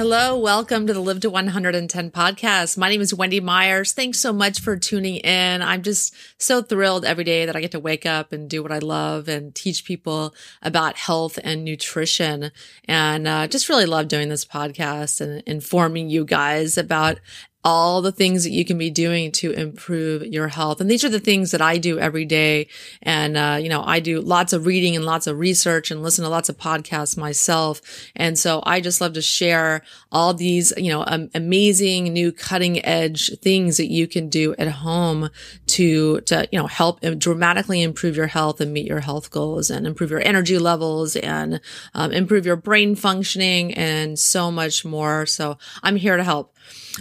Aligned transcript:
Hello, 0.00 0.38
welcome 0.38 0.86
to 0.86 0.94
the 0.94 1.00
Live 1.00 1.20
to 1.20 1.28
110 1.28 2.10
podcast. 2.10 2.78
My 2.78 2.88
name 2.88 3.02
is 3.02 3.12
Wendy 3.12 3.38
Myers. 3.38 3.92
Thanks 3.92 4.18
so 4.18 4.32
much 4.32 4.58
for 4.58 4.78
tuning 4.78 5.16
in. 5.16 5.60
I'm 5.60 5.82
just 5.82 6.14
so 6.38 6.62
thrilled 6.62 7.04
every 7.04 7.22
day 7.22 7.44
that 7.44 7.54
I 7.54 7.60
get 7.60 7.72
to 7.72 7.80
wake 7.80 8.06
up 8.06 8.32
and 8.32 8.48
do 8.48 8.62
what 8.62 8.72
I 8.72 8.78
love 8.78 9.28
and 9.28 9.54
teach 9.54 9.84
people 9.84 10.34
about 10.62 10.96
health 10.96 11.38
and 11.44 11.66
nutrition. 11.66 12.50
And 12.86 13.28
uh, 13.28 13.46
just 13.46 13.68
really 13.68 13.84
love 13.84 14.08
doing 14.08 14.30
this 14.30 14.46
podcast 14.46 15.20
and 15.20 15.42
informing 15.42 16.08
you 16.08 16.24
guys 16.24 16.78
about 16.78 17.20
all 17.62 18.00
the 18.00 18.12
things 18.12 18.44
that 18.44 18.50
you 18.50 18.64
can 18.64 18.78
be 18.78 18.90
doing 18.90 19.30
to 19.30 19.50
improve 19.52 20.24
your 20.26 20.48
health. 20.48 20.80
And 20.80 20.90
these 20.90 21.04
are 21.04 21.10
the 21.10 21.20
things 21.20 21.50
that 21.50 21.60
I 21.60 21.76
do 21.76 21.98
every 21.98 22.24
day. 22.24 22.68
And, 23.02 23.36
uh, 23.36 23.58
you 23.60 23.68
know, 23.68 23.82
I 23.84 24.00
do 24.00 24.20
lots 24.20 24.54
of 24.54 24.64
reading 24.64 24.96
and 24.96 25.04
lots 25.04 25.26
of 25.26 25.38
research 25.38 25.90
and 25.90 26.02
listen 26.02 26.24
to 26.24 26.30
lots 26.30 26.48
of 26.48 26.56
podcasts 26.56 27.18
myself. 27.18 27.82
And 28.16 28.38
so 28.38 28.62
I 28.64 28.80
just 28.80 29.00
love 29.00 29.12
to 29.12 29.22
share 29.22 29.82
all 30.10 30.32
these, 30.32 30.72
you 30.78 30.90
know, 30.90 31.04
um, 31.06 31.28
amazing 31.34 32.04
new 32.04 32.32
cutting 32.32 32.84
edge 32.84 33.30
things 33.40 33.76
that 33.76 33.90
you 33.90 34.06
can 34.06 34.30
do 34.30 34.54
at 34.56 34.68
home 34.68 35.28
to, 35.66 36.20
to, 36.22 36.48
you 36.50 36.58
know, 36.58 36.66
help 36.66 37.00
dramatically 37.18 37.82
improve 37.82 38.16
your 38.16 38.28
health 38.28 38.62
and 38.62 38.72
meet 38.72 38.86
your 38.86 39.00
health 39.00 39.30
goals 39.30 39.68
and 39.68 39.86
improve 39.86 40.10
your 40.10 40.26
energy 40.26 40.58
levels 40.58 41.14
and 41.16 41.60
um, 41.92 42.10
improve 42.10 42.46
your 42.46 42.56
brain 42.56 42.94
functioning 42.94 43.74
and 43.74 44.18
so 44.18 44.50
much 44.50 44.82
more. 44.82 45.26
So 45.26 45.58
I'm 45.82 45.96
here 45.96 46.16
to 46.16 46.24
help. 46.24 46.54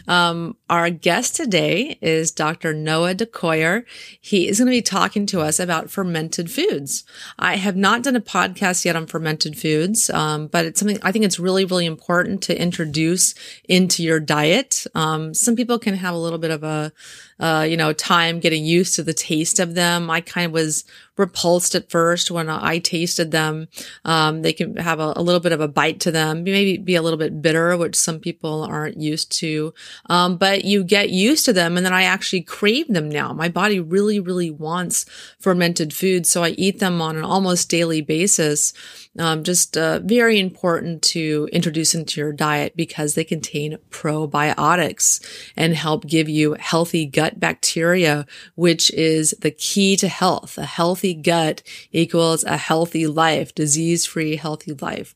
Um, 0.07 0.55
our 0.69 0.91
guest 0.91 1.35
today 1.35 1.97
is 1.99 2.31
Dr. 2.31 2.73
Noah 2.73 3.15
DeCoyer. 3.15 3.85
He 4.21 4.47
is 4.47 4.59
going 4.59 4.67
to 4.67 4.77
be 4.77 4.83
talking 4.83 5.25
to 5.27 5.41
us 5.41 5.59
about 5.59 5.89
fermented 5.89 6.51
foods. 6.51 7.03
I 7.39 7.55
have 7.55 7.75
not 7.75 8.03
done 8.03 8.15
a 8.15 8.21
podcast 8.21 8.85
yet 8.85 8.95
on 8.95 9.07
fermented 9.07 9.57
foods, 9.57 10.11
um, 10.11 10.45
but 10.47 10.65
it's 10.65 10.79
something 10.79 10.99
I 11.01 11.11
think 11.11 11.25
it's 11.25 11.39
really, 11.39 11.65
really 11.65 11.87
important 11.87 12.43
to 12.43 12.61
introduce 12.61 13.33
into 13.67 14.03
your 14.03 14.19
diet. 14.19 14.85
Um, 14.93 15.33
some 15.33 15.55
people 15.55 15.79
can 15.79 15.95
have 15.95 16.13
a 16.13 16.19
little 16.19 16.39
bit 16.39 16.51
of 16.51 16.63
a, 16.63 16.93
uh, 17.39 17.65
you 17.67 17.75
know, 17.77 17.91
time 17.91 18.39
getting 18.39 18.63
used 18.63 18.95
to 18.95 19.03
the 19.03 19.13
taste 19.13 19.59
of 19.59 19.73
them. 19.73 20.09
I 20.11 20.21
kind 20.21 20.45
of 20.45 20.51
was 20.51 20.83
repulsed 21.19 21.75
at 21.75 21.91
first 21.91 22.31
when 22.31 22.49
I 22.49 22.79
tasted 22.79 23.31
them. 23.31 23.67
Um, 24.05 24.41
they 24.41 24.53
can 24.53 24.77
have 24.77 24.99
a, 24.99 25.13
a, 25.17 25.21
little 25.21 25.41
bit 25.41 25.51
of 25.51 25.59
a 25.59 25.67
bite 25.67 25.99
to 26.01 26.11
them, 26.11 26.43
maybe 26.43 26.77
be 26.77 26.95
a 26.95 27.01
little 27.01 27.19
bit 27.19 27.41
bitter, 27.41 27.75
which 27.75 27.95
some 27.95 28.19
people 28.19 28.63
aren't 28.63 28.97
used 28.97 29.31
to. 29.39 29.73
Um, 30.09 30.37
but 30.59 30.65
you 30.65 30.83
get 30.83 31.09
used 31.09 31.45
to 31.45 31.53
them 31.53 31.77
and 31.77 31.85
then 31.85 31.93
I 31.93 32.03
actually 32.03 32.41
crave 32.41 32.89
them 32.89 33.07
now. 33.07 33.31
My 33.31 33.47
body 33.47 33.79
really, 33.79 34.19
really 34.19 34.51
wants 34.51 35.05
fermented 35.39 35.93
foods. 35.93 36.29
So 36.29 36.43
I 36.43 36.49
eat 36.49 36.79
them 36.79 37.01
on 37.01 37.15
an 37.15 37.23
almost 37.23 37.69
daily 37.69 38.01
basis. 38.01 38.73
Um, 39.17 39.45
just 39.45 39.77
uh, 39.77 39.99
very 39.99 40.37
important 40.37 41.01
to 41.13 41.47
introduce 41.53 41.95
into 41.95 42.19
your 42.19 42.33
diet 42.33 42.75
because 42.75 43.15
they 43.15 43.23
contain 43.23 43.77
probiotics 43.89 45.25
and 45.55 45.75
help 45.75 46.05
give 46.05 46.27
you 46.27 46.57
healthy 46.59 47.05
gut 47.05 47.39
bacteria, 47.39 48.25
which 48.55 48.91
is 48.91 49.33
the 49.39 49.51
key 49.51 49.95
to 49.95 50.09
health. 50.09 50.57
A 50.57 50.65
healthy 50.65 51.13
gut 51.13 51.63
equals 51.93 52.43
a 52.43 52.57
healthy 52.57 53.07
life, 53.07 53.55
disease 53.55 54.05
free, 54.05 54.35
healthy 54.35 54.73
life. 54.73 55.15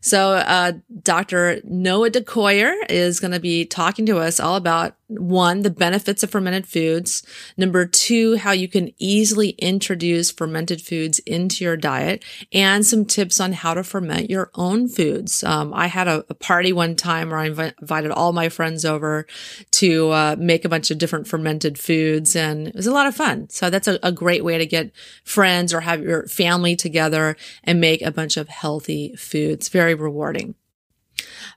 So, 0.00 0.32
uh, 0.32 0.72
Dr. 1.02 1.60
Noah 1.64 2.10
DeCoyer 2.10 2.74
is 2.88 3.20
going 3.20 3.32
to 3.32 3.40
be 3.40 3.64
talking 3.66 4.06
to 4.06 4.18
us 4.18 4.40
all 4.40 4.56
about 4.56 4.96
one, 5.10 5.62
the 5.62 5.70
benefits 5.70 6.22
of 6.22 6.30
fermented 6.30 6.66
foods. 6.66 7.22
Number 7.56 7.86
two, 7.86 8.36
how 8.36 8.52
you 8.52 8.68
can 8.68 8.92
easily 8.98 9.50
introduce 9.50 10.30
fermented 10.30 10.80
foods 10.80 11.18
into 11.20 11.64
your 11.64 11.76
diet 11.76 12.24
and 12.52 12.86
some 12.86 13.04
tips 13.04 13.40
on 13.40 13.52
how 13.52 13.74
to 13.74 13.82
ferment 13.82 14.30
your 14.30 14.50
own 14.54 14.88
foods. 14.88 15.42
Um, 15.44 15.74
I 15.74 15.88
had 15.88 16.08
a, 16.08 16.24
a, 16.28 16.34
party 16.34 16.72
one 16.72 16.96
time 16.96 17.30
where 17.30 17.38
I 17.38 17.50
inv- 17.50 17.74
invited 17.80 18.10
all 18.10 18.32
my 18.32 18.48
friends 18.48 18.84
over 18.84 19.26
to 19.72 20.10
uh, 20.10 20.36
make 20.38 20.64
a 20.64 20.68
bunch 20.68 20.90
of 20.90 20.98
different 20.98 21.28
fermented 21.28 21.78
foods 21.78 22.34
and 22.34 22.68
it 22.68 22.74
was 22.74 22.86
a 22.86 22.92
lot 22.92 23.06
of 23.06 23.14
fun. 23.14 23.48
So 23.50 23.70
that's 23.70 23.88
a, 23.88 23.98
a 24.02 24.12
great 24.12 24.44
way 24.44 24.58
to 24.58 24.66
get 24.66 24.92
friends 25.24 25.74
or 25.74 25.80
have 25.80 26.02
your 26.02 26.26
family 26.26 26.76
together 26.76 27.36
and 27.64 27.80
make 27.80 28.02
a 28.02 28.10
bunch 28.10 28.36
of 28.36 28.48
healthy 28.48 29.14
foods. 29.16 29.68
Very 29.68 29.94
rewarding. 29.94 30.54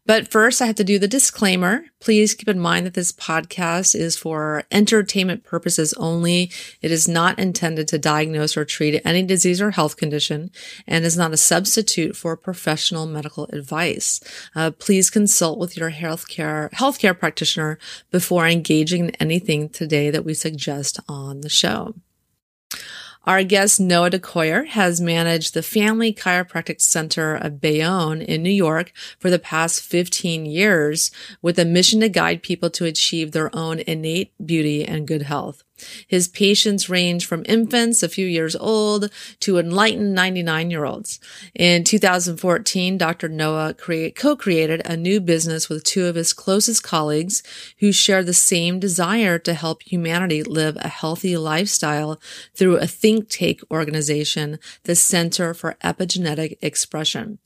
But 0.05 0.27
first, 0.27 0.61
I 0.61 0.65
have 0.65 0.75
to 0.75 0.83
do 0.83 0.99
the 0.99 1.07
disclaimer. 1.07 1.85
Please 2.01 2.33
keep 2.33 2.49
in 2.49 2.59
mind 2.59 2.85
that 2.85 2.93
this 2.93 3.13
podcast 3.13 3.95
is 3.95 4.17
for 4.17 4.63
entertainment 4.69 5.45
purposes 5.45 5.93
only. 5.93 6.51
It 6.81 6.91
is 6.91 7.07
not 7.07 7.39
intended 7.39 7.87
to 7.89 7.97
diagnose 7.97 8.57
or 8.57 8.65
treat 8.65 9.01
any 9.05 9.23
disease 9.23 9.61
or 9.61 9.71
health 9.71 9.95
condition 9.95 10.51
and 10.85 11.05
is 11.05 11.17
not 11.17 11.31
a 11.31 11.37
substitute 11.37 12.17
for 12.17 12.35
professional 12.35 13.05
medical 13.05 13.45
advice. 13.53 14.19
Uh, 14.55 14.71
please 14.71 15.09
consult 15.09 15.57
with 15.57 15.77
your 15.77 15.91
healthcare 15.91 16.69
healthcare 16.71 17.17
practitioner 17.17 17.79
before 18.11 18.47
engaging 18.47 19.05
in 19.05 19.11
anything 19.21 19.69
today 19.69 20.09
that 20.09 20.25
we 20.25 20.33
suggest 20.33 20.99
on 21.07 21.41
the 21.41 21.49
show. 21.49 21.93
Our 23.25 23.45
guest, 23.45 23.79
Noah 23.79 24.09
DeCoyer, 24.09 24.67
has 24.67 24.99
managed 24.99 25.53
the 25.53 25.63
Family 25.63 26.13
Chiropractic 26.13 26.81
Center 26.81 27.35
of 27.35 27.61
Bayonne 27.61 28.21
in 28.21 28.43
New 28.43 28.49
York 28.49 28.91
for 29.17 29.29
the 29.29 29.39
past 29.39 29.81
15 29.81 30.45
years 30.45 31.09
with 31.41 31.57
a 31.57 31.63
mission 31.63 32.01
to 32.01 32.09
guide 32.09 32.43
people 32.43 32.69
to 32.71 32.83
achieve 32.83 33.31
their 33.31 33.55
own 33.55 33.79
innate 33.87 34.33
beauty 34.45 34.83
and 34.83 35.07
good 35.07 35.21
health. 35.21 35.63
His 36.07 36.27
patients 36.27 36.89
range 36.89 37.25
from 37.25 37.43
infants 37.47 38.03
a 38.03 38.09
few 38.09 38.25
years 38.25 38.55
old 38.55 39.11
to 39.41 39.57
enlightened 39.57 40.13
99 40.13 40.71
year 40.71 40.85
olds. 40.85 41.19
In 41.55 41.83
2014, 41.83 42.97
Dr. 42.97 43.29
Noah 43.29 43.73
create, 43.73 44.15
co-created 44.15 44.81
a 44.85 44.97
new 44.97 45.19
business 45.19 45.69
with 45.69 45.83
two 45.83 46.05
of 46.05 46.15
his 46.15 46.33
closest 46.33 46.83
colleagues 46.83 47.43
who 47.79 47.91
share 47.91 48.23
the 48.23 48.33
same 48.33 48.79
desire 48.79 49.39
to 49.39 49.53
help 49.53 49.83
humanity 49.83 50.43
live 50.43 50.77
a 50.77 50.87
healthy 50.87 51.37
lifestyle 51.37 52.19
through 52.55 52.77
a 52.77 52.87
think 52.87 53.29
tank 53.29 53.61
organization, 53.71 54.59
the 54.83 54.95
Center 54.95 55.53
for 55.53 55.75
Epigenetic 55.83 56.57
Expression. 56.61 57.39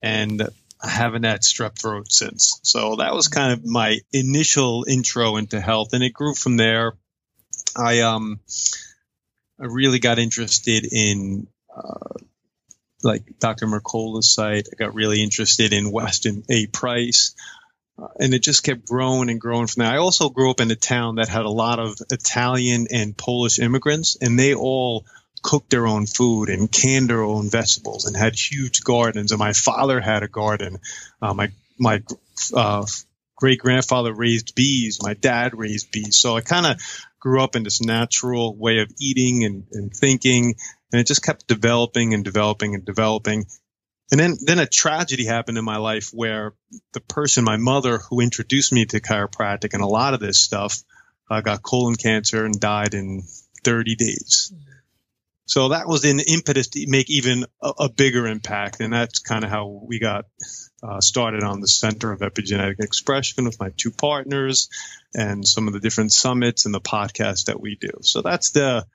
and 0.01 0.47
haven't 0.89 1.23
had 1.23 1.41
strep 1.41 1.79
throat 1.79 2.11
since. 2.11 2.59
So 2.63 2.97
that 2.97 3.13
was 3.13 3.27
kind 3.27 3.53
of 3.53 3.65
my 3.65 3.99
initial 4.11 4.85
intro 4.87 5.37
into 5.37 5.59
health, 5.59 5.93
and 5.93 6.03
it 6.03 6.13
grew 6.13 6.33
from 6.33 6.57
there. 6.57 6.93
I 7.75 8.01
um, 8.01 8.39
I 9.59 9.65
really 9.65 9.99
got 9.99 10.19
interested 10.19 10.87
in 10.91 11.47
uh, 11.75 12.15
like 13.03 13.23
Dr. 13.39 13.67
Mercola's 13.67 14.33
site. 14.33 14.67
I 14.71 14.75
got 14.75 14.95
really 14.95 15.21
interested 15.21 15.73
in 15.73 15.91
Weston 15.91 16.43
A. 16.49 16.67
Price. 16.67 17.35
Uh, 18.01 18.07
and 18.19 18.33
it 18.33 18.41
just 18.41 18.63
kept 18.63 18.87
growing 18.87 19.29
and 19.29 19.39
growing 19.39 19.67
from 19.67 19.83
there. 19.83 19.93
I 19.93 19.97
also 19.97 20.29
grew 20.29 20.49
up 20.49 20.61
in 20.61 20.71
a 20.71 20.75
town 20.75 21.15
that 21.15 21.27
had 21.27 21.45
a 21.45 21.49
lot 21.49 21.79
of 21.79 21.97
Italian 22.09 22.87
and 22.91 23.15
Polish 23.15 23.59
immigrants, 23.59 24.17
and 24.19 24.39
they 24.39 24.55
all 24.55 25.05
cooked 25.41 25.69
their 25.69 25.87
own 25.87 26.05
food 26.05 26.49
and 26.49 26.71
canned 26.71 27.09
their 27.09 27.23
own 27.23 27.49
vegetables 27.49 28.05
and 28.05 28.15
had 28.15 28.35
huge 28.35 28.83
gardens. 28.83 29.31
And 29.31 29.39
my 29.39 29.53
father 29.53 29.99
had 29.99 30.23
a 30.23 30.27
garden. 30.27 30.79
Uh, 31.21 31.33
my 31.33 31.51
my 31.77 32.03
uh, 32.53 32.85
great 33.35 33.59
grandfather 33.59 34.13
raised 34.13 34.53
bees. 34.55 34.99
My 35.01 35.15
dad 35.15 35.57
raised 35.57 35.91
bees. 35.91 36.17
So 36.17 36.37
I 36.37 36.41
kind 36.41 36.65
of 36.65 36.81
grew 37.19 37.41
up 37.41 37.55
in 37.55 37.63
this 37.63 37.81
natural 37.81 38.55
way 38.55 38.79
of 38.79 38.91
eating 38.99 39.43
and, 39.43 39.65
and 39.71 39.93
thinking, 39.93 40.55
and 40.91 40.99
it 40.99 41.07
just 41.07 41.23
kept 41.23 41.47
developing 41.47 42.13
and 42.13 42.23
developing 42.23 42.75
and 42.75 42.85
developing. 42.85 43.45
And 44.11 44.19
then, 44.19 44.37
then 44.41 44.59
a 44.59 44.65
tragedy 44.65 45.25
happened 45.25 45.57
in 45.57 45.63
my 45.63 45.77
life 45.77 46.09
where 46.13 46.53
the 46.93 46.99
person, 46.99 47.45
my 47.45 47.57
mother, 47.57 47.97
who 47.97 48.19
introduced 48.19 48.73
me 48.73 48.85
to 48.85 48.99
chiropractic 48.99 49.73
and 49.73 49.81
a 49.81 49.87
lot 49.87 50.13
of 50.13 50.19
this 50.19 50.43
stuff, 50.43 50.83
uh, 51.29 51.41
got 51.41 51.63
colon 51.63 51.95
cancer 51.95 52.45
and 52.45 52.59
died 52.59 52.93
in 52.93 53.23
30 53.63 53.95
days. 53.95 54.53
So 55.51 55.67
that 55.67 55.85
was 55.85 56.05
an 56.05 56.21
impetus 56.21 56.69
to 56.69 56.85
make 56.87 57.09
even 57.09 57.45
a, 57.61 57.73
a 57.79 57.89
bigger 57.89 58.25
impact. 58.25 58.79
And 58.79 58.93
that's 58.93 59.19
kind 59.19 59.43
of 59.43 59.49
how 59.49 59.81
we 59.85 59.99
got 59.99 60.23
uh, 60.81 61.01
started 61.01 61.43
on 61.43 61.59
the 61.59 61.67
Center 61.67 62.13
of 62.13 62.21
Epigenetic 62.21 62.79
Expression 62.79 63.43
with 63.43 63.59
my 63.59 63.73
two 63.75 63.91
partners 63.91 64.69
and 65.13 65.45
some 65.45 65.67
of 65.67 65.73
the 65.73 65.81
different 65.81 66.13
summits 66.13 66.65
and 66.65 66.73
the 66.73 66.79
podcast 66.79 67.47
that 67.47 67.59
we 67.59 67.75
do. 67.75 67.91
So 67.99 68.21
that's 68.21 68.51
the 68.51 68.85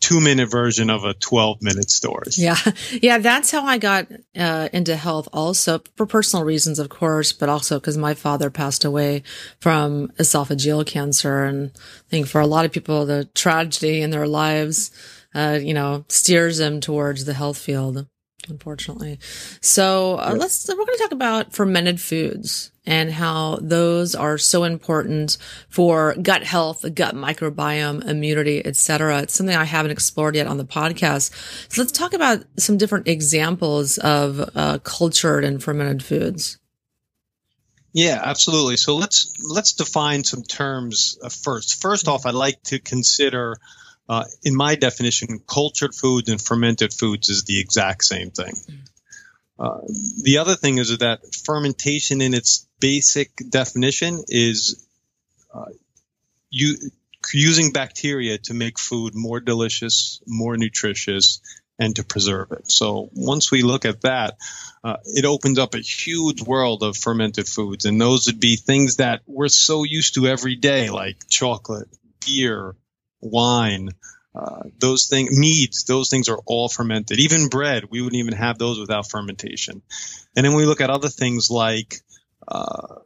two 0.00 0.22
minute 0.22 0.50
version 0.50 0.88
of 0.88 1.04
a 1.04 1.12
12 1.12 1.60
minute 1.60 1.90
story. 1.90 2.28
Yeah. 2.32 2.56
Yeah. 3.02 3.18
That's 3.18 3.50
how 3.50 3.66
I 3.66 3.76
got 3.76 4.06
uh, 4.34 4.70
into 4.72 4.96
health 4.96 5.28
also 5.34 5.82
for 5.96 6.06
personal 6.06 6.46
reasons, 6.46 6.78
of 6.78 6.88
course, 6.88 7.34
but 7.34 7.50
also 7.50 7.78
because 7.78 7.98
my 7.98 8.14
father 8.14 8.48
passed 8.48 8.86
away 8.86 9.22
from 9.60 10.08
esophageal 10.18 10.86
cancer. 10.86 11.44
And 11.44 11.72
I 11.76 12.08
think 12.08 12.26
for 12.26 12.40
a 12.40 12.46
lot 12.46 12.64
of 12.64 12.72
people, 12.72 13.04
the 13.04 13.26
tragedy 13.34 14.00
in 14.00 14.08
their 14.08 14.26
lives 14.26 14.90
uh, 15.36 15.58
you 15.60 15.74
know, 15.74 16.04
steers 16.08 16.56
them 16.56 16.80
towards 16.80 17.26
the 17.26 17.34
health 17.34 17.58
field, 17.58 18.06
unfortunately. 18.48 19.18
So 19.60 20.16
uh, 20.16 20.34
let's, 20.36 20.66
we're 20.66 20.74
going 20.76 20.96
to 20.96 21.02
talk 21.02 21.12
about 21.12 21.52
fermented 21.52 22.00
foods 22.00 22.72
and 22.86 23.12
how 23.12 23.58
those 23.60 24.14
are 24.14 24.38
so 24.38 24.64
important 24.64 25.36
for 25.68 26.14
gut 26.22 26.42
health, 26.42 26.86
gut 26.94 27.14
microbiome, 27.14 28.02
immunity, 28.08 28.64
etc. 28.64 29.22
It's 29.22 29.34
something 29.34 29.54
I 29.54 29.64
haven't 29.64 29.90
explored 29.90 30.36
yet 30.36 30.46
on 30.46 30.56
the 30.56 30.64
podcast. 30.64 31.32
So 31.70 31.82
let's 31.82 31.92
talk 31.92 32.14
about 32.14 32.44
some 32.58 32.78
different 32.78 33.08
examples 33.08 33.98
of 33.98 34.48
uh, 34.54 34.78
cultured 34.78 35.44
and 35.44 35.62
fermented 35.62 36.02
foods. 36.02 36.58
Yeah, 37.92 38.20
absolutely. 38.22 38.76
So 38.76 38.94
let's 38.94 39.32
let's 39.42 39.72
define 39.72 40.22
some 40.22 40.42
terms 40.42 41.18
uh, 41.22 41.30
first. 41.30 41.80
First 41.80 42.08
off, 42.08 42.26
I'd 42.26 42.34
like 42.34 42.62
to 42.64 42.78
consider 42.78 43.56
uh, 44.08 44.24
in 44.42 44.54
my 44.54 44.76
definition, 44.76 45.40
cultured 45.46 45.94
foods 45.94 46.28
and 46.28 46.40
fermented 46.40 46.92
foods 46.92 47.28
is 47.28 47.44
the 47.44 47.60
exact 47.60 48.04
same 48.04 48.30
thing. 48.30 48.54
Uh, 49.58 49.80
the 50.22 50.38
other 50.38 50.54
thing 50.54 50.78
is 50.78 50.98
that 50.98 51.20
fermentation, 51.44 52.20
in 52.20 52.34
its 52.34 52.66
basic 52.78 53.30
definition, 53.48 54.22
is 54.28 54.86
uh, 55.52 55.70
you, 56.50 56.76
using 57.32 57.72
bacteria 57.72 58.38
to 58.38 58.54
make 58.54 58.78
food 58.78 59.14
more 59.14 59.40
delicious, 59.40 60.20
more 60.26 60.56
nutritious, 60.56 61.40
and 61.78 61.96
to 61.96 62.04
preserve 62.04 62.52
it. 62.52 62.70
So 62.70 63.10
once 63.14 63.50
we 63.50 63.62
look 63.62 63.84
at 63.84 64.02
that, 64.02 64.36
uh, 64.84 64.96
it 65.04 65.24
opens 65.24 65.58
up 65.58 65.74
a 65.74 65.78
huge 65.78 66.42
world 66.42 66.82
of 66.82 66.96
fermented 66.96 67.46
foods, 67.48 67.86
and 67.86 68.00
those 68.00 68.26
would 68.26 68.40
be 68.40 68.56
things 68.56 68.96
that 68.96 69.22
we're 69.26 69.48
so 69.48 69.84
used 69.84 70.14
to 70.14 70.26
every 70.26 70.56
day, 70.56 70.90
like 70.90 71.28
chocolate, 71.28 71.88
beer, 72.24 72.76
wine, 73.20 73.90
uh, 74.34 74.64
those 74.78 75.06
things, 75.08 75.36
meads, 75.36 75.84
those 75.84 76.10
things 76.10 76.28
are 76.28 76.40
all 76.46 76.68
fermented. 76.68 77.18
Even 77.18 77.48
bread, 77.48 77.84
we 77.90 78.02
wouldn't 78.02 78.20
even 78.20 78.34
have 78.34 78.58
those 78.58 78.78
without 78.78 79.08
fermentation. 79.08 79.82
And 80.36 80.44
then 80.44 80.54
we 80.54 80.66
look 80.66 80.80
at 80.80 80.90
other 80.90 81.08
things 81.08 81.50
like 81.50 82.00
uh, 82.46 82.96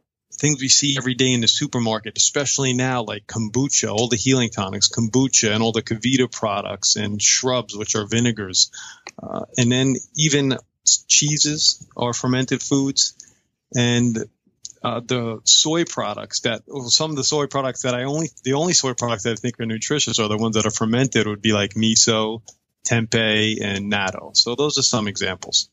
things 0.41 0.59
we 0.59 0.67
see 0.67 0.97
every 0.97 1.13
day 1.13 1.31
in 1.31 1.41
the 1.41 1.47
supermarket, 1.47 2.17
especially 2.17 2.73
now, 2.73 3.03
like 3.03 3.27
kombucha, 3.27 3.89
all 3.89 4.09
the 4.09 4.17
healing 4.17 4.49
tonics, 4.49 4.89
kombucha, 4.89 5.53
and 5.53 5.63
all 5.63 5.71
the 5.71 5.83
KeVita 5.83 6.29
products 6.31 6.95
and 6.95 7.21
shrubs, 7.21 7.77
which 7.77 7.95
are 7.95 8.05
vinegars. 8.05 8.71
Uh, 9.21 9.45
and 9.57 9.71
then 9.71 9.95
even 10.17 10.57
cheeses 11.07 11.87
are 11.95 12.13
fermented 12.13 12.61
foods. 12.61 13.13
And 13.75 14.17
uh, 14.83 14.99
the 14.99 15.39
soy 15.43 15.85
products 15.85 16.41
that 16.41 16.63
some 16.87 17.11
of 17.11 17.15
the 17.15 17.23
soy 17.23 17.47
products 17.47 17.83
that 17.83 17.93
I 17.93 18.03
only 18.03 18.29
the 18.43 18.53
only 18.53 18.73
soy 18.73 18.93
products 18.93 19.23
that 19.23 19.33
I 19.33 19.35
think 19.35 19.59
are 19.59 19.65
nutritious 19.65 20.19
are 20.19 20.27
the 20.27 20.37
ones 20.37 20.55
that 20.55 20.65
are 20.65 20.71
fermented 20.71 21.27
would 21.27 21.41
be 21.41 21.53
like 21.53 21.75
miso, 21.75 22.41
tempeh, 22.87 23.61
and 23.61 23.91
natto. 23.91 24.35
So 24.35 24.55
those 24.55 24.77
are 24.77 24.83
some 24.83 25.07
examples. 25.07 25.69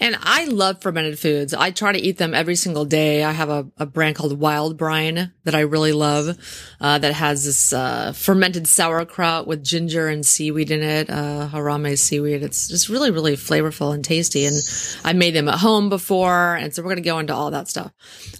And 0.00 0.16
I 0.22 0.46
love 0.46 0.80
fermented 0.80 1.18
foods. 1.18 1.54
I 1.54 1.70
try 1.70 1.92
to 1.92 1.98
eat 1.98 2.18
them 2.18 2.34
every 2.34 2.56
single 2.56 2.84
day. 2.84 3.22
I 3.24 3.32
have 3.32 3.48
a, 3.48 3.66
a 3.78 3.86
brand 3.86 4.16
called 4.16 4.38
Wild 4.38 4.76
Brine 4.76 5.32
that 5.44 5.54
I 5.54 5.60
really 5.60 5.92
love, 5.92 6.36
uh, 6.80 6.98
that 6.98 7.14
has 7.14 7.44
this, 7.44 7.72
uh, 7.72 8.12
fermented 8.12 8.66
sauerkraut 8.66 9.46
with 9.46 9.64
ginger 9.64 10.08
and 10.08 10.24
seaweed 10.26 10.70
in 10.70 10.82
it, 10.82 11.10
uh, 11.10 11.48
arame 11.52 11.96
seaweed. 11.98 12.42
It's 12.42 12.68
just 12.68 12.88
really, 12.88 13.10
really 13.10 13.36
flavorful 13.36 13.94
and 13.94 14.04
tasty. 14.04 14.46
And 14.46 14.56
I 15.04 15.12
made 15.12 15.34
them 15.34 15.48
at 15.48 15.58
home 15.58 15.88
before. 15.88 16.56
And 16.56 16.74
so 16.74 16.82
we're 16.82 16.90
going 16.90 16.96
to 16.96 17.02
go 17.02 17.18
into 17.18 17.34
all 17.34 17.50
that 17.50 17.68
stuff. 17.68 17.92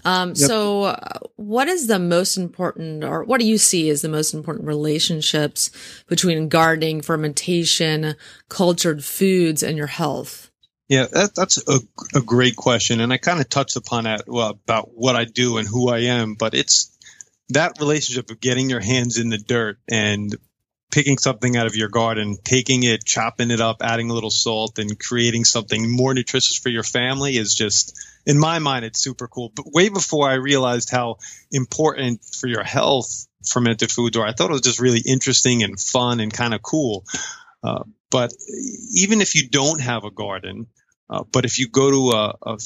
Um, 0.05 0.31
yep. 0.31 0.37
so 0.37 0.85
uh, 0.85 1.19
what 1.37 1.69
is 1.69 1.87
the 1.87 1.99
most 1.99 2.37
important 2.37 3.05
or 3.05 3.25
what 3.25 3.41
do 3.41 3.47
you 3.47 3.59
see 3.59 3.91
as 3.91 4.03
the 4.03 4.09
most 4.09 4.35
important 4.35 4.67
relationships 4.67 5.71
between 6.09 6.49
gardening, 6.49 7.01
fermentation, 7.01 8.17
cultured 8.49 9.05
foods 9.05 9.63
and 9.63 9.77
your 9.77 9.87
health? 9.87 10.52
Yeah, 10.93 11.07
that, 11.11 11.35
that's 11.35 11.57
a, 11.67 11.81
a 12.15 12.21
great 12.21 12.55
question, 12.55 13.01
and 13.01 13.15
I 13.15 13.17
kind 13.17 13.41
of 13.41 13.49
touched 13.49 13.77
upon 13.77 14.05
that 14.05 14.25
well, 14.27 14.51
about 14.51 14.91
what 14.93 15.17
I 15.17 15.25
do 15.25 15.57
and 15.57 15.67
who 15.67 15.89
I 15.89 16.01
am. 16.01 16.35
But 16.35 16.53
it's 16.53 16.95
that 17.49 17.79
relationship 17.81 18.31
of 18.31 18.41
getting 18.41 18.69
your 18.69 18.81
hands 18.81 19.17
in 19.17 19.31
the 19.31 19.39
dirt 19.39 19.79
and 19.89 20.37
picking 20.91 21.17
something 21.17 21.57
out 21.57 21.67
of 21.67 21.77
your 21.77 21.89
garden, 21.89 22.37
taking 22.45 22.83
it, 22.83 23.07
chopping 23.07 23.51
it 23.51 23.59
up, 23.59 23.79
adding 23.81 24.11
a 24.11 24.13
little 24.13 24.29
salt, 24.29 24.79
and 24.79 25.01
creating 25.01 25.47
something 25.47 25.91
more 25.91 26.13
nutritious 26.13 26.59
for 26.59 26.69
your 26.69 26.83
family 26.83 27.39
is 27.39 27.55
just, 27.55 27.99
in 28.27 28.39
my 28.39 28.59
mind, 28.59 28.85
it's 28.85 29.03
super 29.03 29.29
cool. 29.29 29.51
But 29.55 29.73
way 29.73 29.89
before 29.89 30.29
I 30.29 30.35
realized 30.35 30.91
how 30.91 31.17
important 31.51 32.23
for 32.23 32.49
your 32.49 32.65
health 32.65 33.27
fermented 33.47 33.91
foods 33.91 34.19
are, 34.19 34.27
I 34.27 34.35
thought 34.35 34.51
it 34.51 34.53
was 34.53 34.61
just 34.61 34.79
really 34.79 35.01
interesting 35.07 35.63
and 35.63 35.81
fun 35.81 36.21
and 36.21 36.31
kind 36.31 36.53
of 36.53 36.61
cool. 36.61 37.07
Uh, 37.65 37.85
but 38.11 38.31
even 38.95 39.23
if 39.23 39.35
you 39.35 39.49
don't 39.49 39.81
have 39.81 40.05
a 40.05 40.11
garden, 40.11 40.67
uh, 41.11 41.25
but 41.31 41.45
if 41.45 41.59
you 41.59 41.69
go 41.69 41.91
to 41.91 42.17
a, 42.17 42.37
a, 42.43 42.59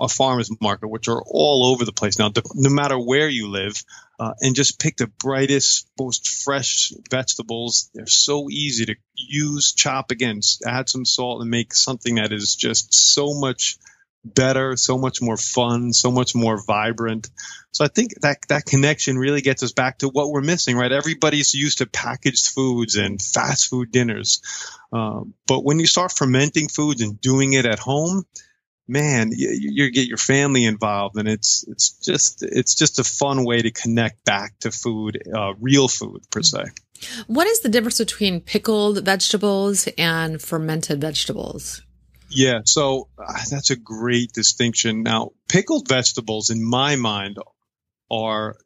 a, 0.00 0.08
farmer's 0.08 0.50
market, 0.60 0.88
which 0.88 1.08
are 1.08 1.22
all 1.26 1.66
over 1.66 1.84
the 1.84 1.92
place 1.92 2.18
now, 2.18 2.30
no 2.54 2.70
matter 2.70 2.98
where 2.98 3.28
you 3.28 3.48
live, 3.48 3.82
uh, 4.18 4.32
and 4.40 4.54
just 4.54 4.80
pick 4.80 4.96
the 4.96 5.06
brightest, 5.06 5.86
most 5.98 6.28
fresh 6.28 6.92
vegetables, 7.10 7.90
they're 7.94 8.06
so 8.06 8.48
easy 8.50 8.86
to 8.86 8.94
use, 9.14 9.72
chop 9.72 10.10
again, 10.10 10.40
add 10.66 10.88
some 10.88 11.04
salt, 11.04 11.42
and 11.42 11.50
make 11.50 11.74
something 11.74 12.14
that 12.14 12.32
is 12.32 12.54
just 12.54 12.94
so 12.94 13.34
much 13.38 13.76
better, 14.24 14.76
so 14.76 14.98
much 14.98 15.22
more 15.22 15.36
fun, 15.36 15.92
so 15.92 16.10
much 16.10 16.34
more 16.34 16.62
vibrant. 16.62 17.28
So 17.72 17.84
I 17.84 17.88
think 17.88 18.20
that 18.20 18.38
that 18.48 18.66
connection 18.66 19.16
really 19.16 19.40
gets 19.40 19.62
us 19.62 19.72
back 19.72 19.98
to 19.98 20.08
what 20.08 20.30
we're 20.30 20.42
missing, 20.42 20.76
right? 20.76 20.92
Everybody's 20.92 21.54
used 21.54 21.78
to 21.78 21.86
packaged 21.86 22.48
foods 22.48 22.96
and 22.96 23.20
fast 23.20 23.68
food 23.68 23.92
dinners. 23.92 24.42
Um, 24.92 25.34
but 25.46 25.64
when 25.64 25.78
you 25.78 25.86
start 25.86 26.12
fermenting 26.12 26.68
foods 26.68 27.00
and 27.00 27.20
doing 27.20 27.52
it 27.52 27.66
at 27.66 27.78
home, 27.78 28.24
man, 28.88 29.30
you, 29.32 29.48
you, 29.50 29.90
get 29.90 30.08
your 30.08 30.18
family 30.18 30.64
involved, 30.64 31.16
and 31.16 31.28
it's 31.28 31.64
it's 31.68 31.92
just 32.04 32.42
it's 32.42 32.74
just 32.74 32.98
a 32.98 33.04
fun 33.04 33.44
way 33.44 33.62
to 33.62 33.70
connect 33.70 34.24
back 34.24 34.58
to 34.60 34.70
food, 34.70 35.22
uh, 35.34 35.54
real 35.60 35.86
food 35.88 36.22
per 36.30 36.42
se. 36.42 36.64
What 37.28 37.46
is 37.46 37.60
the 37.60 37.68
difference 37.68 37.98
between 37.98 38.40
pickled 38.40 39.04
vegetables 39.04 39.88
and 39.96 40.42
fermented 40.42 41.00
vegetables? 41.00 41.82
Yeah, 42.30 42.60
so 42.64 43.08
uh, 43.18 43.32
that's 43.50 43.70
a 43.70 43.76
great 43.76 44.32
distinction. 44.32 45.02
Now, 45.02 45.32
pickled 45.48 45.88
vegetables, 45.88 46.50
in 46.50 46.62
my 46.62 46.96
mind, 46.96 47.38
are 48.10 48.56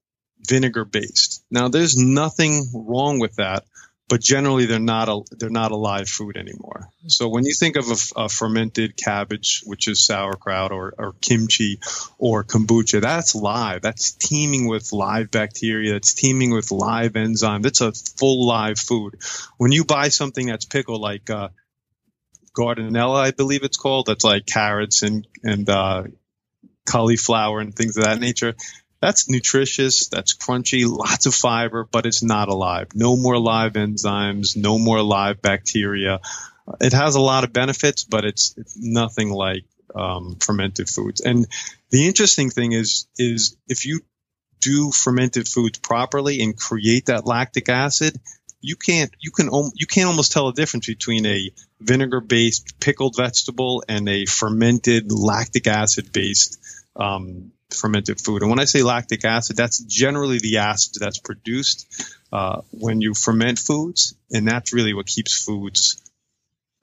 vinegar 0.46 0.84
based. 0.84 1.44
Now, 1.50 1.68
there's 1.68 1.96
nothing 1.96 2.64
wrong 2.74 3.18
with 3.18 3.36
that 3.36 3.64
but 4.08 4.20
generally 4.20 4.66
they're 4.66 4.78
not 4.78 5.08
a 5.08 5.20
they're 5.32 5.50
not 5.50 5.72
a 5.72 5.76
live 5.76 6.08
food 6.08 6.36
anymore. 6.36 6.88
So 7.06 7.28
when 7.28 7.44
you 7.44 7.54
think 7.54 7.76
of 7.76 7.86
a, 7.90 8.24
a 8.24 8.28
fermented 8.28 8.96
cabbage, 8.96 9.62
which 9.64 9.88
is 9.88 10.04
sauerkraut 10.04 10.72
or, 10.72 10.94
or 10.98 11.14
kimchi 11.20 11.80
or 12.18 12.44
kombucha, 12.44 13.00
that's 13.00 13.34
live. 13.34 13.82
That's 13.82 14.12
teeming 14.12 14.68
with 14.68 14.92
live 14.92 15.30
bacteria. 15.30 15.94
That's 15.94 16.14
teeming 16.14 16.52
with 16.52 16.70
live 16.70 17.16
enzyme. 17.16 17.62
That's 17.62 17.80
a 17.80 17.92
full 17.92 18.46
live 18.46 18.78
food. 18.78 19.16
When 19.56 19.72
you 19.72 19.84
buy 19.84 20.08
something 20.08 20.46
that's 20.46 20.66
pickled 20.66 21.00
like 21.00 21.30
uh, 21.30 21.48
Giardiniera, 22.56 23.16
I 23.16 23.30
believe 23.30 23.64
it's 23.64 23.76
called, 23.76 24.06
that's 24.06 24.24
like 24.24 24.46
carrots 24.46 25.02
and 25.02 25.26
and 25.42 25.68
uh, 25.68 26.04
cauliflower 26.86 27.60
and 27.60 27.74
things 27.74 27.96
of 27.96 28.04
that 28.04 28.20
nature 28.20 28.54
that's 29.04 29.28
nutritious, 29.28 30.08
that's 30.08 30.34
crunchy, 30.34 30.88
lots 30.88 31.26
of 31.26 31.34
fiber, 31.34 31.86
but 31.90 32.06
it's 32.06 32.22
not 32.22 32.48
alive. 32.48 32.88
No 32.94 33.16
more 33.16 33.38
live 33.38 33.74
enzymes, 33.74 34.56
no 34.56 34.78
more 34.78 35.02
live 35.02 35.42
bacteria. 35.42 36.20
It 36.80 36.94
has 36.94 37.14
a 37.14 37.20
lot 37.20 37.44
of 37.44 37.52
benefits, 37.52 38.04
but 38.04 38.24
it's, 38.24 38.54
it's 38.56 38.78
nothing 38.78 39.30
like 39.30 39.64
um, 39.94 40.38
fermented 40.40 40.88
foods. 40.88 41.20
And 41.20 41.46
the 41.90 42.06
interesting 42.06 42.48
thing 42.48 42.72
is, 42.72 43.06
is 43.18 43.58
if 43.68 43.84
you 43.84 44.00
do 44.60 44.90
fermented 44.90 45.48
foods 45.48 45.78
properly 45.78 46.40
and 46.40 46.56
create 46.56 47.06
that 47.06 47.26
lactic 47.26 47.68
acid, 47.68 48.18
you 48.64 48.76
can't 48.76 49.12
you 49.20 49.30
can 49.30 49.50
you 49.74 49.86
can't 49.86 50.08
almost 50.08 50.32
tell 50.32 50.46
the 50.46 50.60
difference 50.60 50.86
between 50.86 51.26
a 51.26 51.50
vinegar 51.80 52.20
based 52.20 52.80
pickled 52.80 53.14
vegetable 53.14 53.84
and 53.88 54.08
a 54.08 54.24
fermented 54.24 55.12
lactic 55.12 55.66
acid 55.66 56.12
based 56.12 56.58
um, 56.96 57.52
fermented 57.70 58.20
food. 58.20 58.40
And 58.40 58.50
when 58.50 58.58
I 58.60 58.64
say 58.64 58.82
lactic 58.82 59.24
acid, 59.24 59.56
that's 59.56 59.82
generally 59.84 60.38
the 60.38 60.58
acid 60.58 60.94
that's 60.98 61.18
produced 61.18 62.16
uh, 62.32 62.62
when 62.70 63.02
you 63.02 63.12
ferment 63.12 63.58
foods, 63.58 64.14
and 64.32 64.48
that's 64.48 64.72
really 64.72 64.94
what 64.94 65.06
keeps 65.06 65.44
foods. 65.44 66.00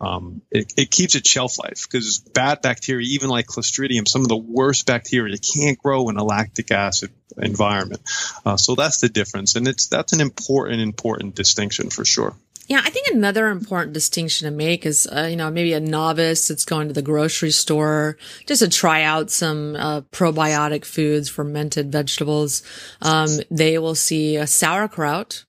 Um, 0.02 0.42
it, 0.50 0.74
it, 0.78 0.90
keeps 0.90 1.14
its 1.14 1.30
shelf 1.30 1.60
life 1.60 1.84
because 1.84 2.18
bad 2.18 2.64
bacteria, 2.64 3.06
even 3.12 3.30
like 3.30 3.46
Clostridium, 3.46 4.08
some 4.08 4.24
of 4.24 4.30
the 4.30 4.36
worst 4.36 4.88
bacteria 4.88 5.38
can't 5.38 5.78
grow 5.78 6.10
in 6.10 6.18
a 6.18 6.24
lactic 6.24 6.72
acid 6.72 7.12
environment. 7.38 8.02
Uh, 8.44 8.58
so 8.58 8.74
that's 8.74 9.00
the 9.00 9.10
difference, 9.10 9.56
and 9.56 9.68
it's 9.68 9.88
that's 9.88 10.12
an 10.14 10.20
important 10.20 10.82
important 10.82 11.36
distinction 11.36 11.92
for 11.92 12.04
sure. 12.04 12.36
Yeah, 12.68 12.82
I 12.84 12.90
think 12.90 13.08
another 13.08 13.50
important 13.50 13.94
distinction 13.94 14.46
to 14.46 14.56
make 14.56 14.86
is, 14.86 15.06
uh, 15.06 15.28
you 15.30 15.36
know, 15.36 15.52
maybe 15.52 15.74
a 15.74 15.80
novice 15.80 16.48
that's 16.48 16.66
going 16.66 16.88
to 16.88 16.94
the 16.94 17.02
grocery 17.02 17.52
store 17.52 18.18
just 18.48 18.62
to 18.62 18.70
try 18.70 19.04
out 19.04 19.30
some 19.30 19.76
uh, 19.76 20.02
probiotic 20.02 20.86
foods, 20.86 21.30
fermented 21.30 21.92
vegetables. 21.92 22.64
Um, 23.02 23.40
they 23.52 23.78
will 23.78 23.94
see 23.94 24.38
a 24.38 24.48
sauerkraut 24.48 25.44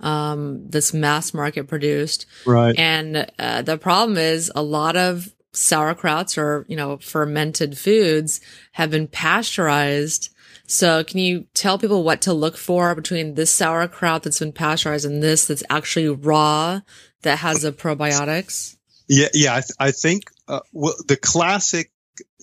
um, 0.00 0.68
this 0.68 0.92
mass 0.92 1.32
market 1.34 1.68
produced. 1.68 2.26
Right. 2.46 2.78
And 2.78 3.30
uh, 3.38 3.62
the 3.62 3.78
problem 3.78 4.18
is 4.18 4.50
a 4.54 4.62
lot 4.62 4.96
of 4.96 5.34
sauerkrauts 5.52 6.36
or, 6.36 6.66
you 6.68 6.76
know, 6.76 6.96
fermented 6.98 7.78
foods 7.78 8.40
have 8.72 8.90
been 8.90 9.06
pasteurized 9.06 10.30
so 10.66 11.04
can 11.04 11.18
you 11.18 11.46
tell 11.54 11.78
people 11.78 12.02
what 12.02 12.22
to 12.22 12.32
look 12.32 12.56
for 12.56 12.94
between 12.94 13.34
this 13.34 13.50
sauerkraut 13.50 14.22
that's 14.22 14.38
been 14.38 14.52
pasteurized 14.52 15.04
and 15.04 15.22
this 15.22 15.46
that's 15.46 15.62
actually 15.68 16.08
raw 16.08 16.80
that 17.22 17.38
has 17.38 17.62
the 17.62 17.72
probiotics? 17.72 18.76
Yeah, 19.08 19.28
yeah. 19.34 19.52
I, 19.52 19.60
th- 19.60 19.76
I 19.78 19.90
think 19.90 20.24
uh, 20.48 20.60
well, 20.72 20.94
the 21.06 21.16
classic, 21.16 21.90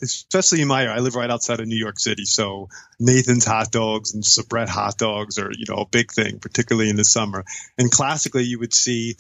especially 0.01 0.62
in 0.62 0.68
my 0.68 0.84
area, 0.84 0.96
I 0.96 1.00
live 1.00 1.16
right 1.16 1.30
outside 1.30 1.60
of 1.60 1.68
New 1.68 1.78
York 1.78 2.00
City, 2.00 2.25
so 2.25 2.70
Nathan's 3.00 3.46
hot 3.46 3.72
dogs 3.72 4.13
and 4.13 4.24
Sabrett 4.24 4.70
hot 4.70 4.98
dogs 4.98 5.38
are 5.38 5.51
you 5.51 5.66
know 5.70 5.82
a 5.82 5.88
big 5.88 6.12
thing, 6.12 6.40
particularly 6.40 6.90
in 6.90 6.96
the 6.96 7.06
summer. 7.06 7.46
And 7.78 7.92
classically, 7.92 8.44
you 8.44 8.60
would 8.60 8.74
see 8.74 9.16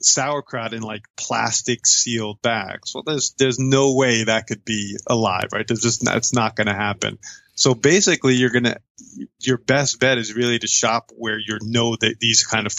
sauerkraut 0.00 0.74
in 0.74 0.82
like 0.82 1.02
plastic 1.16 1.86
sealed 1.86 2.42
bags. 2.42 2.94
Well, 2.94 3.04
there's 3.04 3.34
there's 3.38 3.58
no 3.58 3.94
way 3.94 4.24
that 4.24 4.46
could 4.46 4.64
be 4.64 4.96
alive, 5.06 5.48
right? 5.52 5.66
There's 5.66 5.82
just 5.82 6.04
that's 6.04 6.32
not 6.32 6.56
going 6.56 6.66
to 6.66 6.74
happen. 6.74 7.18
So 7.54 7.74
basically, 7.74 8.34
you're 8.34 8.50
gonna 8.50 8.78
your 9.40 9.58
best 9.58 10.00
bet 10.00 10.18
is 10.18 10.34
really 10.34 10.58
to 10.58 10.66
shop 10.66 11.10
where 11.16 11.38
you 11.38 11.58
know 11.62 11.96
that 11.96 12.18
these 12.18 12.44
kind 12.44 12.66
of 12.66 12.72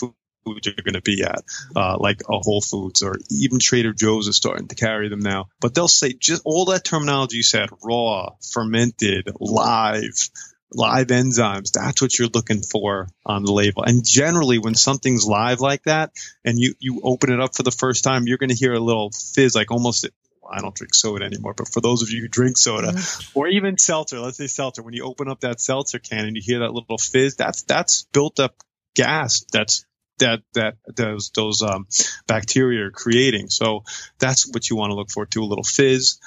are 0.45 0.83
going 0.83 0.93
to 0.93 1.01
be 1.01 1.23
at, 1.23 1.43
uh, 1.75 1.97
like 1.99 2.21
a 2.29 2.39
Whole 2.39 2.61
Foods 2.61 3.01
or 3.01 3.17
even 3.31 3.59
Trader 3.59 3.93
Joe's 3.93 4.27
is 4.27 4.37
starting 4.37 4.67
to 4.67 4.75
carry 4.75 5.09
them 5.09 5.19
now. 5.19 5.47
But 5.59 5.73
they'll 5.73 5.87
say 5.87 6.13
just 6.13 6.41
all 6.45 6.65
that 6.65 6.83
terminology 6.83 7.37
you 7.37 7.43
said: 7.43 7.69
raw, 7.83 8.31
fermented, 8.51 9.29
live, 9.39 10.29
live 10.73 11.07
enzymes. 11.07 11.71
That's 11.71 12.01
what 12.01 12.17
you're 12.17 12.29
looking 12.29 12.61
for 12.61 13.07
on 13.25 13.43
the 13.43 13.51
label. 13.51 13.83
And 13.83 14.05
generally, 14.05 14.59
when 14.59 14.75
something's 14.75 15.25
live 15.25 15.59
like 15.59 15.83
that, 15.83 16.11
and 16.43 16.59
you 16.59 16.75
you 16.79 17.01
open 17.03 17.31
it 17.31 17.39
up 17.39 17.55
for 17.55 17.63
the 17.63 17.71
first 17.71 18.03
time, 18.03 18.27
you're 18.27 18.37
going 18.37 18.49
to 18.49 18.55
hear 18.55 18.73
a 18.73 18.79
little 18.79 19.11
fizz, 19.11 19.55
like 19.55 19.71
almost 19.71 20.07
I 20.49 20.59
don't 20.59 20.75
drink 20.75 20.93
soda 20.93 21.25
anymore, 21.25 21.53
but 21.53 21.69
for 21.69 21.81
those 21.81 22.01
of 22.01 22.09
you 22.09 22.21
who 22.21 22.27
drink 22.27 22.57
soda 22.57 22.91
mm-hmm. 22.91 23.39
or 23.39 23.47
even 23.47 23.77
seltzer, 23.77 24.19
let's 24.19 24.37
say 24.37 24.47
seltzer, 24.47 24.83
when 24.83 24.93
you 24.93 25.05
open 25.05 25.29
up 25.29 25.41
that 25.41 25.61
seltzer 25.61 25.99
can 25.99 26.25
and 26.25 26.35
you 26.35 26.41
hear 26.43 26.59
that 26.59 26.73
little 26.73 26.97
fizz, 26.97 27.35
that's 27.37 27.63
that's 27.63 28.03
built 28.13 28.39
up 28.39 28.55
gas 28.95 29.45
that's 29.51 29.85
that 30.19 30.41
that 30.53 30.75
those 30.95 31.31
those 31.31 31.61
um, 31.61 31.87
bacteria 32.27 32.85
are 32.85 32.91
creating. 32.91 33.49
So 33.49 33.83
that's 34.19 34.47
what 34.51 34.69
you 34.69 34.75
want 34.75 34.91
to 34.91 34.95
look 34.95 35.11
for 35.11 35.25
too, 35.25 35.43
a 35.43 35.45
little 35.45 35.63
fizz. 35.63 36.19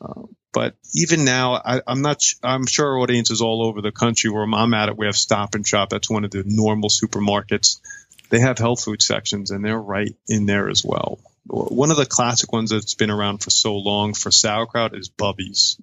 Uh, 0.00 0.22
but 0.52 0.74
even 0.94 1.24
now, 1.24 1.54
I, 1.54 1.80
am 1.86 2.02
not. 2.02 2.22
I'm 2.42 2.66
sure 2.66 2.86
our 2.86 2.98
audience 2.98 3.30
is 3.30 3.40
all 3.40 3.66
over 3.66 3.80
the 3.80 3.92
country. 3.92 4.30
Where 4.30 4.42
I'm 4.42 4.74
at 4.74 4.88
it, 4.88 4.98
we 4.98 5.06
have 5.06 5.16
Stop 5.16 5.54
and 5.54 5.66
Shop. 5.66 5.88
That's 5.90 6.10
one 6.10 6.24
of 6.24 6.30
the 6.30 6.44
normal 6.44 6.90
supermarkets. 6.90 7.80
They 8.28 8.40
have 8.40 8.58
health 8.58 8.84
food 8.84 9.02
sections, 9.02 9.50
and 9.50 9.64
they're 9.64 9.78
right 9.78 10.14
in 10.28 10.46
there 10.46 10.68
as 10.68 10.84
well 10.84 11.18
one 11.44 11.90
of 11.90 11.96
the 11.96 12.06
classic 12.06 12.52
ones 12.52 12.70
that's 12.70 12.94
been 12.94 13.10
around 13.10 13.38
for 13.38 13.50
so 13.50 13.76
long 13.76 14.14
for 14.14 14.30
sauerkraut 14.30 14.96
is 14.96 15.08
Bubby's. 15.08 15.76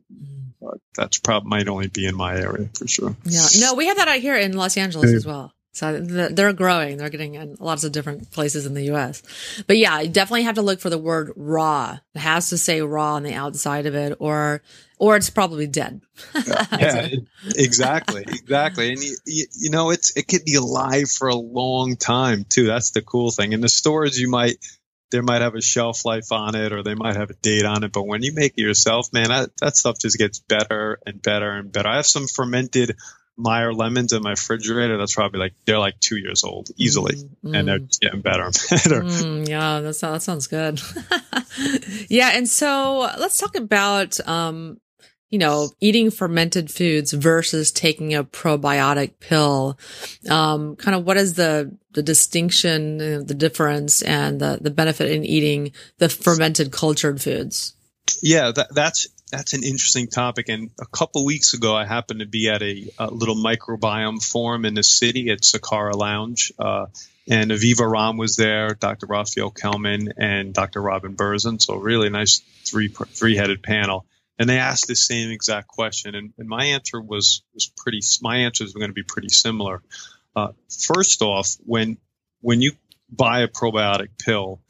But 0.61 0.79
that's 0.95 1.19
probably 1.19 1.49
might 1.49 1.67
only 1.67 1.87
be 1.87 2.05
in 2.05 2.15
my 2.15 2.37
area 2.37 2.69
for 2.77 2.87
sure. 2.87 3.15
Yeah, 3.23 3.45
no, 3.59 3.75
we 3.75 3.87
have 3.87 3.97
that 3.97 4.07
out 4.07 4.19
here 4.19 4.35
in 4.35 4.53
Los 4.53 4.77
Angeles 4.77 5.11
as 5.13 5.25
well. 5.25 5.53
So 5.79 5.97
they're 6.01 6.51
growing. 6.51 6.97
They're 6.97 7.09
getting 7.09 7.35
in 7.35 7.55
lots 7.57 7.85
of 7.85 7.93
different 7.93 8.31
places 8.31 8.65
in 8.65 8.73
the 8.73 8.83
U.S. 8.87 9.23
But 9.65 9.77
yeah, 9.77 10.01
you 10.01 10.09
definitely 10.09 10.43
have 10.43 10.55
to 10.55 10.61
look 10.61 10.81
for 10.81 10.89
the 10.89 10.97
word 10.97 11.31
raw. 11.37 11.99
It 12.13 12.19
has 12.19 12.49
to 12.49 12.57
say 12.57 12.81
raw 12.81 13.13
on 13.13 13.23
the 13.23 13.33
outside 13.33 13.85
of 13.85 13.95
it, 13.95 14.17
or 14.19 14.61
or 14.97 15.15
it's 15.15 15.29
probably 15.29 15.67
dead. 15.67 16.01
yeah, 16.45 17.07
exactly, 17.55 18.23
exactly. 18.27 18.91
And 18.91 19.01
you, 19.01 19.15
you, 19.25 19.45
you 19.57 19.69
know, 19.69 19.91
it's 19.91 20.17
it 20.17 20.27
could 20.27 20.43
be 20.43 20.55
alive 20.55 21.09
for 21.09 21.29
a 21.29 21.35
long 21.35 21.95
time 21.95 22.43
too. 22.43 22.67
That's 22.67 22.91
the 22.91 23.01
cool 23.01 23.31
thing. 23.31 23.53
In 23.53 23.61
the 23.61 23.69
stores, 23.69 24.19
you 24.19 24.29
might 24.29 24.57
there 25.11 25.23
might 25.23 25.41
have 25.41 25.55
a 25.55 25.61
shelf 25.61 26.03
life 26.03 26.33
on 26.33 26.55
it 26.55 26.73
or 26.73 26.83
they 26.83 26.93
might 26.93 27.15
have 27.15 27.29
a 27.29 27.35
date 27.35 27.63
on 27.63 27.85
it. 27.85 27.93
But 27.93 28.05
when 28.05 28.21
you 28.21 28.33
make 28.33 28.55
it 28.57 28.61
yourself, 28.61 29.13
man, 29.13 29.29
that, 29.29 29.51
that 29.61 29.77
stuff 29.77 29.97
just 29.97 30.17
gets 30.17 30.39
better 30.39 30.99
and 31.05 31.21
better 31.21 31.51
and 31.51 31.71
better. 31.71 31.87
I 31.87 31.95
have 31.95 32.05
some 32.05 32.27
fermented 32.27 32.97
Meyer 33.39 33.73
lemons 33.73 34.13
in 34.13 34.21
my 34.21 34.31
refrigerator. 34.31 34.97
That's 34.97 35.15
probably 35.15 35.39
like, 35.39 35.53
they're 35.65 35.79
like 35.79 35.99
two 35.99 36.17
years 36.17 36.43
old 36.43 36.69
easily 36.77 37.15
mm, 37.15 37.57
and 37.57 37.67
they're 37.67 37.79
mm. 37.79 37.99
getting 37.99 38.21
better 38.21 38.43
and 38.43 38.53
better. 38.69 39.01
Mm, 39.01 39.47
yeah, 39.47 39.79
that's, 39.79 40.01
that 40.01 40.21
sounds 40.21 40.47
good. 40.47 40.81
yeah. 42.09 42.31
And 42.33 42.47
so 42.47 43.09
let's 43.17 43.37
talk 43.37 43.55
about, 43.55 44.19
um, 44.27 44.79
you 45.29 45.37
know, 45.37 45.69
eating 45.79 46.11
fermented 46.11 46.71
foods 46.71 47.13
versus 47.13 47.71
taking 47.71 48.13
a 48.15 48.23
probiotic 48.23 49.19
pill. 49.19 49.79
Um, 50.29 50.75
kind 50.75 50.95
of 50.95 51.05
what 51.05 51.17
is 51.17 51.35
the, 51.35 51.75
the 51.93 52.03
distinction, 52.03 52.97
the 52.97 53.35
difference 53.35 54.01
and 54.01 54.41
the, 54.41 54.57
the 54.59 54.71
benefit 54.71 55.11
in 55.11 55.23
eating 55.23 55.71
the 55.99 56.09
fermented 56.09 56.71
cultured 56.71 57.21
foods? 57.21 57.75
Yeah, 58.21 58.51
that, 58.51 58.73
that's, 58.73 59.07
that's 59.31 59.53
an 59.53 59.63
interesting 59.63 60.07
topic. 60.07 60.49
And 60.49 60.69
a 60.79 60.85
couple 60.85 61.25
weeks 61.25 61.53
ago, 61.53 61.75
I 61.75 61.85
happened 61.85 62.19
to 62.21 62.25
be 62.25 62.49
at 62.49 62.61
a, 62.61 62.89
a, 62.97 63.07
little 63.09 63.35
microbiome 63.35 64.23
forum 64.23 64.65
in 64.65 64.73
the 64.73 64.83
city 64.83 65.29
at 65.29 65.41
Sakara 65.41 65.93
Lounge. 65.93 66.51
Uh, 66.57 66.87
and 67.27 67.51
Aviva 67.51 67.87
Romm 67.87 68.17
was 68.17 68.35
there, 68.35 68.73
Dr. 68.73 69.05
Raphael 69.05 69.51
Kellman, 69.51 70.13
and 70.17 70.53
Dr. 70.53 70.81
Robin 70.81 71.15
Berzin. 71.15 71.61
So 71.61 71.75
really 71.75 72.09
nice 72.09 72.41
three 72.65 72.87
three 72.87 73.35
headed 73.35 73.61
panel 73.61 74.05
and 74.39 74.49
they 74.49 74.57
asked 74.57 74.87
the 74.87 74.95
same 74.95 75.29
exact 75.31 75.67
question, 75.67 76.15
and, 76.15 76.33
and 76.37 76.47
my 76.47 76.67
answer 76.67 76.99
was 76.99 77.43
was 77.53 77.69
pretty. 77.75 77.99
My 78.21 78.37
answers 78.37 78.73
were 78.73 78.79
going 78.79 78.89
to 78.89 78.95
be 78.95 79.03
pretty 79.03 79.27
similar. 79.27 79.83
Uh, 80.33 80.53
first 80.69 81.21
off, 81.21 81.57
when 81.65 81.97
when 82.39 82.61
you 82.61 82.71
buy 83.11 83.41
a 83.41 83.49
probiotic 83.49 84.07
pill, 84.17 84.61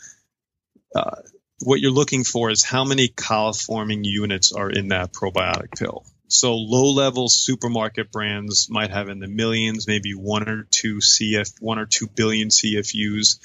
uh, 0.96 1.18
what 1.62 1.80
you're 1.80 1.92
looking 1.92 2.24
for 2.24 2.50
is 2.50 2.63
how 2.63 2.84
many 2.84 3.08
coliforming 3.10 4.01
units 4.04 4.51
are 4.51 4.70
in 4.70 4.89
that 4.89 5.13
probiotic 5.13 5.78
pill. 5.78 6.06
So 6.28 6.54
low 6.56 6.92
level 6.94 7.28
supermarket 7.28 8.12
brands 8.12 8.68
might 8.70 8.92
have 8.92 9.10
in 9.10 9.20
the 9.20 9.28
millions, 9.28 9.88
maybe 9.88 10.13
one 10.13 10.48
or 10.48 10.68
two 10.70 10.98
CF, 10.98 11.60
one 11.60 11.80
or 11.80 11.86
two 11.88 12.08
billion 12.08 12.50
CFUs, 12.50 13.39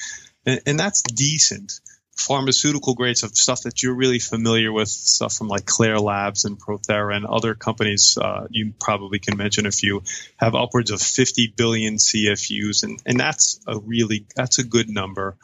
and, 0.44 0.60
and 0.66 0.78
that's 0.78 1.02
decent. 1.02 1.80
pharmaceutical 2.16 2.94
grades 2.94 3.22
of 3.22 3.34
stuff 3.36 3.62
that 3.62 3.82
you're 3.82 3.94
really 3.94 4.18
familiar 4.18 4.72
with, 4.72 4.88
stuff 4.88 5.34
from 5.34 5.48
like 5.48 5.64
Klaire 5.64 6.00
Labs 6.00 6.44
and 6.44 6.60
Prothera 6.60 7.16
and 7.16 7.26
other 7.26 7.54
companies, 7.54 8.16
uh, 8.20 8.46
you 8.50 8.72
probably 8.80 9.18
can 9.18 9.36
mention 9.36 9.66
a 9.66 9.70
few, 9.70 10.02
have 10.36 10.54
upwards 10.54 10.90
of 10.90 11.00
50 11.00 11.54
billion 11.56 11.96
CFUs, 11.96 12.84
and 12.84 13.00
and 13.04 13.18
that's 13.18 13.60
a 13.66 13.78
really 13.78 14.26
that's 14.36 14.58
a 14.58 14.64
good 14.64 14.88
number. 14.88 15.36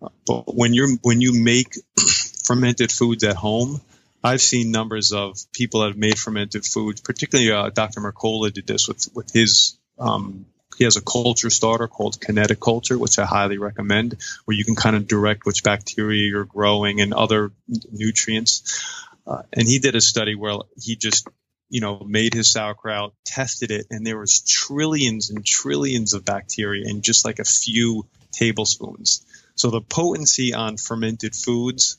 But 0.00 0.54
when 0.54 0.74
you're 0.74 0.96
when 1.02 1.20
you 1.20 1.32
make 1.32 1.74
fermented 2.44 2.92
foods 2.92 3.24
at 3.24 3.36
home, 3.36 3.80
I've 4.22 4.42
seen 4.42 4.70
numbers 4.70 5.12
of 5.12 5.38
people 5.52 5.80
that 5.80 5.88
have 5.88 5.96
made 5.96 6.18
fermented 6.18 6.64
foods. 6.64 7.00
Particularly, 7.00 7.50
uh, 7.52 7.70
Dr. 7.70 8.00
Mercola 8.00 8.52
did 8.52 8.66
this 8.66 8.88
with 8.88 9.08
with 9.14 9.32
his 9.32 9.78
um, 9.98 10.46
he 10.76 10.84
has 10.84 10.96
a 10.96 11.02
culture 11.02 11.50
starter 11.50 11.88
called 11.88 12.20
Kinetic 12.20 12.60
Culture, 12.60 12.98
which 12.98 13.18
I 13.18 13.24
highly 13.24 13.58
recommend, 13.58 14.16
where 14.44 14.56
you 14.56 14.64
can 14.64 14.74
kind 14.74 14.96
of 14.96 15.06
direct 15.06 15.46
which 15.46 15.62
bacteria 15.62 16.28
you're 16.28 16.44
growing 16.44 17.00
and 17.00 17.14
other 17.14 17.52
nutrients. 17.92 18.82
Uh, 19.26 19.42
and 19.52 19.66
he 19.66 19.78
did 19.78 19.94
a 19.94 20.00
study 20.00 20.34
where 20.34 20.56
he 20.76 20.96
just, 20.96 21.28
you 21.70 21.80
know, 21.80 22.04
made 22.06 22.34
his 22.34 22.52
sauerkraut, 22.52 23.14
tested 23.24 23.70
it, 23.70 23.86
and 23.90 24.06
there 24.06 24.18
was 24.18 24.40
trillions 24.40 25.30
and 25.30 25.46
trillions 25.46 26.12
of 26.12 26.24
bacteria 26.24 26.84
in 26.86 27.02
just 27.02 27.24
like 27.24 27.38
a 27.38 27.44
few 27.44 28.06
tablespoons. 28.32 29.24
So 29.56 29.70
the 29.70 29.80
potency 29.80 30.54
on 30.54 30.76
fermented 30.76 31.34
foods 31.34 31.96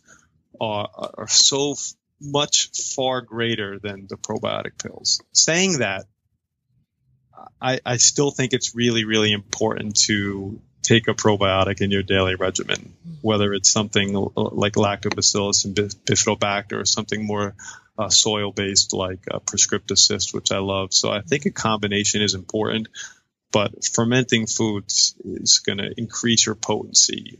are, 0.59 0.89
are 1.17 1.27
so 1.27 1.75
much 2.21 2.69
far 2.95 3.21
greater 3.21 3.79
than 3.79 4.07
the 4.07 4.17
probiotic 4.17 4.81
pills. 4.81 5.21
Saying 5.33 5.79
that, 5.79 6.05
I, 7.61 7.79
I 7.85 7.97
still 7.97 8.31
think 8.31 8.53
it's 8.53 8.75
really, 8.75 9.05
really 9.05 9.31
important 9.31 9.97
to 10.05 10.59
take 10.81 11.07
a 11.07 11.13
probiotic 11.13 11.81
in 11.81 11.91
your 11.91 12.03
daily 12.03 12.35
regimen, 12.35 12.93
whether 13.21 13.53
it's 13.53 13.71
something 13.71 14.13
like 14.35 14.73
lactobacillus 14.73 15.65
and 15.65 15.75
bifidobacter 15.75 16.81
or 16.81 16.85
something 16.85 17.25
more 17.25 17.55
uh, 17.97 18.09
soil 18.09 18.51
based 18.51 18.93
like 18.93 19.19
uh, 19.31 19.39
prescript 19.39 19.91
assist, 19.91 20.33
which 20.33 20.51
I 20.51 20.59
love. 20.59 20.93
So 20.93 21.09
I 21.09 21.21
think 21.21 21.45
a 21.45 21.51
combination 21.51 22.21
is 22.21 22.35
important, 22.35 22.87
but 23.51 23.85
fermenting 23.85 24.47
foods 24.47 25.15
is 25.23 25.59
going 25.59 25.79
to 25.79 25.91
increase 25.97 26.45
your 26.45 26.55
potency 26.55 27.39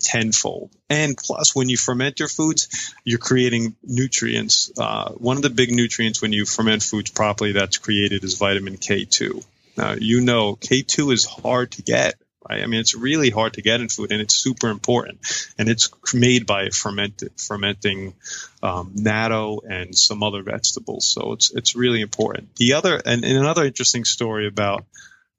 tenfold. 0.00 0.70
And 0.88 1.16
plus, 1.16 1.54
when 1.54 1.68
you 1.68 1.76
ferment 1.76 2.18
your 2.18 2.28
foods, 2.28 2.92
you're 3.04 3.18
creating 3.18 3.76
nutrients. 3.82 4.70
Uh, 4.78 5.12
one 5.12 5.36
of 5.36 5.42
the 5.42 5.50
big 5.50 5.70
nutrients 5.70 6.22
when 6.22 6.32
you 6.32 6.44
ferment 6.44 6.82
foods 6.82 7.10
properly 7.10 7.52
that's 7.52 7.78
created 7.78 8.24
is 8.24 8.38
vitamin 8.38 8.76
K2. 8.76 9.44
Now, 9.76 9.92
you 9.92 10.20
know, 10.20 10.56
K2 10.56 11.12
is 11.12 11.24
hard 11.24 11.72
to 11.72 11.82
get. 11.82 12.14
Right? 12.48 12.62
I 12.62 12.66
mean, 12.66 12.80
it's 12.80 12.94
really 12.94 13.30
hard 13.30 13.54
to 13.54 13.62
get 13.62 13.80
in 13.80 13.88
food, 13.88 14.12
and 14.12 14.20
it's 14.20 14.34
super 14.34 14.68
important. 14.68 15.18
And 15.58 15.68
it's 15.68 15.88
made 16.12 16.46
by 16.46 16.68
fermenting 16.68 18.14
um, 18.62 18.92
natto 18.94 19.60
and 19.68 19.96
some 19.96 20.22
other 20.22 20.42
vegetables. 20.42 21.06
So 21.06 21.32
it's 21.32 21.54
it's 21.54 21.74
really 21.74 22.02
important. 22.02 22.54
The 22.56 22.74
other 22.74 23.00
and, 23.04 23.24
and 23.24 23.38
another 23.38 23.64
interesting 23.64 24.04
story 24.04 24.46
about 24.46 24.84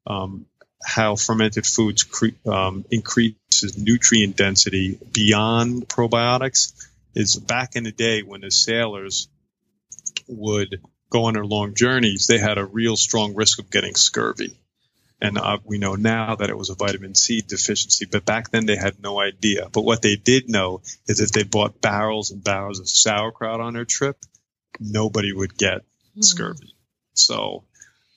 um, 0.04 0.46
how 0.84 1.16
fermented 1.16 1.66
foods 1.66 2.02
cre- 2.02 2.48
um, 2.48 2.84
increases 2.90 3.78
nutrient 3.78 4.36
density 4.36 4.98
beyond 5.12 5.88
probiotics 5.88 6.72
is 7.14 7.36
back 7.36 7.76
in 7.76 7.84
the 7.84 7.92
day 7.92 8.22
when 8.22 8.42
the 8.42 8.50
sailors 8.50 9.28
would 10.28 10.80
go 11.10 11.24
on 11.24 11.34
their 11.34 11.44
long 11.44 11.74
journeys, 11.74 12.26
they 12.26 12.38
had 12.38 12.58
a 12.58 12.64
real 12.64 12.96
strong 12.96 13.34
risk 13.34 13.58
of 13.58 13.70
getting 13.70 13.94
scurvy. 13.94 14.58
And 15.20 15.38
uh, 15.38 15.58
we 15.64 15.78
know 15.78 15.94
now 15.94 16.36
that 16.36 16.50
it 16.50 16.58
was 16.58 16.68
a 16.68 16.74
vitamin 16.74 17.14
C 17.14 17.40
deficiency, 17.40 18.04
but 18.04 18.26
back 18.26 18.50
then 18.50 18.66
they 18.66 18.76
had 18.76 19.00
no 19.02 19.18
idea. 19.18 19.68
But 19.72 19.82
what 19.82 20.02
they 20.02 20.16
did 20.16 20.50
know 20.50 20.82
is 21.06 21.20
if 21.20 21.32
they 21.32 21.42
bought 21.42 21.80
barrels 21.80 22.30
and 22.30 22.44
barrels 22.44 22.80
of 22.80 22.88
sauerkraut 22.88 23.60
on 23.60 23.72
their 23.72 23.86
trip, 23.86 24.18
nobody 24.78 25.32
would 25.32 25.56
get 25.56 25.80
mm. 26.16 26.22
scurvy. 26.22 26.74
So 27.14 27.64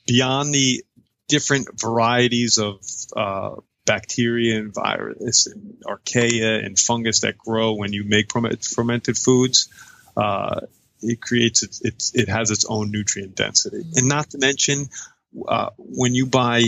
beyond 0.07 0.53
the 0.53 0.83
different 1.29 1.79
varieties 1.79 2.57
of 2.57 2.81
uh, 3.15 3.55
bacteria 3.85 4.59
and 4.59 4.73
virus 4.73 5.47
and 5.47 5.81
archaea 5.85 6.63
and 6.65 6.77
fungus 6.77 7.21
that 7.21 7.37
grow 7.37 7.73
when 7.73 7.93
you 7.93 8.03
make 8.03 8.31
fermented 8.31 9.17
foods. 9.17 9.69
Uh, 10.17 10.59
it 11.01 11.21
creates 11.21 11.63
it, 11.63 12.11
it, 12.13 12.27
has 12.27 12.51
its 12.51 12.65
own 12.65 12.91
nutrient 12.91 13.35
density, 13.35 13.81
and 13.95 14.09
not 14.09 14.29
to 14.31 14.37
mention 14.37 14.89
uh, 15.47 15.69
when 15.77 16.13
you 16.13 16.25
buy 16.25 16.61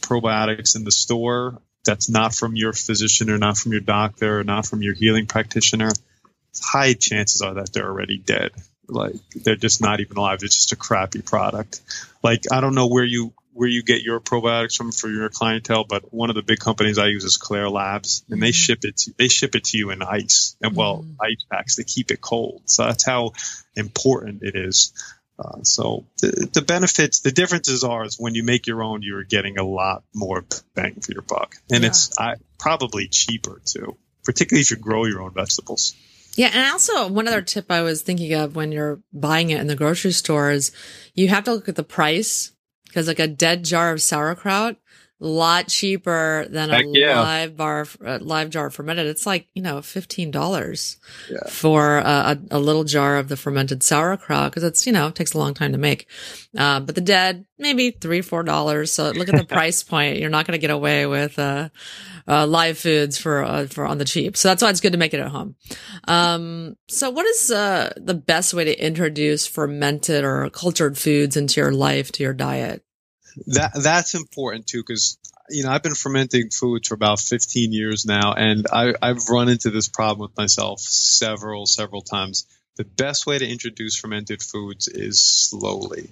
probiotics 0.00 0.76
in 0.76 0.84
the 0.84 0.90
store 0.90 1.60
that's 1.84 2.08
not 2.08 2.34
from 2.34 2.56
your 2.56 2.72
physician 2.72 3.28
or 3.28 3.38
not 3.38 3.58
from 3.58 3.72
your 3.72 3.80
doctor 3.82 4.40
or 4.40 4.44
not 4.44 4.66
from 4.66 4.82
your 4.82 4.94
healing 4.94 5.26
practitioner, 5.26 5.90
high 6.60 6.94
chances 6.94 7.42
are 7.42 7.54
that 7.54 7.72
they're 7.72 7.86
already 7.86 8.18
dead. 8.18 8.52
Like 8.88 9.14
they're 9.34 9.56
just 9.56 9.82
not 9.82 10.00
even 10.00 10.16
alive. 10.16 10.38
It's 10.42 10.56
just 10.56 10.72
a 10.72 10.76
crappy 10.76 11.22
product. 11.22 11.80
Like 12.22 12.44
I 12.50 12.60
don't 12.60 12.74
know 12.74 12.88
where 12.88 13.04
you 13.04 13.34
where 13.56 13.68
you 13.68 13.82
get 13.82 14.02
your 14.02 14.20
probiotics 14.20 14.76
from 14.76 14.92
for 14.92 15.08
your 15.08 15.30
clientele, 15.30 15.84
but 15.84 16.12
one 16.12 16.28
of 16.28 16.36
the 16.36 16.42
big 16.42 16.58
companies 16.58 16.98
I 16.98 17.06
use 17.06 17.24
is 17.24 17.38
Klaire 17.38 17.72
Labs, 17.72 18.22
and 18.28 18.40
they 18.40 18.48
mm-hmm. 18.48 18.52
ship 18.52 18.80
it. 18.82 18.98
To, 18.98 19.14
they 19.16 19.28
ship 19.28 19.54
it 19.54 19.64
to 19.64 19.78
you 19.78 19.90
in 19.90 20.02
ice, 20.02 20.56
and 20.60 20.76
well, 20.76 21.04
mm. 21.04 21.16
ice 21.20 21.42
packs. 21.50 21.76
They 21.76 21.84
keep 21.84 22.10
it 22.10 22.20
cold, 22.20 22.62
so 22.66 22.84
that's 22.84 23.06
how 23.06 23.32
important 23.74 24.42
it 24.42 24.56
is. 24.56 24.92
Uh, 25.38 25.62
so 25.62 26.06
the, 26.20 26.48
the, 26.52 26.62
benefits, 26.62 27.20
the 27.20 27.30
differences 27.30 27.84
are 27.84 28.04
is 28.04 28.16
when 28.18 28.34
you 28.34 28.42
make 28.42 28.66
your 28.66 28.82
own, 28.82 29.02
you're 29.02 29.24
getting 29.24 29.58
a 29.58 29.64
lot 29.64 30.02
more 30.14 30.44
bang 30.74 31.00
for 31.00 31.12
your 31.12 31.22
buck, 31.22 31.56
and 31.70 31.82
yeah. 31.82 31.88
it's 31.88 32.18
I, 32.18 32.34
probably 32.58 33.08
cheaper 33.08 33.60
too, 33.64 33.96
particularly 34.22 34.62
if 34.62 34.70
you 34.70 34.76
grow 34.76 35.06
your 35.06 35.22
own 35.22 35.32
vegetables. 35.32 35.94
Yeah, 36.36 36.50
and 36.52 36.70
also 36.70 37.08
one 37.08 37.26
other 37.26 37.40
tip 37.40 37.70
I 37.70 37.80
was 37.80 38.02
thinking 38.02 38.34
of 38.34 38.54
when 38.54 38.70
you're 38.70 39.00
buying 39.14 39.48
it 39.48 39.60
in 39.60 39.66
the 39.66 39.76
grocery 39.76 40.12
store 40.12 40.50
is 40.50 40.70
you 41.14 41.28
have 41.28 41.44
to 41.44 41.54
look 41.54 41.70
at 41.70 41.76
the 41.76 41.82
price 41.82 42.52
because 42.96 43.08
like 43.08 43.18
a 43.18 43.26
dead 43.26 43.62
jar 43.62 43.92
of 43.92 44.00
sauerkraut, 44.00 44.76
a 45.18 45.26
lot 45.26 45.68
cheaper 45.68 46.46
than 46.50 46.68
Heck 46.68 46.84
a 46.84 46.88
yeah. 46.92 47.20
live 47.20 47.56
bar, 47.56 47.86
uh, 48.04 48.18
live 48.20 48.50
jar 48.50 48.68
fermented. 48.68 49.06
It's 49.06 49.24
like, 49.24 49.48
you 49.54 49.62
know, 49.62 49.78
$15 49.78 50.96
yeah. 51.30 51.38
for 51.48 51.98
a, 51.98 52.38
a, 52.50 52.58
little 52.58 52.84
jar 52.84 53.16
of 53.16 53.28
the 53.28 53.36
fermented 53.36 53.82
sauerkraut 53.82 54.50
because 54.50 54.62
it's, 54.62 54.86
you 54.86 54.92
know, 54.92 55.06
it 55.06 55.14
takes 55.14 55.32
a 55.32 55.38
long 55.38 55.54
time 55.54 55.72
to 55.72 55.78
make. 55.78 56.06
Uh, 56.56 56.80
but 56.80 56.94
the 56.94 57.00
dead, 57.00 57.46
maybe 57.58 57.92
three, 57.92 58.20
four 58.20 58.42
dollars. 58.42 58.92
So 58.92 59.10
look 59.10 59.30
at 59.30 59.36
the 59.36 59.44
price 59.54 59.82
point. 59.82 60.18
You're 60.18 60.28
not 60.28 60.46
going 60.46 60.58
to 60.58 60.60
get 60.60 60.70
away 60.70 61.06
with, 61.06 61.38
uh, 61.38 61.70
uh, 62.28 62.46
live 62.46 62.76
foods 62.76 63.16
for, 63.16 63.42
uh, 63.42 63.68
for 63.68 63.86
on 63.86 63.96
the 63.96 64.04
cheap. 64.04 64.36
So 64.36 64.48
that's 64.48 64.62
why 64.62 64.68
it's 64.68 64.82
good 64.82 64.92
to 64.92 64.98
make 64.98 65.14
it 65.14 65.20
at 65.20 65.30
home. 65.30 65.56
Um, 66.08 66.76
so 66.88 67.08
what 67.08 67.24
is, 67.24 67.50
uh, 67.50 67.94
the 67.96 68.14
best 68.14 68.52
way 68.52 68.64
to 68.64 68.84
introduce 68.84 69.46
fermented 69.46 70.24
or 70.24 70.50
cultured 70.50 70.98
foods 70.98 71.38
into 71.38 71.58
your 71.62 71.72
life, 71.72 72.12
to 72.12 72.22
your 72.22 72.34
diet? 72.34 72.82
That 73.48 73.72
that's 73.74 74.14
important 74.14 74.66
too 74.66 74.80
because 74.80 75.18
you 75.50 75.64
know 75.64 75.70
I've 75.70 75.82
been 75.82 75.94
fermenting 75.94 76.50
foods 76.50 76.88
for 76.88 76.94
about 76.94 77.20
15 77.20 77.72
years 77.72 78.06
now, 78.06 78.32
and 78.32 78.66
I, 78.72 78.94
I've 79.00 79.28
run 79.28 79.48
into 79.48 79.70
this 79.70 79.88
problem 79.88 80.28
with 80.28 80.36
myself 80.36 80.80
several 80.80 81.66
several 81.66 82.00
times. 82.00 82.46
The 82.76 82.84
best 82.84 83.26
way 83.26 83.38
to 83.38 83.48
introduce 83.48 83.96
fermented 83.96 84.42
foods 84.42 84.88
is 84.88 85.24
slowly. 85.24 86.10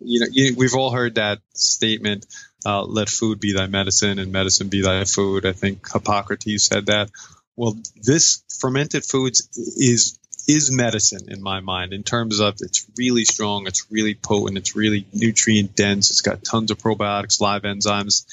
You 0.00 0.20
know, 0.20 0.26
you, 0.30 0.54
we've 0.54 0.74
all 0.74 0.90
heard 0.90 1.14
that 1.14 1.38
statement, 1.54 2.26
uh, 2.66 2.82
"Let 2.82 3.08
food 3.08 3.40
be 3.40 3.52
thy 3.54 3.66
medicine, 3.66 4.18
and 4.18 4.32
medicine 4.32 4.68
be 4.68 4.82
thy 4.82 5.04
food." 5.04 5.46
I 5.46 5.52
think 5.52 5.90
Hippocrates 5.90 6.64
said 6.64 6.86
that. 6.86 7.10
Well, 7.56 7.78
this 8.02 8.42
fermented 8.58 9.04
foods 9.04 9.48
is 9.56 10.18
is 10.46 10.70
medicine 10.70 11.28
in 11.28 11.42
my 11.42 11.60
mind 11.60 11.92
in 11.92 12.02
terms 12.02 12.40
of 12.40 12.56
it's 12.60 12.86
really 12.98 13.24
strong, 13.24 13.66
it's 13.66 13.90
really 13.90 14.14
potent, 14.14 14.58
it's 14.58 14.76
really 14.76 15.06
nutrient 15.12 15.74
dense, 15.74 16.10
it's 16.10 16.20
got 16.20 16.44
tons 16.44 16.70
of 16.70 16.78
probiotics, 16.78 17.40
live 17.40 17.62
enzymes. 17.62 18.24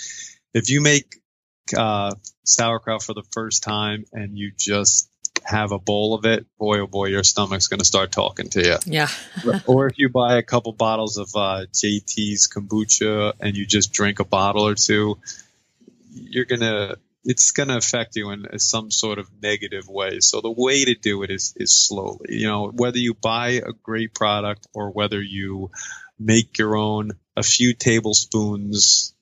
If 0.54 0.69
you 0.69 0.82
make 0.82 1.15
uh, 1.76 2.15
sauerkraut 2.43 3.04
for 3.04 3.13
the 3.13 3.24
first 3.32 3.63
time 3.63 4.06
and 4.12 4.38
you 4.38 4.52
just 4.58 5.10
have 5.43 5.71
a 5.71 5.80
bowl 5.80 6.13
of 6.13 6.26
it, 6.26 6.45
boy 6.58 6.80
oh 6.80 6.88
boy, 6.88 7.08
your 7.08 7.24
stomach's 7.24 7.67
going 7.67 7.80
to 7.80 7.86
start 7.86 8.12
talking 8.12 8.50
to 8.50 8.63
you. 8.63 8.76
Yeah. 8.86 9.08
or 9.65 9.88
if 9.88 9.97
you 9.97 10.10
buy 10.10 10.38
a 10.38 10.43
couple 10.43 10.74
bottles 10.74 11.17
of 11.17 11.30
uh, 11.36 11.65
GT's 11.71 12.47
kombucha 12.47 13.34
and 13.39 13.56
you 13.56 13.65
just 13.65 13.93
drink 13.93 14.19
a 14.19 14.26
bottle 14.26 14.67
or 14.67 14.76
two, 14.76 15.17
you're 16.13 16.45
going 16.45 16.62
to 16.62 16.97
it's 17.23 17.51
going 17.51 17.69
to 17.69 17.77
affect 17.77 18.15
you 18.15 18.31
in 18.31 18.60
some 18.60 18.89
sort 18.89 19.19
of 19.19 19.29
negative 19.41 19.88
way. 19.88 20.19
So 20.19 20.41
the 20.41 20.51
way 20.51 20.86
to 20.86 20.95
do 20.95 21.23
it 21.23 21.29
is 21.29 21.53
is 21.55 21.75
slowly. 21.75 22.38
You 22.39 22.47
know, 22.47 22.67
whether 22.69 22.97
you 22.97 23.13
buy 23.13 23.62
a 23.63 23.73
great 23.84 24.13
product 24.13 24.67
or 24.73 24.91
whether 24.91 25.21
you 25.21 25.71
make 26.19 26.57
your 26.57 26.75
own, 26.75 27.12
a 27.36 27.43
few 27.43 27.73
tablespoons 27.73 29.13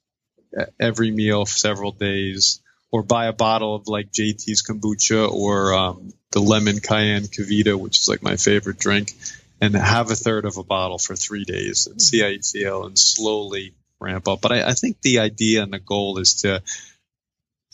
every 0.79 1.12
meal 1.12 1.45
for 1.45 1.57
several 1.57 1.91
days, 1.91 2.62
or 2.91 3.03
buy 3.03 3.27
a 3.27 3.33
bottle 3.33 3.75
of 3.75 3.88
like 3.88 4.12
GT's 4.12 4.63
kombucha 4.63 5.31
or 5.31 5.73
um, 5.73 6.12
the 6.31 6.39
lemon 6.39 6.79
cayenne 6.79 7.23
KeVita, 7.23 7.79
which 7.79 7.99
is 7.99 8.07
like 8.07 8.23
my 8.23 8.35
favorite 8.35 8.79
drink, 8.79 9.13
and 9.62 9.75
have 9.75 10.09
a 10.09 10.15
third 10.15 10.45
of 10.45 10.57
a 10.57 10.63
bottle 10.63 10.97
for 10.97 11.15
three 11.15 11.43
days 11.43 11.88
and 11.88 12.01
see 12.01 12.21
how 12.21 12.27
you 12.27 12.41
feel 12.41 12.85
and 12.85 12.97
slowly 12.97 13.73
ramp 13.99 14.27
up. 14.27 14.41
But 14.41 14.51
I, 14.53 14.69
I 14.69 14.73
think 14.73 15.01
the 15.01 15.19
idea 15.19 15.63
and 15.63 15.73
the 15.73 15.79
goal 15.79 16.17
is 16.17 16.41
to 16.41 16.63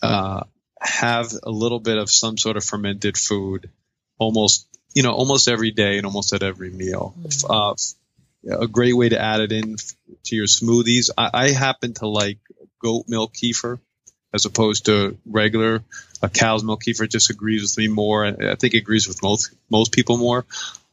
uh, 0.05 0.43
have 0.79 1.31
a 1.43 1.51
little 1.51 1.79
bit 1.79 1.97
of 1.97 2.09
some 2.09 2.37
sort 2.37 2.57
of 2.57 2.63
fermented 2.63 3.17
food 3.17 3.69
almost 4.17 4.67
you 4.93 5.03
know 5.03 5.11
almost 5.11 5.47
every 5.47 5.71
day 5.71 5.97
and 5.97 6.05
almost 6.05 6.33
at 6.33 6.43
every 6.43 6.69
meal. 6.69 7.13
Mm-hmm. 7.19 7.51
Uh, 7.51 7.75
a 8.47 8.67
great 8.67 8.95
way 8.95 9.09
to 9.09 9.19
add 9.19 9.41
it 9.41 9.51
in 9.51 9.75
to 10.25 10.35
your 10.35 10.45
smoothies. 10.45 11.09
I, 11.17 11.29
I 11.33 11.49
happen 11.49 11.93
to 11.95 12.07
like 12.07 12.37
goat 12.81 13.05
milk 13.07 13.33
kefir 13.33 13.79
as 14.33 14.45
opposed 14.45 14.85
to 14.85 15.17
regular 15.25 15.83
a 16.21 16.29
cow's 16.29 16.63
milk 16.63 16.83
kefir 16.83 17.09
just 17.09 17.29
agrees 17.29 17.61
with 17.63 17.77
me 17.77 17.87
more. 17.87 18.25
I 18.25 18.55
think 18.55 18.73
it 18.73 18.79
agrees 18.79 19.07
with 19.07 19.21
most 19.23 19.53
most 19.69 19.91
people 19.91 20.17
more. 20.17 20.45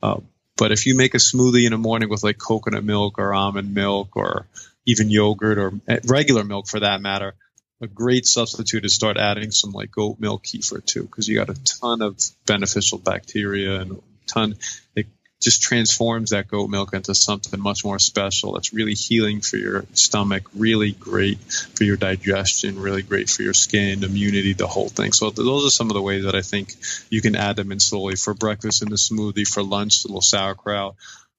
Uh, 0.02 0.20
but 0.56 0.72
if 0.72 0.86
you 0.86 0.94
make 0.94 1.14
a 1.14 1.18
smoothie 1.18 1.64
in 1.64 1.72
the 1.72 1.78
morning 1.78 2.08
with 2.08 2.22
like 2.22 2.38
coconut 2.38 2.84
milk 2.84 3.18
or 3.18 3.32
almond 3.34 3.74
milk 3.74 4.16
or 4.16 4.46
even 4.84 5.10
yogurt 5.10 5.58
or 5.58 5.72
eh, 5.88 6.00
regular 6.04 6.44
milk 6.44 6.68
for 6.68 6.80
that 6.80 7.00
matter, 7.00 7.34
a 7.82 7.88
great 7.88 8.24
substitute 8.26 8.84
is 8.84 8.94
start 8.94 9.16
adding 9.16 9.50
some 9.50 9.72
like 9.72 9.90
goat 9.90 10.18
milk 10.20 10.44
kefir 10.44 10.84
too, 10.84 11.02
because 11.02 11.28
you 11.28 11.34
got 11.34 11.50
a 11.50 11.64
ton 11.64 12.00
of 12.00 12.18
beneficial 12.46 12.98
bacteria 12.98 13.80
and 13.80 14.00
ton. 14.28 14.54
It 14.94 15.06
just 15.42 15.62
transforms 15.62 16.30
that 16.30 16.46
goat 16.46 16.70
milk 16.70 16.94
into 16.94 17.12
something 17.16 17.60
much 17.60 17.84
more 17.84 17.98
special. 17.98 18.52
That's 18.52 18.72
really 18.72 18.94
healing 18.94 19.40
for 19.40 19.56
your 19.56 19.84
stomach, 19.94 20.44
really 20.54 20.92
great 20.92 21.40
for 21.74 21.82
your 21.82 21.96
digestion, 21.96 22.78
really 22.78 23.02
great 23.02 23.28
for 23.28 23.42
your 23.42 23.52
skin, 23.52 24.04
immunity, 24.04 24.52
the 24.52 24.68
whole 24.68 24.88
thing. 24.88 25.12
So 25.12 25.30
those 25.30 25.66
are 25.66 25.70
some 25.70 25.90
of 25.90 25.94
the 25.94 26.02
ways 26.02 26.24
that 26.24 26.36
I 26.36 26.42
think 26.42 26.76
you 27.10 27.20
can 27.20 27.34
add 27.34 27.56
them 27.56 27.72
in 27.72 27.80
slowly 27.80 28.14
for 28.14 28.32
breakfast 28.32 28.82
in 28.82 28.90
the 28.90 28.96
smoothie, 28.96 29.46
for 29.46 29.64
lunch, 29.64 30.04
a 30.04 30.08
little 30.08 30.22
sauerkraut. 30.22 30.94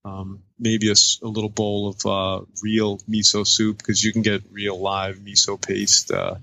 Um, 0.05 0.43
maybe 0.59 0.89
a, 0.89 0.95
a, 1.21 1.27
little 1.27 1.49
bowl 1.49 1.87
of 1.87 2.05
uh, 2.05 2.45
real 2.61 2.97
miso 3.09 3.47
soup 3.47 3.77
because 3.77 4.03
you 4.03 4.11
can 4.11 4.21
get 4.21 4.43
real 4.51 4.77
live 4.77 5.17
miso 5.19 5.61
paste 5.61 6.11
uh, 6.11 6.35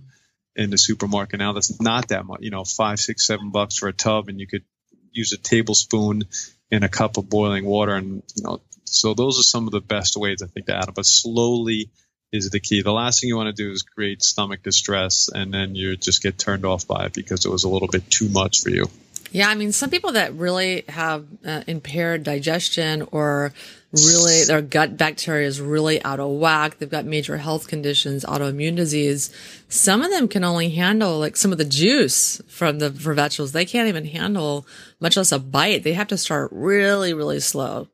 in 0.57 0.70
the 0.70 0.79
supermarket 0.79 1.40
now. 1.40 1.53
That's 1.53 1.79
not 1.79 2.09
that 2.09 2.25
much, 2.25 2.40
you 2.40 2.51
know, 2.51 2.64
five, 2.64 2.99
six, 2.99 3.27
seven 3.27 3.51
bucks 3.51 3.77
for 3.77 3.88
a 3.88 3.92
tub, 3.92 4.29
and 4.29 4.40
you 4.40 4.46
could 4.46 4.64
use 5.12 5.33
a 5.33 5.37
tablespoon 5.37 6.23
in 6.70 6.85
a 6.85 6.88
cup 6.88 7.18
of 7.18 7.29
boiling 7.29 7.66
water. 7.66 7.94
And, 7.94 8.23
you 8.35 8.42
know, 8.44 8.61
so 8.85 9.14
those 9.14 9.38
are 9.38 9.42
some 9.42 9.66
of 9.66 9.73
the 9.73 9.81
best 9.81 10.16
ways 10.16 10.42
I 10.42 10.46
think 10.46 10.66
to 10.66 10.77
add 10.77 10.88
it, 10.88 10.94
but 10.94 11.07
slowly 11.07 11.90
is 12.33 12.51
the 12.51 12.61
key. 12.61 12.83
The 12.83 12.92
last 12.92 13.20
thing 13.20 13.29
you 13.29 13.37
want 13.37 13.55
to 13.55 13.62
do 13.64 13.73
is 13.73 13.83
create 13.83 14.23
stomach 14.23 14.62
distress 14.62 15.29
and 15.29 15.53
then 15.53 15.75
you 15.75 15.96
just 15.96 16.23
get 16.23 16.38
turned 16.38 16.64
off 16.64 16.87
by 16.87 17.07
it 17.07 17.12
because 17.12 17.44
it 17.44 17.51
was 17.51 17.64
a 17.64 17.68
little 17.68 17.88
bit 17.88 18.09
too 18.09 18.29
much 18.29 18.62
for 18.62 18.70
you. 18.70 18.88
Yeah, 19.32 19.48
I 19.48 19.54
mean, 19.54 19.72
some 19.72 19.90
people 19.90 20.12
that 20.12 20.34
really 20.34 20.84
have 20.88 21.26
uh, 21.44 21.62
impaired 21.66 22.24
digestion 22.24 23.06
or 23.12 23.52
really 23.92 24.44
their 24.44 24.62
gut 24.62 24.96
bacteria 24.96 25.46
is 25.46 25.60
really 25.60 26.02
out 26.04 26.20
of 26.20 26.30
whack. 26.30 26.78
They've 26.78 26.90
got 26.90 27.04
major 27.04 27.36
health 27.36 27.68
conditions, 27.68 28.24
autoimmune 28.24 28.76
disease. 28.76 29.30
Some 29.68 30.02
of 30.02 30.10
them 30.10 30.28
can 30.28 30.44
only 30.44 30.70
handle 30.70 31.18
like 31.18 31.36
some 31.36 31.52
of 31.52 31.58
the 31.58 31.64
juice 31.64 32.40
from 32.48 32.78
the 32.78 32.90
for 32.90 33.14
vegetables. 33.14 33.52
They 33.52 33.64
can't 33.64 33.88
even 33.88 34.04
handle 34.04 34.66
much 35.00 35.16
less 35.16 35.32
a 35.32 35.38
bite. 35.38 35.84
They 35.84 35.92
have 35.92 36.08
to 36.08 36.18
start 36.18 36.50
really, 36.52 37.14
really 37.14 37.40
slow. 37.40 37.88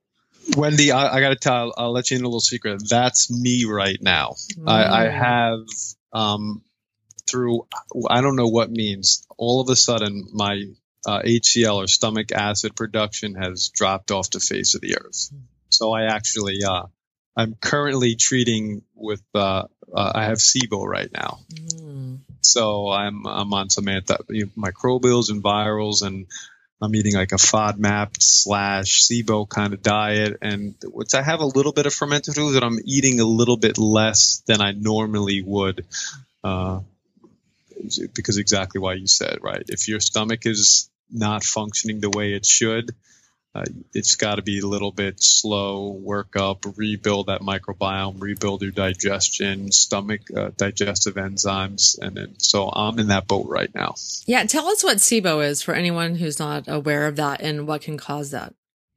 Wendy, 0.57 0.93
I, 0.93 1.17
I 1.17 1.21
got 1.21 1.31
to 1.31 1.37
tell, 1.37 1.75
I'll 1.77 1.93
let 1.93 2.11
you 2.11 2.19
in 2.19 2.23
a 2.23 2.27
little 2.27 2.41
secret. 2.41 2.81
That's 2.89 3.31
me 3.31 3.65
right 3.65 3.99
now. 4.01 4.35
Mm. 4.55 4.71
I, 4.71 5.07
I, 5.07 5.09
have, 5.09 5.59
um, 6.13 6.63
through, 7.29 7.67
I 8.09 8.21
don't 8.21 8.37
know 8.37 8.47
what 8.47 8.71
means, 8.71 9.27
all 9.37 9.61
of 9.61 9.69
a 9.71 9.77
sudden 9.77 10.29
my 10.33 10.63
uh, 11.07 11.23
HCl 11.23 11.77
or 11.77 11.87
stomach 11.87 12.33
acid 12.33 12.75
production 12.75 13.37
has 13.37 13.69
dropped 13.69 14.11
off 14.11 14.29
the 14.31 14.41
face 14.41 14.75
of 14.75 14.81
the 14.81 14.99
earth. 14.99 15.31
So 15.69 15.93
I 15.93 16.07
actually, 16.07 16.65
uh, 16.65 16.87
I'm 17.37 17.55
currently 17.55 18.17
treating 18.17 18.83
with, 18.95 19.23
uh, 19.35 19.65
uh, 19.95 20.13
I 20.15 20.25
have 20.25 20.39
SIBO 20.39 20.85
right 20.85 21.11
now. 21.13 21.39
Mm. 21.55 22.19
So 22.41 22.91
I'm, 22.91 23.27
I'm 23.27 23.55
on 23.55 23.71
some 23.71 23.89
anti 23.89 24.17
microbials 24.59 25.31
and 25.31 25.43
virals 25.43 26.03
and 26.05 26.27
I'm 26.83 26.95
eating 26.95 27.15
like 27.15 27.33
a 27.33 27.37
FODMAP 27.37 28.21
slash 28.21 29.03
SIBO 29.03 29.49
kind 29.49 29.75
of 29.75 29.83
diet. 29.83 30.39
And 30.43 30.75
which 30.85 31.15
I 31.15 31.23
have 31.23 31.41
a 31.41 31.47
little 31.47 31.73
bit 31.73 31.87
of 31.87 31.95
fermented 31.95 32.35
foods 32.35 32.55
that 32.55 32.65
I'm 32.65 32.79
eating 32.85 33.21
a 33.21 33.25
little 33.25 33.57
bit 33.57 33.79
less 33.79 34.43
than 34.47 34.61
I 34.61 34.73
normally 34.73 35.43
would. 35.43 35.87
Uh, 36.43 36.81
because 38.15 38.39
exactly 38.39 38.81
why 38.81 38.95
you 38.95 39.07
said, 39.07 39.39
right? 39.43 39.63
If 39.69 39.89
your 39.89 40.01
stomach 40.01 40.47
is 40.47 40.91
not 41.11 41.45
functioning 41.45 42.01
the 42.01 42.11
way 42.11 42.33
it 42.33 42.45
should, 42.45 42.95
uh, 43.57 43.65
it's 43.95 44.17
got 44.17 44.35
to 44.35 44.43
be 44.43 44.59
a 44.59 44.67
little 44.67 44.93
bit 44.93 45.15
slow, 45.19 45.89
work 45.89 46.37
up, 46.37 46.67
rebuild 46.77 47.29
that 47.29 47.41
microbiome, 47.41 48.21
rebuild 48.21 48.61
your 48.61 48.71
digestion, 48.71 49.73
stomach 49.73 50.21
uh, 50.37 50.51
digestive 50.59 51.15
enzymes, 51.15 51.99
and 51.99 52.19
then 52.19 52.39
so 52.39 52.69
I'm 52.69 52.99
in 52.99 53.09
that 53.09 53.27
boat 53.27 53.47
right 53.49 53.75
now. 53.75 53.95
Yeah, 54.27 54.45
tell 54.45 54.67
us 54.67 54.85
what 54.85 54.99
SIBO 54.99 55.43
is 55.43 55.63
for 55.63 55.73
anyone 55.73 56.17
who's 56.17 56.39
not 56.39 56.65
aware 56.67 57.07
of 57.07 57.17
that 57.17 57.41
and 57.41 57.67
what 57.67 57.81
can 57.81 57.97
cause 57.97 58.31
that. 58.33 58.53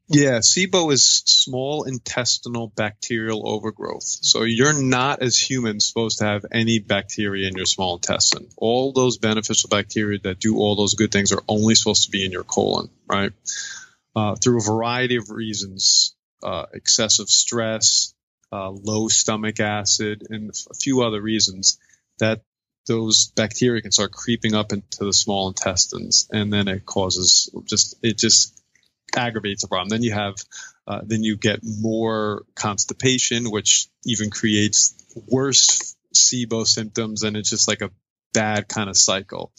Yeah, 0.09 0.39
SIBO 0.39 0.91
is 0.91 1.23
small 1.25 1.83
intestinal 1.83 2.67
bacterial 2.75 3.47
overgrowth. 3.47 4.03
So 4.03 4.43
you're 4.43 4.81
not 4.81 5.21
as 5.21 5.37
humans 5.37 5.87
supposed 5.87 6.19
to 6.19 6.25
have 6.25 6.45
any 6.51 6.79
bacteria 6.79 7.47
in 7.47 7.55
your 7.55 7.67
small 7.67 7.95
intestine. 7.95 8.47
All 8.57 8.91
those 8.91 9.17
beneficial 9.17 9.69
bacteria 9.69 10.19
that 10.23 10.39
do 10.39 10.57
all 10.57 10.75
those 10.75 10.95
good 10.95 11.11
things 11.11 11.31
are 11.31 11.43
only 11.47 11.75
supposed 11.75 12.05
to 12.05 12.11
be 12.11 12.25
in 12.25 12.31
your 12.31 12.43
colon, 12.43 12.89
right? 13.07 13.33
uh, 14.15 14.35
through 14.35 14.59
a 14.59 14.63
variety 14.63 15.15
of 15.17 15.29
reasons 15.29 16.15
uh, 16.43 16.65
excessive 16.73 17.29
stress, 17.29 18.13
uh, 18.51 18.69
low 18.69 19.07
stomach 19.07 19.59
acid, 19.59 20.25
and 20.29 20.51
a 20.71 20.73
few 20.75 21.03
other 21.03 21.21
reasons 21.21 21.79
that 22.19 22.41
those 22.87 23.31
bacteria 23.35 23.81
can 23.81 23.91
start 23.91 24.11
creeping 24.11 24.55
up 24.55 24.73
into 24.73 25.05
the 25.05 25.13
small 25.13 25.49
intestines, 25.49 26.27
and 26.31 26.51
then 26.51 26.67
it 26.67 26.85
causes 26.85 27.49
just 27.65 27.95
it 28.03 28.17
just 28.17 28.58
aggravates 29.17 29.61
the 29.61 29.67
problem. 29.67 29.89
Then 29.89 30.03
you 30.03 30.13
have 30.13 30.35
uh, 30.87 31.01
then 31.05 31.23
you 31.23 31.37
get 31.37 31.59
more 31.63 32.43
constipation, 32.55 33.51
which 33.51 33.87
even 34.05 34.31
creates 34.31 34.95
worse 35.27 35.95
SIBO 36.15 36.65
symptoms, 36.65 37.23
and 37.23 37.37
it's 37.37 37.49
just 37.49 37.67
like 37.67 37.81
a 37.81 37.91
bad 38.33 38.67
kind 38.67 38.89
of 38.89 38.97
cycle. 38.97 39.51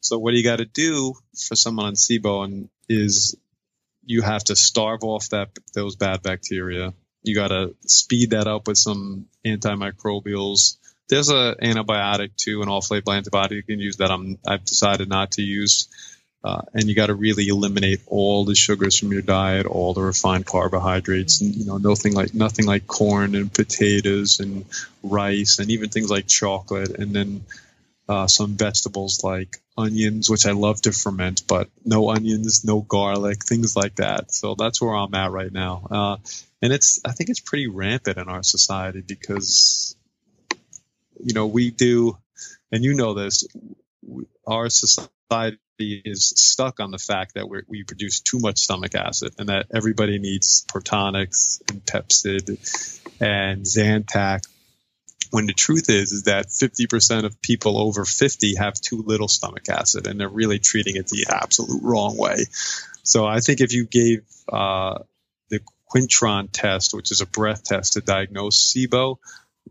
So 0.00 0.18
what 0.18 0.32
do 0.32 0.36
you 0.36 0.44
got 0.44 0.56
to 0.56 0.66
do 0.66 1.14
for 1.48 1.56
someone 1.56 1.86
on 1.86 1.94
SIBO 1.94 2.44
and 2.44 2.68
is 2.88 3.36
you 4.04 4.22
have 4.22 4.44
to 4.44 4.56
starve 4.56 5.02
off 5.02 5.30
that 5.30 5.50
those 5.74 5.96
bad 5.96 6.22
bacteria. 6.22 6.92
You 7.22 7.34
got 7.34 7.48
to 7.48 7.74
speed 7.86 8.30
that 8.30 8.46
up 8.46 8.68
with 8.68 8.76
some 8.76 9.26
antimicrobials. 9.46 10.76
There's 11.08 11.30
a 11.30 11.56
antibiotic 11.62 12.36
too, 12.36 12.62
an 12.62 12.68
off-label 12.68 13.12
antibiotic 13.12 13.52
you 13.52 13.62
can 13.62 13.80
use 13.80 13.96
that 13.96 14.10
I'm 14.10 14.38
I've 14.46 14.64
decided 14.64 15.08
not 15.08 15.32
to 15.32 15.42
use. 15.42 15.88
Uh, 16.44 16.60
and 16.74 16.84
you 16.84 16.94
got 16.94 17.06
to 17.06 17.14
really 17.14 17.48
eliminate 17.48 18.00
all 18.06 18.44
the 18.44 18.54
sugars 18.54 18.98
from 18.98 19.10
your 19.10 19.22
diet, 19.22 19.64
all 19.64 19.94
the 19.94 20.02
refined 20.02 20.44
carbohydrates, 20.44 21.40
and 21.40 21.54
you 21.54 21.64
know 21.64 21.78
nothing 21.78 22.12
like 22.12 22.34
nothing 22.34 22.66
like 22.66 22.86
corn 22.86 23.34
and 23.34 23.50
potatoes 23.50 24.40
and 24.40 24.66
rice, 25.02 25.58
and 25.58 25.70
even 25.70 25.88
things 25.88 26.10
like 26.10 26.26
chocolate, 26.26 26.90
and 26.98 27.14
then 27.14 27.44
uh, 28.08 28.26
some 28.26 28.56
vegetables 28.56 29.24
like 29.24 29.56
onions, 29.76 30.28
which 30.28 30.46
I 30.46 30.52
love 30.52 30.80
to 30.82 30.92
ferment, 30.92 31.44
but 31.48 31.68
no 31.84 32.10
onions, 32.10 32.64
no 32.64 32.80
garlic, 32.80 33.44
things 33.44 33.76
like 33.76 33.96
that. 33.96 34.32
So 34.32 34.54
that's 34.54 34.80
where 34.80 34.94
I'm 34.94 35.14
at 35.14 35.30
right 35.30 35.52
now. 35.52 35.86
Uh, 35.90 36.16
and 36.60 36.72
it's, 36.72 37.00
I 37.04 37.12
think 37.12 37.30
it's 37.30 37.40
pretty 37.40 37.66
rampant 37.66 38.18
in 38.18 38.28
our 38.28 38.42
society 38.42 39.00
because, 39.00 39.96
you 41.22 41.34
know, 41.34 41.46
we 41.46 41.70
do, 41.70 42.18
and 42.70 42.84
you 42.84 42.94
know 42.94 43.14
this, 43.14 43.46
our 44.46 44.68
society 44.68 45.58
is 45.80 46.32
stuck 46.36 46.80
on 46.80 46.90
the 46.90 46.98
fact 46.98 47.34
that 47.34 47.48
we 47.48 47.84
produce 47.84 48.20
too 48.20 48.38
much 48.38 48.58
stomach 48.58 48.94
acid 48.94 49.34
and 49.38 49.48
that 49.48 49.66
everybody 49.74 50.18
needs 50.18 50.64
Protonix 50.68 51.60
and 51.70 51.84
Pepcid 51.84 52.48
and 53.20 53.62
Zantac. 53.64 54.46
When 55.30 55.46
the 55.46 55.52
truth 55.52 55.90
is 55.90 56.12
is 56.12 56.24
that 56.24 56.46
50% 56.46 57.24
of 57.24 57.40
people 57.42 57.78
over 57.78 58.04
50 58.04 58.54
have 58.56 58.74
too 58.74 59.02
little 59.04 59.26
stomach 59.26 59.68
acid 59.68 60.06
and 60.06 60.20
they're 60.20 60.28
really 60.28 60.60
treating 60.60 60.96
it 60.96 61.08
the 61.08 61.26
absolute 61.28 61.82
wrong 61.82 62.16
way. 62.16 62.44
So 63.02 63.26
i 63.26 63.40
think 63.40 63.60
if 63.60 63.72
you 63.72 63.86
gave 63.86 64.22
uh, 64.52 64.98
the 65.50 65.60
quintron 65.92 66.48
test 66.52 66.94
which 66.94 67.10
is 67.10 67.20
a 67.20 67.26
breath 67.26 67.64
test 67.64 67.94
to 67.94 68.00
diagnose 68.00 68.72
sibo 68.72 69.18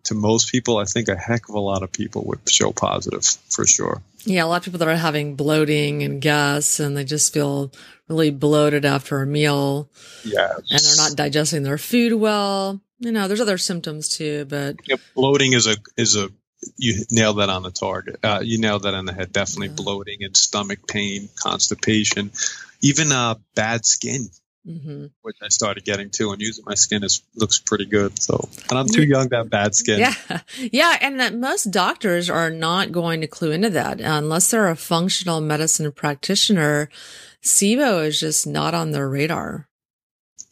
to 0.03 0.13
most 0.15 0.51
people 0.51 0.77
i 0.77 0.85
think 0.85 1.07
a 1.07 1.15
heck 1.15 1.49
of 1.49 1.55
a 1.55 1.59
lot 1.59 1.83
of 1.83 1.91
people 1.91 2.23
would 2.25 2.39
show 2.49 2.71
positive 2.71 3.23
for 3.49 3.65
sure 3.65 4.01
yeah 4.25 4.43
a 4.43 4.47
lot 4.47 4.57
of 4.57 4.63
people 4.63 4.79
that 4.79 4.87
are 4.87 4.95
having 4.95 5.35
bloating 5.35 6.03
and 6.03 6.21
gas 6.21 6.79
and 6.79 6.97
they 6.97 7.03
just 7.03 7.33
feel 7.33 7.71
really 8.07 8.31
bloated 8.31 8.85
after 8.85 9.21
a 9.21 9.25
meal 9.25 9.89
yeah 10.23 10.53
and 10.55 10.79
they're 10.79 10.97
not 10.97 11.15
digesting 11.15 11.63
their 11.63 11.77
food 11.77 12.13
well 12.13 12.81
you 13.03 13.11
know, 13.11 13.27
there's 13.27 13.41
other 13.41 13.57
symptoms 13.57 14.09
too, 14.09 14.45
but 14.45 14.77
yep. 14.87 14.99
bloating 15.13 15.53
is 15.53 15.67
a 15.67 15.75
is 15.97 16.15
a 16.15 16.29
you 16.77 17.03
nailed 17.11 17.39
that 17.39 17.49
on 17.49 17.63
the 17.63 17.71
target. 17.71 18.17
Uh, 18.23 18.39
you 18.41 18.57
nailed 18.57 18.83
that 18.83 18.93
on 18.93 19.05
the 19.05 19.13
head. 19.13 19.33
Definitely 19.33 19.67
yeah. 19.67 19.73
bloating 19.75 20.23
and 20.23 20.35
stomach 20.35 20.87
pain, 20.87 21.27
constipation, 21.35 22.31
even 22.81 23.11
uh, 23.11 23.35
bad 23.55 23.85
skin. 23.85 24.29
Mm-hmm. 24.67 25.05
which 25.21 25.37
I 25.41 25.49
started 25.49 25.85
getting 25.85 26.09
too, 26.09 26.31
and 26.31 26.41
using 26.41 26.63
my 26.65 26.75
skin 26.75 27.03
is 27.03 27.21
looks 27.35 27.59
pretty 27.59 27.85
good. 27.85 28.21
So, 28.21 28.49
and 28.69 28.79
I'm 28.79 28.87
too 28.87 29.03
young 29.03 29.29
to 29.29 29.37
have 29.37 29.49
bad 29.49 29.75
skin. 29.75 29.99
Yeah, 29.99 30.13
yeah, 30.57 30.97
and 31.01 31.19
that 31.19 31.35
most 31.35 31.71
doctors 31.71 32.29
are 32.29 32.49
not 32.49 32.91
going 32.91 33.21
to 33.21 33.27
clue 33.27 33.51
into 33.51 33.69
that 33.71 33.99
unless 34.01 34.51
they're 34.51 34.69
a 34.69 34.75
functional 34.75 35.41
medicine 35.41 35.91
practitioner. 35.91 36.89
SIBO 37.43 38.07
is 38.07 38.19
just 38.19 38.47
not 38.47 38.73
on 38.73 38.91
their 38.91 39.09
radar. 39.09 39.67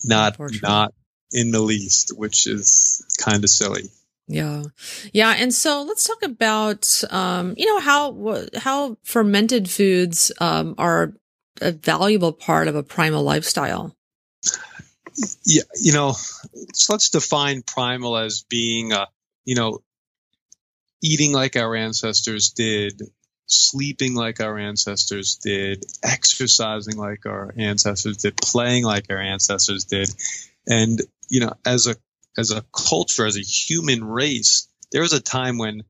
Not, 0.03 0.37
not 0.61 0.93
in 1.31 1.51
the 1.51 1.61
least, 1.61 2.11
which 2.17 2.47
is 2.47 3.05
kind 3.23 3.43
of 3.43 3.49
silly. 3.49 3.83
Yeah. 4.27 4.63
Yeah. 5.13 5.35
And 5.37 5.53
so 5.53 5.83
let's 5.83 6.07
talk 6.07 6.23
about, 6.23 7.03
um, 7.09 7.53
you 7.57 7.65
know, 7.65 7.79
how, 7.79 8.45
how 8.57 8.97
fermented 9.03 9.69
foods, 9.69 10.31
um, 10.39 10.75
are 10.77 11.13
a 11.61 11.71
valuable 11.71 12.31
part 12.31 12.67
of 12.67 12.75
a 12.75 12.83
primal 12.83 13.23
lifestyle. 13.23 13.95
Yeah. 15.45 15.63
You 15.79 15.93
know, 15.93 16.13
so 16.73 16.93
let's 16.93 17.09
define 17.09 17.61
primal 17.61 18.17
as 18.17 18.43
being, 18.49 18.93
uh, 18.93 19.07
you 19.45 19.55
know, 19.55 19.81
eating 21.03 21.33
like 21.33 21.55
our 21.55 21.75
ancestors 21.75 22.51
did, 22.51 23.01
sleeping 23.47 24.13
like 24.13 24.39
our 24.39 24.57
ancestors 24.57 25.39
did, 25.43 25.83
exercising 26.03 26.97
like 26.97 27.25
our 27.25 27.53
ancestors 27.57 28.17
did, 28.17 28.37
playing 28.37 28.83
like 28.83 29.07
our 29.09 29.19
ancestors 29.19 29.85
did. 29.85 30.09
And, 30.67 31.01
you 31.29 31.41
know, 31.41 31.53
as 31.65 31.87
a 31.87 31.95
as 32.37 32.51
a 32.51 32.63
culture, 32.71 33.25
as 33.25 33.35
a 33.35 33.41
human 33.41 34.03
race, 34.03 34.67
there 34.91 35.01
was 35.01 35.13
a 35.13 35.21
time 35.21 35.57
when, 35.57 35.83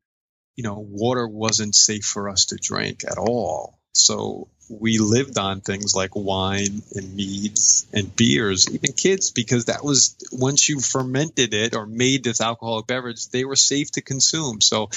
you 0.56 0.64
know, 0.64 0.80
water 0.80 1.28
wasn't 1.28 1.76
safe 1.76 2.04
for 2.04 2.30
us 2.30 2.46
to 2.46 2.58
drink 2.60 3.04
at 3.06 3.18
all. 3.18 3.78
So 3.94 4.48
we 4.70 5.00
lived 5.00 5.38
on 5.38 5.62
things 5.62 5.94
like 5.94 6.16
wine 6.16 6.82
and 6.96 7.14
meads 7.16 7.86
and 7.94 8.16
beers, 8.16 8.70
even 8.74 8.94
kids, 8.94 9.32
because 9.32 9.66
that 9.66 9.84
was 9.84 10.16
once 10.32 10.70
you 10.70 10.80
fermented 10.80 11.54
it 11.54 11.76
or 11.76 11.86
made 11.86 12.24
this 12.24 12.40
alcoholic 12.40 12.88
beverage, 12.88 13.28
they 13.30 13.44
were 13.44 13.58
safe 13.58 13.92
to 13.92 14.02
consume. 14.02 14.62
So 14.62 14.88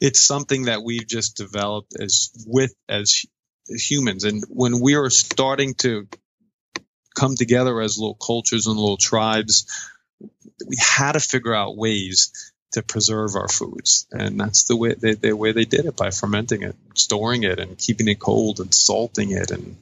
it's 0.00 0.20
something 0.20 0.64
that 0.64 0.82
we've 0.82 1.06
just 1.06 1.36
developed 1.36 1.94
as 2.00 2.30
with 2.46 2.74
as, 2.88 3.24
humans. 3.68 4.24
And 4.24 4.42
when 4.48 4.80
we 4.80 4.96
were 4.96 5.10
starting 5.10 5.74
to 5.74 6.08
come 7.14 7.36
together 7.36 7.80
as 7.80 7.98
little 7.98 8.16
cultures 8.16 8.66
and 8.66 8.76
little 8.76 8.96
tribes, 8.96 9.64
we 10.66 10.76
had 10.76 11.12
to 11.12 11.20
figure 11.20 11.54
out 11.54 11.76
ways 11.76 12.49
to 12.72 12.82
preserve 12.82 13.34
our 13.34 13.48
foods, 13.48 14.06
and 14.12 14.38
that's 14.38 14.64
the 14.64 14.76
way 14.76 14.94
they, 14.94 15.14
the 15.14 15.32
way 15.32 15.52
they 15.52 15.64
did 15.64 15.86
it 15.86 15.96
by 15.96 16.10
fermenting 16.10 16.62
it, 16.62 16.76
storing 16.94 17.42
it, 17.42 17.58
and 17.58 17.76
keeping 17.76 18.08
it 18.08 18.18
cold, 18.18 18.60
and 18.60 18.74
salting 18.74 19.32
it, 19.32 19.50
and 19.50 19.76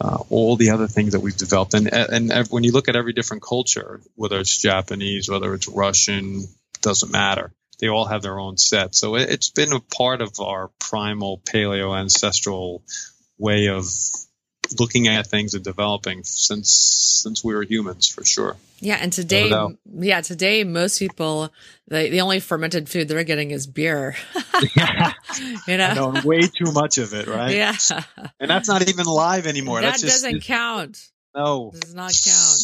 uh, 0.00 0.18
all 0.28 0.56
the 0.56 0.70
other 0.70 0.86
things 0.86 1.12
that 1.12 1.20
we've 1.20 1.36
developed. 1.36 1.74
And 1.74 1.92
and 1.92 2.46
when 2.48 2.64
you 2.64 2.72
look 2.72 2.88
at 2.88 2.96
every 2.96 3.12
different 3.12 3.42
culture, 3.42 4.00
whether 4.14 4.38
it's 4.38 4.60
Japanese, 4.60 5.28
whether 5.28 5.54
it's 5.54 5.68
Russian, 5.68 6.44
doesn't 6.82 7.10
matter. 7.10 7.52
They 7.78 7.88
all 7.88 8.06
have 8.06 8.22
their 8.22 8.38
own 8.38 8.56
set. 8.56 8.94
So 8.94 9.16
it, 9.16 9.28
it's 9.30 9.50
been 9.50 9.72
a 9.72 9.80
part 9.80 10.22
of 10.22 10.40
our 10.40 10.70
primal 10.78 11.38
paleo 11.44 11.98
ancestral 11.98 12.82
way 13.38 13.68
of 13.68 13.84
looking 14.78 15.08
at 15.08 15.26
things 15.26 15.54
and 15.54 15.64
developing 15.64 16.24
since 16.24 16.70
since 16.70 17.42
we 17.42 17.54
were 17.54 17.62
humans 17.62 18.08
for 18.08 18.24
sure. 18.24 18.56
Yeah, 18.80 18.98
and 19.00 19.12
today, 19.12 19.50
yeah, 19.98 20.20
today 20.20 20.64
most 20.64 20.98
people 20.98 21.50
the 21.88 22.08
the 22.10 22.20
only 22.20 22.40
fermented 22.40 22.88
food 22.88 23.08
they're 23.08 23.24
getting 23.24 23.50
is 23.50 23.66
beer. 23.66 24.16
yeah, 24.76 25.12
you 25.66 25.76
know, 25.76 26.10
know, 26.10 26.20
way 26.24 26.40
too 26.40 26.72
much 26.72 26.98
of 26.98 27.14
it, 27.14 27.26
right? 27.26 27.54
Yeah, 27.54 27.76
and 28.40 28.50
that's 28.50 28.68
not 28.68 28.88
even 28.88 29.06
live 29.06 29.46
anymore. 29.46 29.80
That 29.80 29.92
that's 29.92 30.02
doesn't 30.02 30.34
just, 30.36 30.46
count. 30.46 31.10
No, 31.34 31.72
does 31.74 31.94
not 31.94 32.12
count. 32.24 32.60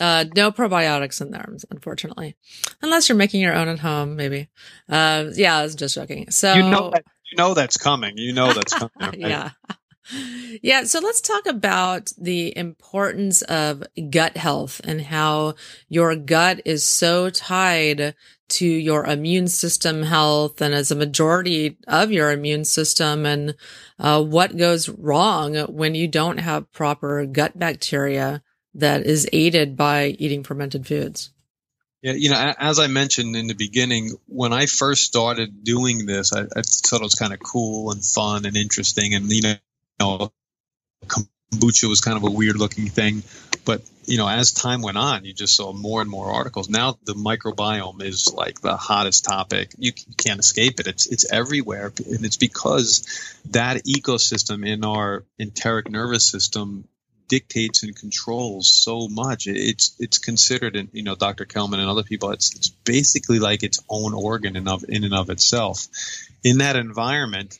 Uh, 0.00 0.24
no 0.34 0.50
probiotics 0.50 1.20
in 1.20 1.30
there, 1.30 1.54
unfortunately, 1.70 2.34
unless 2.80 3.08
you're 3.08 3.18
making 3.18 3.40
your 3.40 3.54
own 3.54 3.68
at 3.68 3.80
home, 3.80 4.16
maybe. 4.16 4.48
Uh, 4.88 5.26
yeah, 5.34 5.58
I 5.58 5.62
was 5.62 5.74
just 5.74 5.94
joking. 5.94 6.30
So 6.30 6.54
you 6.54 6.62
know 6.62 6.90
that, 6.90 7.04
you 7.30 7.36
know 7.36 7.54
that's 7.54 7.76
coming. 7.76 8.16
You 8.16 8.32
know 8.32 8.52
that's 8.52 8.72
coming. 8.72 8.90
Right? 8.98 9.18
yeah. 9.18 9.50
Yeah. 10.62 10.84
So 10.84 11.00
let's 11.00 11.20
talk 11.20 11.46
about 11.46 12.12
the 12.18 12.56
importance 12.56 13.42
of 13.42 13.84
gut 14.10 14.36
health 14.36 14.80
and 14.84 15.00
how 15.00 15.54
your 15.88 16.16
gut 16.16 16.62
is 16.64 16.84
so 16.84 17.30
tied 17.30 18.14
to 18.48 18.66
your 18.66 19.06
immune 19.06 19.48
system 19.48 20.02
health 20.02 20.60
and 20.60 20.74
as 20.74 20.90
a 20.90 20.96
majority 20.96 21.78
of 21.86 22.10
your 22.10 22.32
immune 22.32 22.64
system 22.64 23.24
and 23.24 23.54
uh, 23.98 24.22
what 24.22 24.56
goes 24.56 24.88
wrong 24.88 25.54
when 25.68 25.94
you 25.94 26.08
don't 26.08 26.38
have 26.38 26.70
proper 26.72 27.24
gut 27.26 27.58
bacteria 27.58 28.42
that 28.74 29.06
is 29.06 29.28
aided 29.32 29.76
by 29.76 30.16
eating 30.18 30.42
fermented 30.42 30.86
foods. 30.86 31.30
Yeah, 32.02 32.12
you 32.12 32.30
know, 32.30 32.54
as 32.58 32.78
I 32.78 32.86
mentioned 32.86 33.36
in 33.36 33.46
the 33.46 33.54
beginning, 33.54 34.12
when 34.26 34.54
I 34.54 34.66
first 34.66 35.04
started 35.04 35.64
doing 35.64 36.06
this, 36.06 36.32
I, 36.32 36.42
I 36.42 36.62
thought 36.62 37.02
it 37.02 37.04
was 37.04 37.14
kind 37.14 37.34
of 37.34 37.40
cool 37.40 37.90
and 37.90 38.02
fun 38.02 38.46
and 38.46 38.56
interesting, 38.56 39.14
and 39.14 39.30
you 39.30 39.42
know, 39.42 39.54
know, 40.00 40.32
kombucha 41.06 41.88
was 41.88 42.00
kind 42.00 42.16
of 42.16 42.24
a 42.24 42.30
weird 42.30 42.56
looking 42.56 42.86
thing. 42.86 43.22
But, 43.64 43.82
you 44.06 44.16
know, 44.16 44.28
as 44.28 44.52
time 44.52 44.82
went 44.82 44.96
on, 44.96 45.24
you 45.24 45.34
just 45.34 45.54
saw 45.54 45.72
more 45.72 46.00
and 46.00 46.10
more 46.10 46.30
articles. 46.30 46.68
Now 46.68 46.98
the 47.04 47.12
microbiome 47.12 48.02
is 48.02 48.32
like 48.32 48.60
the 48.60 48.76
hottest 48.76 49.24
topic. 49.24 49.72
You 49.78 49.92
can't 50.16 50.40
escape 50.40 50.80
it. 50.80 50.86
It's, 50.86 51.06
it's 51.06 51.30
everywhere. 51.30 51.92
And 52.06 52.24
it's 52.24 52.38
because 52.38 53.36
that 53.50 53.84
ecosystem 53.84 54.66
in 54.66 54.84
our 54.84 55.24
enteric 55.38 55.90
nervous 55.90 56.30
system 56.30 56.88
dictates 57.30 57.84
and 57.84 57.96
controls 57.96 58.70
so 58.70 59.08
much. 59.08 59.46
It's 59.46 59.94
it's 59.98 60.18
considered, 60.18 60.76
and 60.76 60.88
you 60.92 61.04
know, 61.04 61.14
Dr. 61.14 61.46
Kellman 61.46 61.78
and 61.78 61.88
other 61.88 62.02
people, 62.02 62.32
it's 62.32 62.54
it's 62.56 62.68
basically 62.68 63.38
like 63.38 63.62
its 63.62 63.80
own 63.88 64.12
organ 64.12 64.56
in 64.56 64.68
of 64.68 64.84
in 64.86 65.04
and 65.04 65.14
of 65.14 65.30
itself. 65.30 65.86
In 66.42 66.58
that 66.58 66.76
environment, 66.76 67.58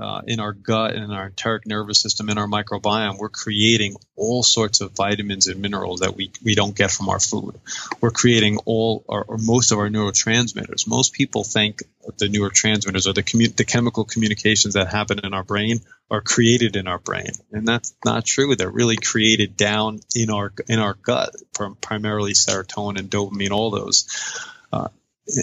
uh, 0.00 0.22
in 0.26 0.40
our 0.40 0.52
gut 0.52 0.94
and 0.94 1.04
in 1.04 1.10
our 1.10 1.26
enteric 1.26 1.66
nervous 1.66 2.00
system, 2.00 2.28
in 2.28 2.38
our 2.38 2.46
microbiome, 2.46 3.18
we're 3.18 3.28
creating 3.28 3.96
all 4.16 4.42
sorts 4.42 4.80
of 4.80 4.92
vitamins 4.92 5.46
and 5.46 5.60
minerals 5.60 6.00
that 6.00 6.16
we, 6.16 6.30
we 6.44 6.54
don't 6.54 6.76
get 6.76 6.90
from 6.90 7.08
our 7.08 7.20
food. 7.20 7.54
We're 8.00 8.10
creating 8.10 8.58
all 8.64 9.04
or, 9.06 9.24
or 9.24 9.38
most 9.38 9.72
of 9.72 9.78
our 9.78 9.88
neurotransmitters. 9.88 10.86
Most 10.86 11.12
people 11.12 11.44
think 11.44 11.82
the 12.18 12.28
neurotransmitters 12.28 13.06
or 13.06 13.12
the, 13.12 13.22
commu- 13.22 13.54
the 13.54 13.64
chemical 13.64 14.04
communications 14.04 14.74
that 14.74 14.88
happen 14.88 15.20
in 15.22 15.34
our 15.34 15.44
brain 15.44 15.80
are 16.10 16.20
created 16.20 16.76
in 16.76 16.88
our 16.88 16.98
brain, 16.98 17.30
and 17.52 17.68
that's 17.68 17.94
not 18.04 18.24
true. 18.24 18.56
They're 18.56 18.70
really 18.70 18.96
created 18.96 19.56
down 19.56 20.00
in 20.14 20.30
our 20.30 20.52
in 20.66 20.78
our 20.78 20.94
gut, 20.94 21.36
from 21.52 21.74
primarily 21.76 22.32
serotonin 22.32 22.98
and 22.98 23.10
dopamine, 23.10 23.50
all 23.50 23.70
those. 23.70 24.08
Uh, 24.72 24.88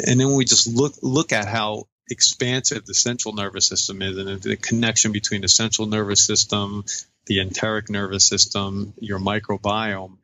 and 0.08 0.20
then 0.20 0.34
we 0.34 0.46
just 0.46 0.68
look 0.68 0.94
look 1.04 1.34
at 1.34 1.48
how 1.48 1.88
expansive 2.10 2.86
the 2.86 2.94
central 2.94 3.34
nervous 3.34 3.68
system 3.68 4.02
is 4.02 4.18
and 4.18 4.42
the 4.42 4.56
connection 4.56 5.12
between 5.12 5.42
the 5.42 5.48
central 5.48 5.88
nervous 5.88 6.26
system, 6.26 6.84
the 7.26 7.40
enteric 7.40 7.90
nervous 7.90 8.28
system, 8.28 8.94
your 9.00 9.20
microbiome. 9.20 10.18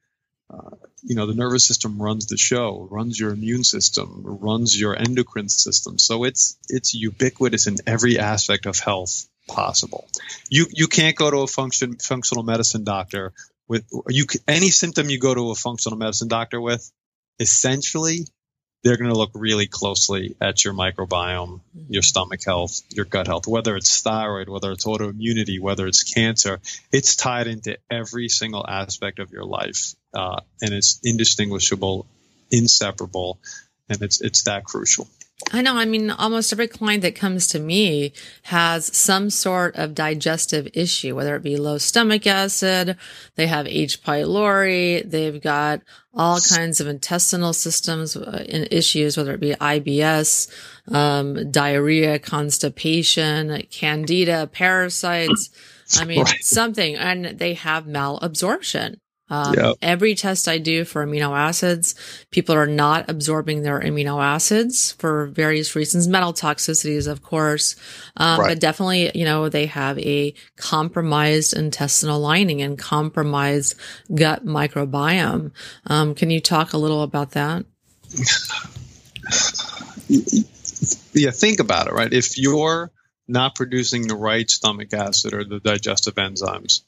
Uh, 0.49 0.75
you 1.03 1.15
know, 1.15 1.25
the 1.25 1.33
nervous 1.33 1.65
system 1.65 2.01
runs 2.01 2.27
the 2.27 2.37
show, 2.37 2.87
runs 2.91 3.19
your 3.19 3.31
immune 3.31 3.63
system, 3.63 4.21
runs 4.25 4.79
your 4.79 4.95
endocrine 4.95 5.49
system. 5.49 5.97
So 5.97 6.23
it's 6.25 6.57
it's 6.69 6.93
ubiquitous 6.93 7.67
in 7.67 7.77
every 7.87 8.19
aspect 8.19 8.65
of 8.65 8.77
health 8.77 9.27
possible. 9.47 10.07
You 10.49 10.67
you 10.71 10.87
can't 10.87 11.15
go 11.15 11.31
to 11.31 11.37
a 11.37 11.47
function 11.47 11.95
functional 11.95 12.43
medicine 12.43 12.83
doctor 12.83 13.33
with 13.67 13.85
you 14.09 14.25
any 14.47 14.69
symptom 14.69 15.09
you 15.09 15.19
go 15.19 15.33
to 15.33 15.51
a 15.51 15.55
functional 15.55 15.97
medicine 15.97 16.27
doctor 16.27 16.59
with 16.59 16.91
essentially 17.39 18.27
they're 18.83 18.97
going 18.97 19.11
to 19.11 19.17
look 19.17 19.31
really 19.33 19.67
closely 19.67 20.35
at 20.41 20.63
your 20.63 20.73
microbiome, 20.73 21.61
your 21.89 22.01
stomach 22.01 22.41
health, 22.45 22.81
your 22.89 23.05
gut 23.05 23.27
health, 23.27 23.47
whether 23.47 23.75
it's 23.75 24.01
thyroid, 24.01 24.49
whether 24.49 24.71
it's 24.71 24.85
autoimmunity, 24.85 25.59
whether 25.59 25.85
it's 25.85 26.03
cancer. 26.03 26.59
It's 26.91 27.15
tied 27.15 27.47
into 27.47 27.77
every 27.89 28.27
single 28.29 28.65
aspect 28.67 29.19
of 29.19 29.31
your 29.31 29.45
life, 29.45 29.95
uh, 30.13 30.41
and 30.61 30.73
it's 30.73 30.99
indistinguishable, 31.03 32.07
inseparable, 32.49 33.39
and 33.87 34.01
it's 34.01 34.21
it's 34.21 34.43
that 34.43 34.63
crucial. 34.63 35.07
I 35.51 35.61
know. 35.61 35.75
I 35.75 35.85
mean, 35.85 36.09
almost 36.09 36.51
every 36.51 36.67
client 36.67 37.01
that 37.03 37.15
comes 37.15 37.47
to 37.47 37.59
me 37.59 38.13
has 38.43 38.95
some 38.95 39.29
sort 39.29 39.75
of 39.75 39.93
digestive 39.93 40.67
issue, 40.73 41.15
whether 41.15 41.35
it 41.35 41.43
be 41.43 41.57
low 41.57 41.77
stomach 41.77 42.27
acid, 42.27 42.97
they 43.35 43.47
have 43.47 43.67
H. 43.67 44.03
pylori, 44.03 45.09
they've 45.09 45.41
got 45.41 45.81
all 46.13 46.39
kinds 46.39 46.81
of 46.81 46.87
intestinal 46.87 47.53
systems 47.53 48.15
uh, 48.15 48.43
issues, 48.47 49.17
whether 49.17 49.33
it 49.33 49.39
be 49.39 49.53
IBS, 49.53 50.51
um, 50.93 51.49
diarrhea, 51.51 52.19
constipation, 52.19 53.61
candida, 53.69 54.47
parasites. 54.47 55.49
I 55.99 56.05
mean, 56.05 56.21
right. 56.23 56.43
something, 56.43 56.95
and 56.95 57.25
they 57.39 57.53
have 57.53 57.85
malabsorption. 57.85 58.97
Um, 59.31 59.53
Yep. 59.55 59.75
Every 59.81 60.13
test 60.13 60.47
I 60.49 60.57
do 60.57 60.83
for 60.83 61.05
amino 61.05 61.35
acids, 61.35 61.95
people 62.31 62.53
are 62.53 62.67
not 62.67 63.09
absorbing 63.09 63.63
their 63.63 63.79
amino 63.79 64.21
acids 64.21 64.91
for 64.91 65.27
various 65.27 65.73
reasons, 65.75 66.07
metal 66.07 66.33
toxicities, 66.33 67.07
of 67.07 67.23
course, 67.23 67.77
um, 68.17 68.41
Right. 68.41 68.47
but 68.49 68.59
definitely, 68.59 69.09
you 69.15 69.23
know, 69.23 69.47
they 69.47 69.67
have 69.67 69.97
a 69.99 70.33
compromised 70.57 71.53
intestinal 71.53 72.19
lining 72.19 72.61
and 72.61 72.77
compromised 72.77 73.75
gut 74.13 74.45
microbiome. 74.45 75.51
Um, 75.87 76.13
can 76.13 76.29
you 76.29 76.41
talk 76.41 76.73
a 76.73 76.77
little 76.77 77.01
about 77.01 77.31
that? 77.31 77.65
yeah, 81.13 81.31
think 81.31 81.59
about 81.59 81.87
it, 81.87 81.93
right? 81.93 82.11
If 82.11 82.37
you're 82.37 82.91
not 83.27 83.55
producing 83.55 84.07
the 84.07 84.15
right 84.15 84.49
stomach 84.49 84.93
acid 84.93 85.33
or 85.33 85.45
the 85.45 85.59
digestive 85.59 86.15
enzymes, 86.15 86.81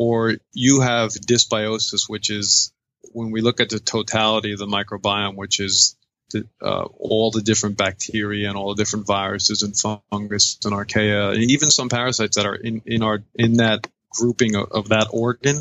or 0.00 0.36
you 0.54 0.80
have 0.80 1.10
dysbiosis, 1.10 2.08
which 2.08 2.30
is 2.30 2.72
when 3.12 3.30
we 3.30 3.42
look 3.42 3.60
at 3.60 3.68
the 3.68 3.78
totality 3.78 4.54
of 4.54 4.58
the 4.58 4.66
microbiome, 4.66 5.36
which 5.36 5.60
is 5.60 5.94
the, 6.30 6.46
uh, 6.62 6.84
all 6.84 7.30
the 7.30 7.42
different 7.42 7.76
bacteria 7.76 8.48
and 8.48 8.56
all 8.56 8.74
the 8.74 8.82
different 8.82 9.06
viruses 9.06 9.60
and 9.60 9.76
fungus 9.76 10.58
and 10.64 10.72
archaea, 10.72 11.34
and 11.34 11.42
even 11.50 11.70
some 11.70 11.90
parasites 11.90 12.36
that 12.36 12.46
are 12.46 12.54
in, 12.54 12.80
in 12.86 13.02
our 13.02 13.22
in 13.34 13.58
that 13.58 13.86
grouping 14.08 14.54
of, 14.54 14.72
of 14.72 14.88
that 14.88 15.08
organ. 15.12 15.56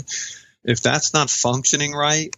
If 0.64 0.80
that's 0.80 1.14
not 1.14 1.30
functioning 1.30 1.92
right, 1.92 2.34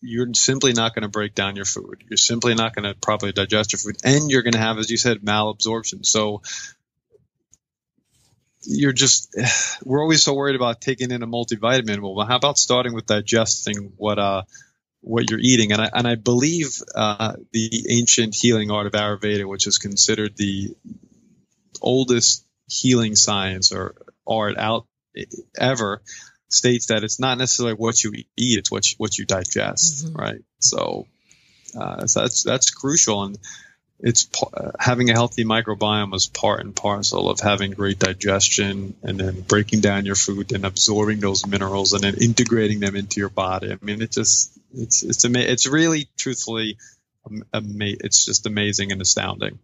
you're 0.00 0.32
simply 0.32 0.72
not 0.72 0.94
going 0.94 1.02
to 1.02 1.08
break 1.08 1.34
down 1.34 1.56
your 1.56 1.66
food. 1.66 2.02
You're 2.08 2.16
simply 2.16 2.54
not 2.54 2.74
going 2.74 2.90
to 2.90 2.98
properly 2.98 3.32
digest 3.32 3.74
your 3.74 3.78
food, 3.78 3.96
and 4.04 4.30
you're 4.30 4.42
going 4.42 4.54
to 4.54 4.58
have, 4.58 4.78
as 4.78 4.90
you 4.90 4.96
said, 4.96 5.18
malabsorption. 5.18 6.06
So 6.06 6.40
you're 8.64 8.92
just 8.92 9.34
we're 9.84 10.00
always 10.02 10.22
so 10.22 10.34
worried 10.34 10.56
about 10.56 10.80
taking 10.80 11.10
in 11.10 11.22
a 11.22 11.26
multivitamin. 11.26 12.00
Well, 12.00 12.26
how 12.26 12.36
about 12.36 12.58
starting 12.58 12.94
with 12.94 13.06
digesting 13.06 13.92
what 13.96 14.18
uh 14.18 14.42
what 15.00 15.30
you're 15.30 15.40
eating? 15.40 15.72
And 15.72 15.80
I 15.82 15.90
and 15.92 16.06
I 16.06 16.14
believe 16.14 16.80
uh, 16.94 17.34
the 17.52 17.86
ancient 17.90 18.34
healing 18.34 18.70
art 18.70 18.86
of 18.86 18.92
Ayurveda, 18.92 19.46
which 19.48 19.66
is 19.66 19.78
considered 19.78 20.36
the 20.36 20.74
oldest 21.80 22.44
healing 22.68 23.16
science 23.16 23.72
or 23.72 23.94
art 24.26 24.56
out 24.56 24.86
ever, 25.58 26.02
states 26.48 26.86
that 26.86 27.02
it's 27.04 27.18
not 27.20 27.38
necessarily 27.38 27.74
what 27.74 28.02
you 28.02 28.12
eat; 28.36 28.58
it's 28.58 28.70
what 28.70 28.90
you, 28.90 28.94
what 28.98 29.18
you 29.18 29.24
digest, 29.24 30.06
Mhm. 30.06 30.16
right? 30.16 30.42
So, 30.60 31.06
uh, 31.78 32.06
so 32.06 32.20
that's 32.20 32.42
that's 32.42 32.70
crucial, 32.70 33.24
and 33.24 33.38
it's 34.02 34.28
uh, 34.52 34.72
having 34.78 35.10
a 35.10 35.12
healthy 35.12 35.44
microbiome 35.44 36.14
is 36.14 36.26
part 36.26 36.60
and 36.60 36.74
parcel 36.74 37.30
of 37.30 37.40
having 37.40 37.70
great 37.70 37.98
digestion, 37.98 38.94
and 39.02 39.18
then 39.18 39.40
breaking 39.42 39.80
down 39.80 40.04
your 40.04 40.16
food 40.16 40.52
and 40.52 40.64
absorbing 40.64 41.20
those 41.20 41.46
minerals, 41.46 41.92
and 41.92 42.02
then 42.02 42.16
integrating 42.20 42.80
them 42.80 42.96
into 42.96 43.20
your 43.20 43.28
body. 43.30 43.72
I 43.72 43.78
mean, 43.80 44.02
it 44.02 44.10
just 44.10 44.58
it's 44.74 45.02
it's 45.02 45.24
ama- 45.24 45.38
it's 45.38 45.66
really 45.66 46.08
truthfully. 46.16 46.78
Ama- 47.54 47.96
it's 48.00 48.24
just 48.24 48.46
amazing 48.46 48.90
and 48.90 49.00
astounding. 49.00 49.60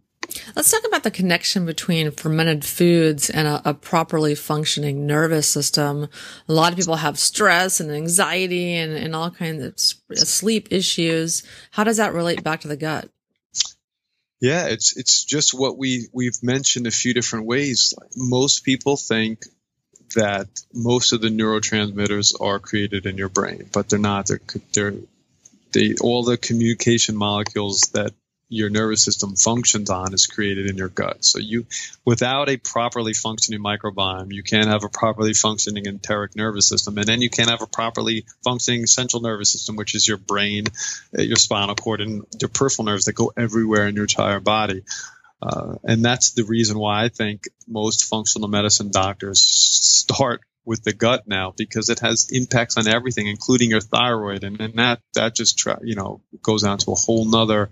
Let's 0.55 0.71
talk 0.71 0.83
about 0.87 1.03
the 1.03 1.11
connection 1.11 1.65
between 1.65 2.11
fermented 2.11 2.63
foods 2.63 3.29
and 3.29 3.47
a, 3.47 3.61
a 3.65 3.73
properly 3.73 4.35
functioning 4.35 5.07
nervous 5.07 5.47
system. 5.47 6.07
A 6.47 6.53
lot 6.53 6.71
of 6.71 6.77
people 6.77 6.97
have 6.97 7.17
stress 7.17 7.79
and 7.79 7.91
anxiety 7.91 8.75
and, 8.75 8.93
and 8.93 9.15
all 9.15 9.31
kinds 9.31 9.63
of 9.63 10.17
sleep 10.17 10.67
issues. 10.71 11.43
How 11.71 11.83
does 11.83 11.97
that 11.97 12.13
relate 12.13 12.43
back 12.43 12.61
to 12.61 12.67
the 12.67 12.77
gut? 12.77 13.09
Yeah, 14.39 14.67
it's 14.67 14.95
it's 14.95 15.25
just 15.25 15.53
what 15.53 15.77
we 15.77 16.07
we've 16.13 16.41
mentioned 16.41 16.87
a 16.87 16.91
few 16.91 17.13
different 17.13 17.45
ways. 17.45 17.93
Most 18.15 18.63
people 18.63 18.95
think 18.95 19.45
that 20.15 20.47
most 20.73 21.11
of 21.11 21.21
the 21.21 21.27
neurotransmitters 21.27 22.39
are 22.39 22.59
created 22.59 23.05
in 23.05 23.17
your 23.17 23.29
brain, 23.29 23.69
but 23.71 23.89
they're 23.89 23.99
not. 23.99 24.27
They're 24.27 24.41
they're 24.73 24.93
they 25.71 25.95
all 26.01 26.23
the 26.23 26.37
communication 26.37 27.15
molecules 27.15 27.81
that 27.93 28.13
your 28.49 28.69
nervous 28.69 29.03
system 29.05 29.35
functions 29.35 29.89
on 29.89 30.13
is 30.13 30.25
created 30.25 30.69
in 30.69 30.75
your 30.75 30.89
gut. 30.89 31.23
So 31.23 31.37
you 31.39 31.67
without 32.03 32.49
a 32.49 32.57
properly 32.57 33.13
functioning 33.13 33.61
microbiome, 33.61 34.33
you 34.33 34.41
can't 34.41 34.67
have 34.67 34.83
a 34.83 34.89
properly 34.89 35.33
functioning 35.33 35.85
enteric 35.85 36.35
nervous 36.35 36.67
system 36.67 36.97
and 36.97 37.07
then 37.07 37.21
you 37.21 37.29
can't 37.29 37.49
have 37.49 37.61
a 37.61 37.67
properly 37.67 38.25
functioning 38.43 38.87
central 38.87 39.21
nervous 39.21 39.51
system 39.51 39.75
which 39.75 39.93
is 39.93 40.07
your 40.07 40.17
brain, 40.17 40.65
uh, 41.17 41.21
your 41.21 41.37
spinal 41.37 41.75
cord 41.75 42.01
and 42.01 42.25
your 42.41 42.49
peripheral 42.49 42.85
nerves 42.85 43.05
that 43.05 43.13
go 43.13 43.31
everywhere 43.37 43.87
in 43.87 43.95
your 43.95 44.05
entire 44.05 44.39
body. 44.39 44.83
Uh, 45.41 45.75
and 45.83 46.03
that's 46.03 46.31
the 46.31 46.43
reason 46.43 46.77
why 46.77 47.05
I 47.05 47.09
think 47.09 47.47
most 47.67 48.05
functional 48.05 48.49
medicine 48.49 48.91
doctors 48.91 49.39
start 49.39 50.41
with 50.69 50.83
the 50.83 50.93
gut 50.93 51.27
now 51.27 51.51
because 51.57 51.89
it 51.89 51.99
has 52.01 52.29
impacts 52.29 52.77
on 52.77 52.87
everything, 52.87 53.25
including 53.25 53.71
your 53.71 53.81
thyroid, 53.81 54.43
and 54.43 54.59
then 54.59 54.73
that 54.75 55.01
that 55.15 55.33
just 55.33 55.57
tra- 55.57 55.79
you 55.83 55.95
know 55.95 56.21
goes 56.43 56.61
down 56.61 56.77
to 56.77 56.91
a 56.91 56.95
whole 56.95 57.25
nother 57.25 57.71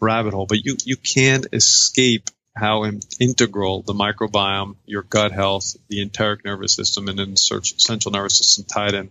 rabbit 0.00 0.32
hole. 0.32 0.46
But 0.46 0.64
you 0.64 0.78
you 0.86 0.96
can't 0.96 1.46
escape 1.52 2.30
how 2.56 2.84
in- 2.84 3.02
integral 3.20 3.82
the 3.82 3.92
microbiome, 3.92 4.76
your 4.86 5.02
gut 5.02 5.32
health, 5.32 5.76
the 5.88 6.00
enteric 6.00 6.42
nervous 6.42 6.74
system, 6.74 7.08
and 7.08 7.18
then 7.18 7.36
central 7.36 8.10
nervous 8.10 8.38
system 8.38 8.64
tied 8.64 8.94
in. 8.94 9.10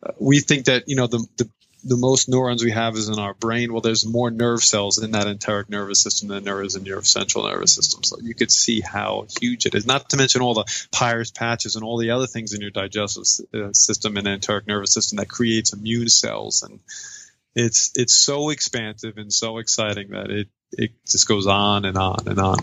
Uh, 0.00 0.12
we 0.20 0.38
think 0.38 0.66
that 0.66 0.88
you 0.88 0.94
know 0.94 1.08
the, 1.08 1.26
the 1.38 1.50
the 1.84 1.96
most 1.96 2.28
neurons 2.28 2.62
we 2.62 2.70
have 2.70 2.94
is 2.94 3.08
in 3.08 3.18
our 3.18 3.34
brain. 3.34 3.72
Well, 3.72 3.80
there's 3.80 4.06
more 4.06 4.30
nerve 4.30 4.62
cells 4.62 5.02
in 5.02 5.12
that 5.12 5.26
enteric 5.26 5.68
nervous 5.68 6.02
system 6.02 6.28
than 6.28 6.44
there 6.44 6.62
is 6.62 6.76
in 6.76 6.84
your 6.84 7.02
central 7.02 7.44
nervous 7.44 7.74
system. 7.74 8.02
So 8.04 8.18
you 8.20 8.34
could 8.34 8.50
see 8.50 8.80
how 8.80 9.26
huge 9.40 9.66
it 9.66 9.74
is. 9.74 9.86
Not 9.86 10.10
to 10.10 10.16
mention 10.16 10.42
all 10.42 10.54
the 10.54 10.88
Peyer's 10.92 11.30
patches 11.30 11.76
and 11.76 11.84
all 11.84 11.98
the 11.98 12.10
other 12.10 12.26
things 12.26 12.52
in 12.52 12.60
your 12.60 12.70
digestive 12.70 13.24
uh, 13.54 13.72
system 13.72 14.16
and 14.16 14.26
enteric 14.26 14.66
nervous 14.66 14.92
system 14.92 15.16
that 15.16 15.28
creates 15.28 15.72
immune 15.72 16.08
cells. 16.08 16.62
And 16.62 16.80
it's 17.54 17.92
it's 17.96 18.14
so 18.14 18.50
expansive 18.50 19.18
and 19.18 19.32
so 19.32 19.58
exciting 19.58 20.10
that 20.10 20.30
it 20.30 20.48
it 20.72 20.90
just 21.06 21.26
goes 21.26 21.46
on 21.46 21.84
and 21.84 21.96
on 21.96 22.26
and 22.26 22.38
on. 22.38 22.58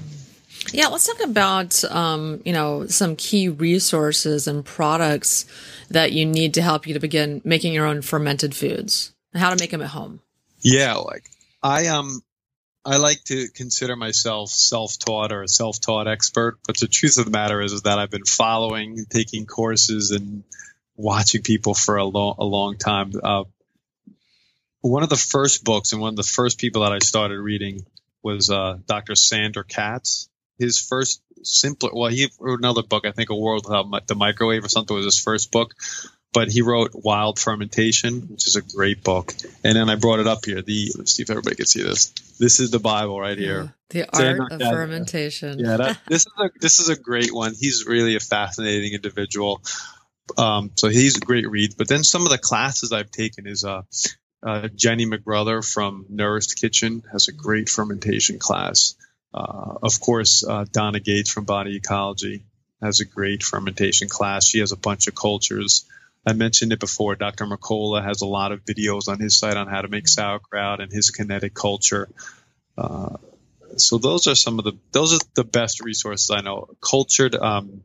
Yeah, 0.74 0.88
let's 0.88 1.08
talk 1.08 1.28
about 1.28 1.84
um, 1.86 2.42
you 2.46 2.54
know 2.54 2.88
some 2.88 3.16
key 3.16 3.50
resources 3.50 4.48
and 4.48 4.66
products 4.66 5.46
that 5.90 6.12
you 6.12 6.26
need 6.26 6.54
to 6.56 6.62
help 6.62 6.88
you 6.88 6.94
to 6.94 7.00
begin 7.00 7.42
making 7.44 7.74
your 7.74 7.86
own 7.86 8.02
fermented 8.02 8.56
foods 8.56 9.14
and 9.34 9.42
how 9.42 9.50
to 9.50 9.60
make 9.60 9.72
them 9.72 9.82
at 9.82 9.90
home. 9.90 10.20
Yeah, 10.62 10.96
like 10.96 11.30
I 11.64 11.88
um 11.88 12.22
I 12.86 12.98
like 12.98 13.24
to 13.26 13.48
consider 13.50 13.96
myself 13.96 14.50
self-taught 14.50 15.34
or 15.34 15.44
a 15.44 15.48
self-taught 15.48 16.08
expert, 16.08 16.58
but 16.66 16.78
the 16.78 16.88
truth 16.88 17.18
of 17.18 17.26
the 17.26 17.32
matter 17.32 17.62
is, 17.62 17.74
is 17.74 17.82
that 17.82 18.00
I've 18.00 18.10
been 18.10 18.24
following, 18.24 19.06
taking 19.10 19.46
courses, 19.46 20.12
and 20.12 20.44
watching 20.96 21.42
people 21.42 21.74
for 21.74 21.98
a 21.98 22.06
long 22.06 22.36
a 22.40 22.46
long 22.46 22.78
time. 22.78 23.12
Uh, 23.22 23.44
one 24.82 25.04
of 25.04 25.10
the 25.10 25.16
first 25.18 25.64
books 25.64 25.92
and 25.92 26.02
one 26.02 26.10
of 26.10 26.16
the 26.16 26.24
first 26.24 26.60
people 26.60 26.84
that 26.84 26.94
I 26.94 27.00
started 27.00 27.40
reading 27.40 27.86
was 28.24 28.50
uh, 28.50 28.78
Dr. 28.86 29.16
Sandor 29.16 29.64
Katz. 29.64 30.30
His 30.60 30.80
first 30.80 31.22
simpler, 31.44 31.92
well, 31.94 32.10
he 32.10 32.30
wrote 32.40 32.60
another 32.60 32.84
book, 32.84 33.06
I 33.06 33.12
think, 33.12 33.30
A 33.30 33.36
World 33.36 33.66
Without 33.66 34.08
the 34.08 34.16
Microwave 34.16 34.64
or 34.64 34.70
something 34.70 34.96
was 34.96 35.06
his 35.06 35.20
first 35.20 35.52
book, 35.52 35.74
but 36.34 36.50
he 36.50 36.62
wrote 36.62 36.92
Wild 36.94 37.40
Fermentation, 37.40 38.22
which 38.22 38.48
is 38.48 38.56
a 38.56 38.62
great 38.62 39.04
book. 39.04 39.34
And 39.64 39.76
then 39.76 39.90
I 39.90 39.96
brought 39.96 40.20
it 40.20 40.28
up 40.28 40.46
here. 40.46 40.62
The 40.62 40.94
let's 40.98 41.14
see 41.14 41.24
if 41.24 41.30
everybody 41.30 41.56
can 41.56 41.66
see 41.66 41.84
this. 41.84 42.14
This 42.40 42.60
is 42.60 42.72
the 42.72 42.80
Bible 42.80 43.20
right 43.20 43.38
here. 43.38 43.74
The 43.90 44.06
art 44.12 44.52
of 44.52 44.62
fermentation. 44.62 45.60
Yeah, 45.60 45.78
that, 45.78 46.00
this 46.08 46.26
is 46.26 46.34
a 46.38 46.50
this 46.60 46.80
is 46.80 46.90
a 46.90 47.00
great 47.00 47.34
one. 47.34 47.54
He's 47.58 47.86
really 47.88 48.16
a 48.16 48.20
fascinating 48.20 48.94
individual. 48.94 49.62
Um, 50.38 50.72
so 50.76 50.90
he's 50.90 51.18
a 51.18 51.22
great 51.22 51.50
read. 51.50 51.76
But 51.78 51.88
then 51.88 52.04
some 52.04 52.24
of 52.24 52.30
the 52.30 52.38
classes 52.38 52.92
I've 52.92 53.12
taken 53.12 53.48
is 53.48 53.64
uh, 53.64 53.84
uh, 54.44 54.68
Jenny 54.76 55.06
McGruther 55.06 55.66
from 55.66 56.06
Nourished 56.10 56.60
Kitchen 56.60 57.04
has 57.12 57.28
a 57.28 57.32
great 57.32 57.70
fermentation 57.70 58.40
class. 58.40 58.96
Uh, 59.34 59.76
of 59.84 60.00
course, 60.00 60.44
uh, 60.48 60.66
Donna 60.72 61.00
Gates 61.00 61.30
from 61.30 61.46
Body 61.46 61.76
Ecology 61.76 62.44
has 62.82 63.00
a 63.00 63.06
great 63.06 63.44
fermentation 63.44 64.08
class. 64.08 64.46
She 64.48 64.60
has 64.60 64.72
a 64.72 64.78
bunch 64.78 65.08
of 65.08 65.16
cultures. 65.16 65.86
I 66.26 66.34
mentioned 66.34 66.74
it 66.74 66.80
before. 66.80 67.16
Dr. 67.16 67.46
Mercola 67.46 68.04
has 68.04 68.22
a 68.22 68.26
lot 68.26 68.52
of 68.52 68.66
videos 68.66 69.08
on 69.08 69.20
his 69.20 69.38
site 69.38 69.58
on 69.58 69.68
how 69.68 69.82
to 69.82 69.88
make 69.88 70.08
sauerkraut 70.08 70.82
and 70.82 70.92
his 70.92 71.10
kinetic 71.12 71.54
culture. 71.54 72.10
Uh, 72.78 73.18
so 73.78 73.98
those 73.98 74.28
are 74.28 74.36
some 74.36 74.60
of 74.60 74.66
the 74.66 74.74
those 74.92 75.14
are 75.14 75.26
the 75.36 75.44
best 75.44 75.82
resources 75.82 76.30
I 76.32 76.42
know. 76.42 76.70
Cultured. 76.82 77.36
Um, 77.36 77.84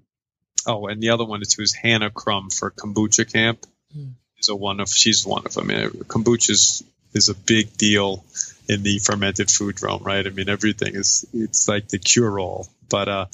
oh, 0.67 0.87
and 0.87 1.03
the 1.03 1.11
other 1.11 1.25
one 1.25 1.43
is 1.43 1.55
who's 1.55 1.73
Hannah 1.73 2.11
Crum 2.11 2.51
for 2.51 2.71
Kombucha 2.71 3.31
Kamp. 3.31 3.65
Hmm. 3.93 4.11
Is 4.39 4.49
a 4.49 4.57
one 4.57 4.81
of 4.81 4.89
she's 4.89 5.25
one 5.25 5.47
of 5.47 5.55
them. 5.55 5.71
I 5.71 5.75
mean, 5.75 5.91
kombucha 5.91 6.51
is, 6.51 6.83
is 7.13 7.29
a 7.29 7.35
big 7.35 7.77
deal 7.77 8.25
in 8.69 8.83
the 8.83 8.99
fermented 8.99 9.51
food 9.51 9.83
realm, 9.83 10.03
right? 10.03 10.27
I 10.27 10.31
mean, 10.31 10.49
everything 10.49 10.95
is 10.95 11.27
it's 11.33 11.69
like 11.69 11.89
the 11.89 11.99
cure 11.99 12.39
all. 12.39 12.69
But 12.89 13.09
uh, 13.09 13.27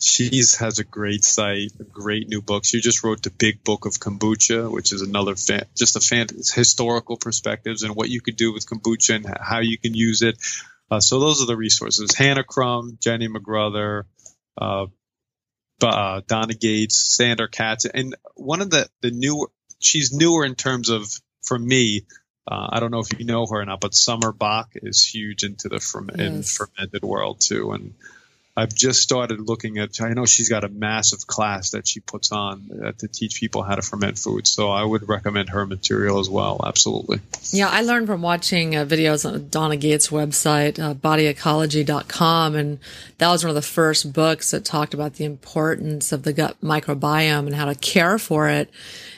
she's 0.00 0.56
has 0.56 0.78
a 0.78 0.84
great 0.84 1.24
site, 1.24 1.72
great 1.92 2.28
new 2.28 2.42
book. 2.42 2.64
She 2.64 2.80
just 2.80 3.04
wrote 3.04 3.22
the 3.22 3.30
Big 3.30 3.64
Book 3.64 3.86
of 3.86 3.94
Kombucha, 3.94 4.70
which 4.70 4.92
is 4.92 5.02
another 5.02 5.36
fan, 5.36 5.64
just 5.76 5.96
a 5.96 6.00
fan 6.00 6.26
historical 6.54 7.16
perspectives 7.16 7.82
and 7.82 7.94
what 7.94 8.08
you 8.08 8.20
could 8.20 8.36
do 8.36 8.52
with 8.52 8.66
kombucha 8.66 9.16
and 9.16 9.26
how 9.40 9.60
you 9.60 9.78
can 9.78 9.94
use 9.94 10.22
it. 10.22 10.36
Uh, 10.90 11.00
so 11.00 11.20
those 11.20 11.42
are 11.42 11.46
the 11.46 11.56
resources: 11.56 12.14
Hannah 12.14 12.44
Crum, 12.44 12.98
Jenny 13.00 13.28
McGruther, 13.28 14.04
uh, 14.60 14.86
uh, 15.82 16.20
Donna 16.26 16.54
Gates, 16.54 17.16
Sandor 17.16 17.48
Katz, 17.48 17.84
and 17.84 18.14
one 18.34 18.60
of 18.60 18.70
the 18.70 18.88
the 19.00 19.10
new 19.10 19.48
she's 19.80 20.12
newer 20.12 20.44
in 20.44 20.54
terms 20.54 20.90
of 20.90 21.08
for 21.42 21.58
me. 21.58 22.06
Uh, 22.46 22.68
I 22.72 22.80
don't 22.80 22.90
know 22.90 23.00
if 23.00 23.18
you 23.18 23.24
know 23.24 23.46
her 23.46 23.60
or 23.60 23.64
not, 23.64 23.80
but 23.80 23.94
Summer 23.94 24.32
Bock 24.32 24.70
is 24.74 25.04
huge 25.04 25.44
into 25.44 25.68
the 25.68 25.80
ferment, 25.80 26.18
yes. 26.18 26.56
fermented 26.56 27.02
world 27.02 27.40
too, 27.40 27.72
and 27.72 27.94
I've 28.56 28.72
just 28.72 29.02
started 29.02 29.40
looking 29.40 29.78
at. 29.78 30.00
I 30.00 30.10
know 30.10 30.26
she's 30.26 30.48
got 30.48 30.62
a 30.62 30.68
massive 30.68 31.26
class 31.26 31.70
that 31.70 31.88
she 31.88 31.98
puts 31.98 32.30
on 32.30 32.70
uh, 32.84 32.92
to 32.98 33.08
teach 33.08 33.40
people 33.40 33.64
how 33.64 33.74
to 33.74 33.82
ferment 33.82 34.16
food. 34.16 34.46
So 34.46 34.70
I 34.70 34.84
would 34.84 35.08
recommend 35.08 35.48
her 35.48 35.66
material 35.66 36.20
as 36.20 36.30
well. 36.30 36.60
Absolutely. 36.64 37.18
Yeah, 37.50 37.68
I 37.68 37.80
learned 37.80 38.06
from 38.06 38.22
watching 38.22 38.76
uh, 38.76 38.84
videos 38.84 39.28
on 39.28 39.48
Donna 39.48 39.76
Gates' 39.76 40.08
website, 40.08 40.78
uh, 40.78 40.94
bodyecology.com, 40.94 42.54
and 42.54 42.78
that 43.18 43.28
was 43.28 43.42
one 43.42 43.48
of 43.48 43.56
the 43.56 43.62
first 43.62 44.12
books 44.12 44.52
that 44.52 44.64
talked 44.64 44.94
about 44.94 45.14
the 45.14 45.24
importance 45.24 46.12
of 46.12 46.22
the 46.22 46.32
gut 46.32 46.56
microbiome 46.62 47.46
and 47.46 47.56
how 47.56 47.64
to 47.64 47.74
care 47.74 48.18
for 48.18 48.48
it. 48.48 48.70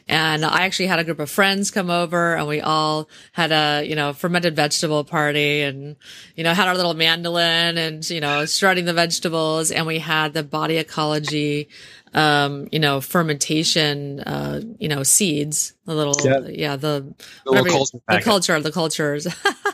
And 0.08 0.44
I 0.44 0.62
actually 0.62 0.86
had 0.86 1.00
a 1.00 1.04
group 1.04 1.18
of 1.18 1.28
friends 1.28 1.72
come 1.72 1.90
over 1.90 2.36
and 2.36 2.46
we 2.46 2.60
all 2.60 3.08
had 3.32 3.50
a, 3.50 3.84
you 3.84 3.96
know, 3.96 4.12
fermented 4.12 4.54
vegetable 4.54 5.02
party 5.02 5.62
and, 5.62 5.96
you 6.36 6.44
know, 6.44 6.54
had 6.54 6.68
our 6.68 6.76
little 6.76 6.94
mandolin 6.94 7.76
and, 7.76 8.08
you 8.08 8.20
know, 8.20 8.44
strutting 8.44 8.84
the 8.84 8.92
vegetables. 8.92 9.72
And 9.72 9.84
we 9.84 9.98
had 9.98 10.32
the 10.32 10.44
body 10.44 10.76
ecology, 10.76 11.68
um, 12.14 12.68
you 12.70 12.78
know, 12.78 13.00
fermentation, 13.00 14.20
uh, 14.20 14.60
you 14.78 14.88
know, 14.88 15.02
seeds, 15.02 15.72
the 15.86 15.94
little, 15.94 16.14
yeah, 16.24 16.38
yeah 16.50 16.76
the, 16.76 17.12
the, 17.44 17.64
culture 17.64 17.98
the 18.08 18.20
culture, 18.20 18.60
the 18.60 18.70
cultures, 18.70 19.26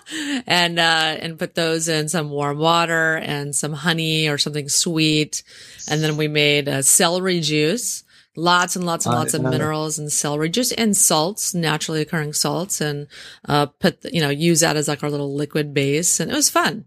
and, 0.47 0.78
uh, 0.78 1.16
and 1.20 1.39
put 1.39 1.55
those 1.55 1.89
in 1.89 2.09
some 2.09 2.30
warm 2.30 2.57
water 2.57 3.18
and 3.18 3.55
some 3.55 3.74
honey 3.74 4.30
or 4.30 4.39
something 4.39 4.70
sweet. 4.70 5.43
And 5.91 6.03
then 6.03 6.16
we 6.16 6.26
made 6.26 6.68
a 6.68 6.83
celery 6.83 7.41
juice 7.41 8.05
lots 8.37 8.76
and 8.76 8.87
lots 8.87 9.07
and 9.07 9.14
lots 9.14 9.35
of 9.35 9.43
minerals 9.43 9.99
and 9.99 10.11
celery 10.11 10.49
just 10.49 10.72
and 10.78 10.97
salts, 10.97 11.55
naturally 11.55 12.01
occurring 12.01 12.33
salts, 12.33 12.80
and 12.80 13.07
uh, 13.49 13.66
put 13.66 14.05
you 14.12 14.20
know 14.20 14.30
use 14.30 14.61
that 14.61 14.76
as 14.76 14.89
like 14.89 15.03
our 15.03 15.11
little 15.11 15.35
liquid 15.35 15.74
base, 15.74 16.20
and 16.20 16.30
it 16.30 16.35
was 16.35 16.51
fun. 16.51 16.87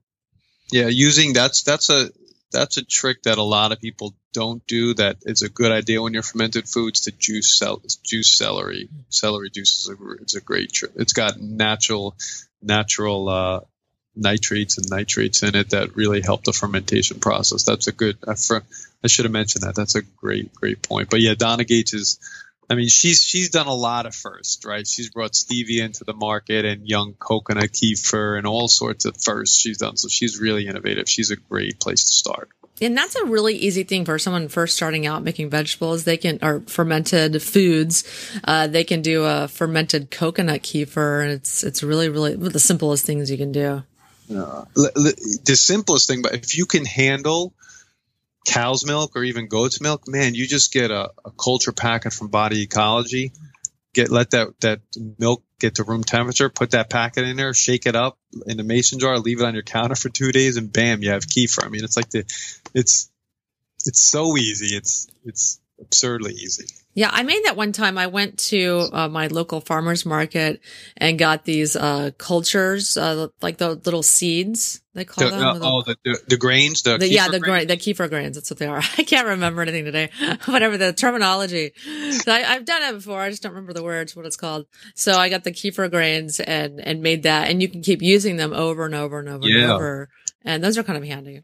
Yeah, 0.72 0.88
using 0.88 1.34
that's 1.34 1.64
that's 1.64 1.90
a 1.90 2.10
that's 2.52 2.78
a 2.78 2.86
trick 2.86 3.24
that 3.24 3.38
a 3.38 3.44
lot 3.44 3.72
of 3.72 3.80
people 3.80 4.16
don't 4.34 4.66
do. 4.68 4.94
That 4.94 5.18
is 5.24 5.42
a 5.42 5.50
good 5.50 5.72
idea 5.72 6.02
when 6.02 6.14
you're 6.14 6.24
fermented 6.24 6.68
foods 6.68 7.02
to 7.02 7.12
juice 7.12 7.58
cel- 7.58 7.82
juice 8.04 8.38
celery. 8.38 8.90
Celery 9.10 9.50
juice 9.50 9.78
is 9.78 9.90
a, 9.90 10.12
it's 10.22 10.36
a 10.36 10.42
great 10.42 10.72
trick. 10.72 10.92
It's 10.96 11.14
got 11.14 11.40
natural 11.40 12.16
natural 12.62 13.30
uh, 13.30 13.60
nitrates 14.16 14.78
and 14.78 14.90
nitrates 14.90 15.44
in 15.44 15.56
it 15.56 15.72
that 15.72 15.96
really 15.96 16.22
help 16.22 16.44
the 16.44 16.54
fermentation 16.54 17.20
process. 17.20 17.64
That's 17.64 17.88
a 17.88 17.92
good. 17.92 18.18
I, 18.28 18.36
I 19.04 19.08
should 19.08 19.26
have 19.26 19.32
mentioned 19.32 19.64
that. 19.64 19.76
That's 19.76 19.96
a 19.96 20.02
great, 20.02 20.54
great 20.54 20.82
point. 20.82 21.10
But 21.10 21.22
yeah, 21.22 21.36
Donna 21.36 21.64
Gates 21.64 21.94
is. 21.94 22.20
I 22.68 22.74
mean, 22.74 22.88
she's 22.88 23.22
she's 23.22 23.52
done 23.52 23.68
a 23.68 23.74
lot 23.74 24.08
of 24.08 24.16
firsts, 24.16 24.66
right? 24.66 24.88
She's 24.88 25.12
brought 25.12 25.34
stevia 25.34 25.86
into 25.86 26.04
the 26.04 26.16
market 26.16 26.66
and 26.66 26.88
young 26.88 27.14
coconut 27.14 27.72
kefir 27.72 28.40
and 28.40 28.48
all 28.48 28.68
sorts 28.68 29.06
of 29.06 29.16
firsts 29.22 29.60
she's 29.60 29.78
done. 29.78 29.98
So 29.98 30.08
she's 30.08 30.40
really 30.40 30.66
innovative. 30.66 31.08
She's 31.08 31.30
a 31.30 31.36
great 31.36 31.80
place 31.80 32.06
to 32.06 32.12
start. 32.12 32.50
And 32.82 32.98
that's 32.98 33.16
a 33.16 33.26
really 33.26 33.56
easy 33.56 33.84
thing 33.84 34.04
for 34.04 34.20
someone 34.20 34.50
first 34.50 34.76
starting 34.76 35.06
out 35.06 35.24
making 35.24 35.50
vegetables. 35.50 36.04
They 36.04 36.18
can, 36.18 36.40
or 36.42 36.62
fermented 36.62 37.42
foods. 37.42 38.04
Uh, 38.44 38.68
they 38.68 38.84
can 38.84 39.02
do 39.02 39.24
a 39.24 39.48
fermented 39.48 40.12
coconut 40.12 40.62
kefir 40.62 41.24
and 41.24 41.32
it's, 41.32 41.64
it's 41.64 41.84
really, 41.84 42.10
really 42.10 42.36
the 42.36 42.60
simplest 42.60 43.06
things 43.06 43.32
you 43.32 43.38
can 43.38 43.52
do. 43.52 43.84
The 44.76 45.56
simplest 45.56 46.08
thing, 46.08 46.22
but 46.22 46.34
if 46.34 46.58
you 46.58 46.66
can 46.66 46.86
handle 46.86 47.54
cow's 48.46 48.86
milk 48.86 49.16
or 49.16 49.24
even 49.24 49.48
goat's 49.48 49.82
milk, 49.82 50.08
man, 50.08 50.36
you 50.36 50.48
just 50.48 50.72
get 50.72 50.92
a, 50.92 51.12
a 51.24 51.32
culture 51.32 51.72
packet 51.72 52.14
from 52.14 52.28
Body 52.28 52.64
Ecology. 52.64 53.32
Get 53.94 54.10
let 54.10 54.32
that 54.32 54.60
that 54.62 54.82
milk 55.18 55.44
get 55.60 55.76
to 55.76 55.84
room 55.84 56.04
temperature. 56.04 56.50
Put 56.50 56.72
that 56.72 56.90
packet 56.90 57.26
in 57.26 57.38
there, 57.38 57.54
shake 57.54 57.86
it 57.86 57.96
up 57.96 58.18
in 58.46 58.60
a 58.60 58.64
mason 58.64 59.00
jar, 59.00 59.18
leave 59.20 59.40
it 59.40 59.46
on 59.46 59.54
your 59.54 59.64
counter 59.64 59.96
for 59.96 60.10
two 60.10 60.32
days, 60.32 60.58
and 60.58 60.72
bam, 60.72 61.02
you 61.02 61.12
have 61.12 61.24
kefir. 61.24 61.66
I 61.66 61.70
mean, 61.70 61.84
it's 61.84 61.96
like 61.96 62.10
the, 62.10 62.20
it's, 62.74 63.10
it's 63.86 64.02
so 64.02 64.36
easy. 64.38 64.76
It's 64.76 65.08
it's 65.24 65.62
absurdly 65.80 66.34
easy. 66.34 66.66
Yeah, 66.96 67.10
I 67.12 67.24
made 67.24 67.44
that 67.44 67.58
one 67.58 67.74
time. 67.74 67.98
I 67.98 68.08
went 68.08 68.40
to 68.40 68.88
uh, 68.92 69.10
my 69.10 69.28
local 69.28 69.62
farmers 69.62 70.06
market 70.06 70.62
and 70.96 71.20
got 71.20 71.44
these 71.44 71.76
uh, 71.76 72.12
cultures, 72.18 72.96
uh, 72.96 73.28
like 73.42 73.58
the 73.58 73.76
little 73.76 74.02
seeds 74.02 74.82
they 74.96 75.04
call 75.04 75.30
the, 75.30 75.36
them. 75.36 75.44
Uh, 75.44 75.60
oh, 75.62 75.82
the, 75.82 75.98
the, 76.06 76.20
the 76.30 76.38
grains, 76.38 76.82
the, 76.84 76.98
the 76.98 77.10
yeah, 77.10 77.28
the 77.28 77.42
grains? 77.42 77.68
the 77.68 77.76
kefir 77.76 78.10
grains. 78.10 78.38
That's 78.38 78.50
what 78.50 78.60
they 78.60 78.66
are. 78.66 78.78
I 78.98 79.04
can't 79.04 79.28
remember 79.28 79.62
anything 79.62 79.84
today. 79.84 80.10
Whatever 80.46 80.78
the 80.78 80.94
terminology. 80.94 81.74
So 82.24 82.32
I, 82.32 82.40
have 82.40 82.64
done 82.64 82.82
it 82.82 82.94
before. 82.94 83.20
I 83.20 83.30
just 83.30 83.44
don't 83.44 83.52
remember 83.52 83.74
the 83.74 83.84
words. 83.84 84.16
What 84.16 84.26
it's 84.26 84.38
called. 84.38 84.68
So 84.96 85.12
I 85.12 85.28
got 85.28 85.44
the 85.44 85.52
kefir 85.52 85.92
grains 85.92 86.40
and 86.40 86.80
and 86.80 87.02
made 87.02 87.24
that, 87.24 87.50
and 87.50 87.62
you 87.62 87.68
can 87.68 87.82
keep 87.82 88.02
using 88.02 88.38
them 88.38 88.54
over 88.54 88.86
and 88.86 88.96
over 88.96 89.20
and 89.20 89.28
over 89.28 89.46
yeah. 89.46 89.64
and 89.64 89.72
over. 89.74 90.10
And 90.46 90.64
those 90.64 90.78
are 90.78 90.84
kind 90.84 90.98
of 90.98 91.04
handy. 91.04 91.42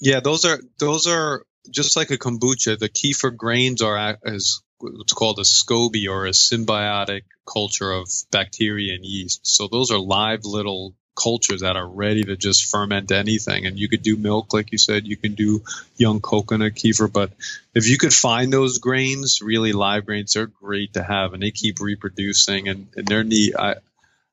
Yeah, 0.00 0.20
those 0.20 0.46
are 0.46 0.58
those 0.78 1.06
are 1.06 1.44
just 1.70 1.96
like 1.96 2.10
a 2.10 2.16
kombucha. 2.16 2.78
The 2.78 2.88
kefir 2.88 3.36
grains 3.36 3.82
are 3.82 4.16
as 4.24 4.62
what's 4.78 5.12
called 5.12 5.38
a 5.38 5.42
SCOBY 5.42 6.08
or 6.08 6.26
a 6.26 6.30
symbiotic 6.30 7.22
culture 7.50 7.90
of 7.90 8.08
bacteria 8.30 8.94
and 8.94 9.04
yeast. 9.04 9.46
So 9.46 9.68
those 9.68 9.90
are 9.90 9.98
live 9.98 10.44
little 10.44 10.94
cultures 11.16 11.60
that 11.60 11.76
are 11.76 11.86
ready 11.86 12.24
to 12.24 12.36
just 12.36 12.70
ferment 12.70 13.12
anything. 13.12 13.66
And 13.66 13.78
you 13.78 13.88
could 13.88 14.02
do 14.02 14.16
milk, 14.16 14.52
like 14.52 14.72
you 14.72 14.78
said, 14.78 15.06
you 15.06 15.16
can 15.16 15.34
do 15.34 15.62
young 15.96 16.20
coconut 16.20 16.74
kefir. 16.74 17.12
But 17.12 17.32
if 17.74 17.88
you 17.88 17.98
could 17.98 18.12
find 18.12 18.52
those 18.52 18.78
grains, 18.78 19.40
really 19.40 19.72
live 19.72 20.06
grains, 20.06 20.32
they're 20.32 20.46
great 20.46 20.94
to 20.94 21.02
have 21.02 21.32
and 21.32 21.42
they 21.42 21.50
keep 21.50 21.80
reproducing 21.80 22.68
and, 22.68 22.88
and 22.96 23.06
they're 23.06 23.24
neat. 23.24 23.54
I, 23.56 23.76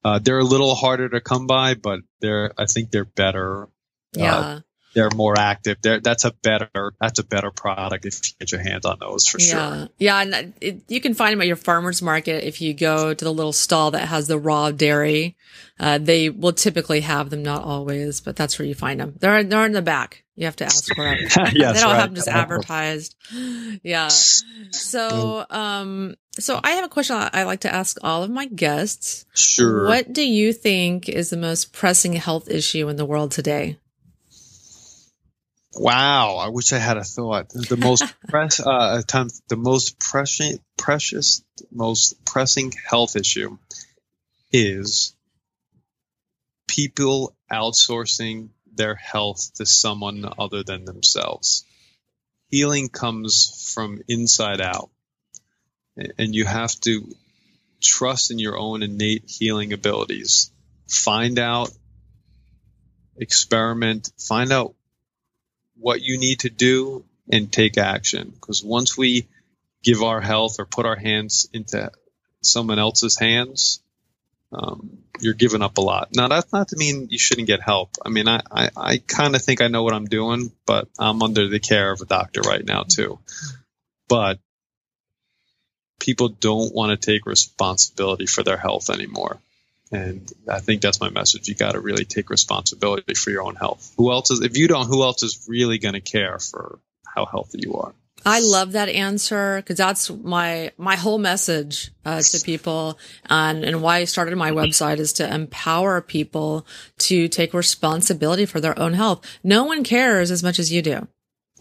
uh, 0.03 0.19
they're 0.19 0.39
a 0.39 0.43
little 0.43 0.73
harder 0.73 1.09
to 1.09 1.21
come 1.21 1.45
by, 1.45 1.75
but 1.75 1.99
they're, 2.19 2.51
I 2.57 2.65
think 2.65 2.89
they're 2.89 3.05
better. 3.05 3.63
Uh, 3.63 3.67
yeah. 4.13 4.37
Uh, 4.37 4.59
they're 4.93 5.09
more 5.11 5.37
active. 5.37 5.77
They're, 5.81 5.99
that's 5.99 6.25
a 6.25 6.31
better 6.31 6.93
that's 6.99 7.19
a 7.19 7.23
better 7.23 7.51
product 7.51 8.05
if 8.05 8.19
you 8.23 8.33
get 8.39 8.51
your 8.51 8.61
hands 8.61 8.85
on 8.85 8.97
those 8.99 9.27
for 9.27 9.39
yeah. 9.39 9.45
sure. 9.45 9.89
Yeah, 9.97 10.21
and 10.21 10.53
it, 10.61 10.83
you 10.87 11.01
can 11.01 11.13
find 11.13 11.33
them 11.33 11.41
at 11.41 11.47
your 11.47 11.55
farmers 11.55 12.01
market 12.01 12.45
if 12.45 12.61
you 12.61 12.73
go 12.73 13.13
to 13.13 13.25
the 13.25 13.33
little 13.33 13.53
stall 13.53 13.91
that 13.91 14.07
has 14.07 14.27
the 14.27 14.39
raw 14.39 14.71
dairy. 14.71 15.35
Uh, 15.79 15.97
they 15.97 16.29
will 16.29 16.53
typically 16.53 17.01
have 17.01 17.29
them, 17.29 17.41
not 17.41 17.63
always, 17.63 18.21
but 18.21 18.35
that's 18.35 18.59
where 18.59 18.67
you 18.67 18.75
find 18.75 18.99
them. 18.99 19.15
They're 19.19 19.43
they're 19.43 19.65
in 19.65 19.71
the 19.71 19.81
back. 19.81 20.23
You 20.35 20.45
have 20.45 20.55
to 20.57 20.65
ask 20.65 20.93
for 20.95 21.03
them. 21.03 21.17
yes, 21.53 21.75
they 21.75 21.81
don't 21.81 21.91
right. 21.91 21.99
have 21.99 22.09
them 22.09 22.15
just 22.15 22.27
advertised. 22.27 23.15
Yeah. 23.83 24.09
So, 24.09 25.45
um, 25.49 26.15
so 26.33 26.59
I 26.63 26.71
have 26.71 26.85
a 26.85 26.89
question 26.89 27.15
I 27.15 27.43
like 27.43 27.61
to 27.61 27.73
ask 27.73 27.97
all 28.03 28.23
of 28.23 28.29
my 28.29 28.45
guests. 28.45 29.25
Sure. 29.33 29.87
What 29.87 30.13
do 30.13 30.27
you 30.27 30.53
think 30.53 31.09
is 31.09 31.29
the 31.29 31.37
most 31.37 31.73
pressing 31.73 32.13
health 32.13 32.49
issue 32.49 32.89
in 32.89 32.97
the 32.97 33.05
world 33.05 33.31
today? 33.31 33.77
Wow, 35.73 36.35
I 36.35 36.49
wish 36.49 36.73
I 36.73 36.79
had 36.79 36.97
a 36.97 37.03
thought. 37.03 37.49
The 37.49 37.77
most 37.77 38.03
press, 38.27 38.59
uh, 38.59 39.01
time, 39.07 39.29
the 39.47 39.55
most 39.55 39.99
pressing, 39.99 40.59
precious, 40.77 41.43
most 41.71 42.23
pressing 42.25 42.73
health 42.89 43.15
issue 43.15 43.57
is 44.51 45.15
people 46.67 47.35
outsourcing 47.51 48.49
their 48.73 48.95
health 48.95 49.53
to 49.55 49.65
someone 49.65 50.25
other 50.37 50.63
than 50.63 50.85
themselves. 50.85 51.65
Healing 52.47 52.89
comes 52.89 53.71
from 53.73 54.01
inside 54.09 54.59
out, 54.59 54.89
and 55.95 56.35
you 56.35 56.45
have 56.45 56.77
to 56.81 57.07
trust 57.81 58.29
in 58.29 58.39
your 58.39 58.57
own 58.57 58.83
innate 58.83 59.23
healing 59.29 59.71
abilities. 59.71 60.51
Find 60.89 61.39
out, 61.39 61.71
experiment, 63.15 64.11
find 64.17 64.51
out 64.51 64.75
what 65.81 66.01
you 66.01 66.17
need 66.17 66.41
to 66.41 66.49
do 66.49 67.03
and 67.31 67.51
take 67.51 67.77
action. 67.77 68.29
Because 68.29 68.63
once 68.63 68.97
we 68.97 69.27
give 69.83 70.03
our 70.03 70.21
health 70.21 70.59
or 70.59 70.65
put 70.65 70.85
our 70.85 70.95
hands 70.95 71.49
into 71.53 71.91
someone 72.41 72.79
else's 72.79 73.17
hands, 73.17 73.81
um, 74.53 74.97
you're 75.19 75.33
giving 75.33 75.61
up 75.61 75.77
a 75.77 75.81
lot. 75.81 76.09
Now, 76.13 76.27
that's 76.27 76.51
not 76.51 76.69
to 76.69 76.77
mean 76.77 77.07
you 77.09 77.19
shouldn't 77.19 77.47
get 77.47 77.61
help. 77.61 77.91
I 78.05 78.09
mean, 78.09 78.27
I, 78.27 78.41
I, 78.51 78.69
I 78.75 78.97
kind 78.97 79.35
of 79.35 79.41
think 79.41 79.61
I 79.61 79.67
know 79.67 79.83
what 79.83 79.93
I'm 79.93 80.05
doing, 80.05 80.51
but 80.65 80.87
I'm 80.99 81.21
under 81.21 81.47
the 81.47 81.59
care 81.59 81.91
of 81.91 82.01
a 82.01 82.05
doctor 82.05 82.41
right 82.41 82.63
now, 82.63 82.83
too. 82.83 83.19
But 84.07 84.39
people 85.99 86.29
don't 86.29 86.73
want 86.73 86.99
to 86.99 87.11
take 87.11 87.25
responsibility 87.25 88.25
for 88.25 88.43
their 88.43 88.57
health 88.57 88.89
anymore. 88.89 89.39
And 89.91 90.31
I 90.49 90.59
think 90.59 90.81
that's 90.81 91.01
my 91.01 91.09
message. 91.09 91.47
You 91.47 91.55
got 91.55 91.73
to 91.73 91.79
really 91.79 92.05
take 92.05 92.29
responsibility 92.29 93.13
for 93.13 93.29
your 93.29 93.43
own 93.43 93.55
health. 93.55 93.93
Who 93.97 94.11
else 94.11 94.31
is, 94.31 94.41
if 94.41 94.57
you 94.57 94.67
don't, 94.67 94.87
who 94.87 95.03
else 95.03 95.21
is 95.21 95.45
really 95.49 95.79
going 95.79 95.95
to 95.95 96.01
care 96.01 96.39
for 96.39 96.79
how 97.05 97.25
healthy 97.25 97.59
you 97.61 97.75
are? 97.75 97.93
I 98.25 98.39
love 98.39 98.73
that 98.73 98.87
answer 98.89 99.57
because 99.57 99.77
that's 99.77 100.09
my 100.09 100.71
my 100.77 100.95
whole 100.95 101.17
message 101.17 101.91
uh, 102.05 102.21
to 102.21 102.39
people, 102.39 102.99
and 103.27 103.63
and 103.63 103.81
why 103.81 103.97
I 103.97 104.03
started 104.03 104.35
my 104.35 104.51
website 104.51 104.99
is 104.99 105.13
to 105.13 105.33
empower 105.33 106.01
people 106.01 106.67
to 106.99 107.27
take 107.27 107.53
responsibility 107.53 108.45
for 108.45 108.59
their 108.59 108.77
own 108.77 108.93
health. 108.93 109.25
No 109.43 109.63
one 109.63 109.83
cares 109.83 110.29
as 110.29 110.43
much 110.43 110.59
as 110.59 110.71
you 110.71 110.83
do. 110.83 111.07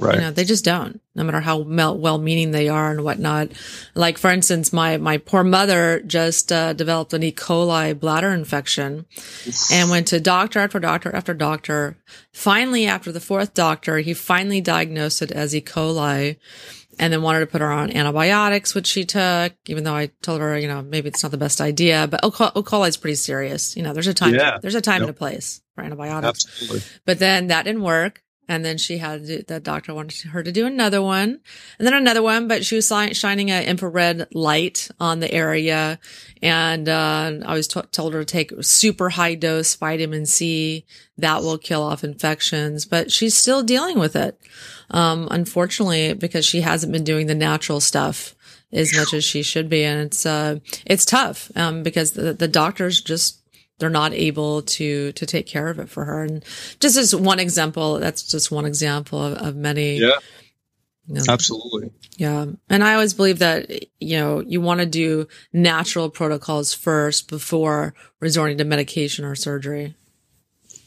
Right. 0.01 0.15
You 0.15 0.21
know, 0.23 0.31
they 0.31 0.45
just 0.45 0.65
don't, 0.65 1.01
no 1.15 1.25
matter 1.25 1.41
how 1.41 1.59
well 1.59 2.17
meaning 2.17 2.53
they 2.53 2.71
are 2.71 2.91
and 2.91 3.05
whatnot. 3.05 3.51
Like, 3.95 4.17
for 4.17 4.31
instance, 4.31 4.73
my, 4.73 4.97
my 4.97 5.19
poor 5.19 5.45
mother 5.45 6.01
just 6.01 6.51
uh, 6.51 6.73
developed 6.73 7.13
an 7.13 7.23
E. 7.23 7.33
coli 7.33 7.99
bladder 7.99 8.31
infection 8.31 9.05
and 9.71 9.91
went 9.91 10.09
to 10.09 10.19
doctor 10.19 10.59
after 10.61 10.81
doctor 10.81 11.15
after 11.15 11.35
doctor. 11.35 11.99
Finally, 12.33 12.87
after 12.87 13.13
the 13.13 13.21
fourth 13.21 13.53
doctor, 13.53 13.99
he 13.99 14.15
finally 14.15 14.63
diagnosed 14.63 15.21
it 15.21 15.31
as 15.31 15.55
E. 15.55 15.61
coli 15.61 16.39
and 16.99 17.13
then 17.13 17.21
wanted 17.23 17.41
to 17.41 17.47
put 17.47 17.61
her 17.61 17.71
on 17.71 17.95
antibiotics, 17.95 18.75
which 18.75 18.87
she 18.87 19.05
took, 19.05 19.53
even 19.67 19.85
though 19.85 19.95
I 19.95 20.11
told 20.23 20.41
her, 20.41 20.59
you 20.59 20.69
know, 20.69 20.81
maybe 20.83 21.09
it's 21.09 21.23
not 21.23 21.31
the 21.31 21.39
best 21.39 21.61
idea, 21.61 22.07
but 22.07 22.25
E. 22.25 22.29
coli 22.31 22.89
is 22.89 22.97
pretty 22.97 23.17
serious. 23.17 23.77
You 23.77 23.83
know, 23.83 23.93
there's 23.93 24.07
a 24.07 24.15
time, 24.15 24.35
yeah. 24.35 24.59
there's 24.63 24.75
a 24.75 24.81
time 24.81 25.03
yep. 25.03 25.09
and 25.09 25.11
a 25.11 25.19
place 25.19 25.61
for 25.75 25.85
antibiotics. 25.85 26.47
Absolutely. 26.47 26.89
But 27.05 27.19
then 27.19 27.49
that 27.49 27.65
didn't 27.65 27.83
work. 27.83 28.23
And 28.51 28.65
then 28.65 28.79
she 28.79 28.99
had 28.99 29.27
the 29.47 29.61
doctor 29.61 29.95
wanted 29.95 30.31
her 30.31 30.43
to 30.43 30.51
do 30.51 30.67
another 30.67 31.01
one 31.01 31.39
and 31.79 31.87
then 31.87 31.95
another 31.95 32.21
one, 32.21 32.49
but 32.49 32.65
she 32.65 32.75
was 32.75 32.89
shining 33.13 33.49
an 33.49 33.63
infrared 33.63 34.27
light 34.35 34.89
on 34.99 35.21
the 35.21 35.33
area. 35.33 36.01
And, 36.43 36.89
uh, 36.89 37.39
I 37.47 37.55
was 37.55 37.69
t- 37.69 37.81
told 37.93 38.13
her 38.13 38.25
to 38.25 38.25
take 38.25 38.53
super 38.61 39.11
high 39.11 39.37
dose 39.37 39.77
vitamin 39.77 40.27
C 40.27 40.85
that 41.17 41.43
will 41.43 41.59
kill 41.59 41.85
off 41.85 42.03
infections, 42.03 42.87
but 42.87 43.13
she's 43.13 43.37
still 43.37 43.63
dealing 43.63 44.01
with 44.01 44.17
it. 44.17 44.37
Um, 44.91 45.29
unfortunately, 45.31 46.15
because 46.15 46.45
she 46.45 46.63
hasn't 46.63 46.93
been 46.93 47.05
doing 47.05 47.29
the 47.29 47.37
natural 47.37 47.79
stuff 47.79 48.35
as 48.73 48.93
much 48.97 49.15
as 49.15 49.23
she 49.23 49.45
should 49.45 49.69
be. 49.69 49.85
And 49.85 50.07
it's, 50.07 50.27
uh, 50.27 50.59
it's 50.85 51.05
tough, 51.05 51.53
um, 51.55 51.85
because 51.85 52.13
the, 52.13 52.33
the 52.33 52.49
doctors 52.49 53.01
just 53.01 53.40
they're 53.81 53.91
not 53.91 54.13
able 54.13 54.63
to 54.63 55.13
to 55.13 55.27
take 55.27 55.47
care 55.47 55.69
of 55.69 55.79
it 55.79 55.89
for 55.89 56.05
her. 56.05 56.23
And 56.23 56.45
just 56.79 56.97
as 56.97 57.15
one 57.15 57.41
example, 57.41 57.99
that's 57.99 58.23
just 58.23 58.53
one 58.53 58.67
example 58.67 59.21
of, 59.25 59.35
of 59.39 59.57
many. 59.57 59.97
Yeah. 59.97 60.19
You 61.07 61.15
know, 61.15 61.23
Absolutely. 61.29 61.91
Yeah. 62.19 62.47
And 62.69 62.85
I 62.85 62.95
always 62.95 63.15
believe 63.15 63.41
that, 63.41 63.69
you 64.01 64.19
know, 64.19 64.41
you 64.41 64.61
want 64.61 64.81
to 64.81 64.87
do 64.87 65.27
natural 65.53 66.09
protocols 66.09 66.73
first 66.73 67.29
before 67.29 67.95
resorting 68.21 68.59
to 68.59 68.65
medication 68.65 69.25
or 69.25 69.35
surgery. 69.35 69.97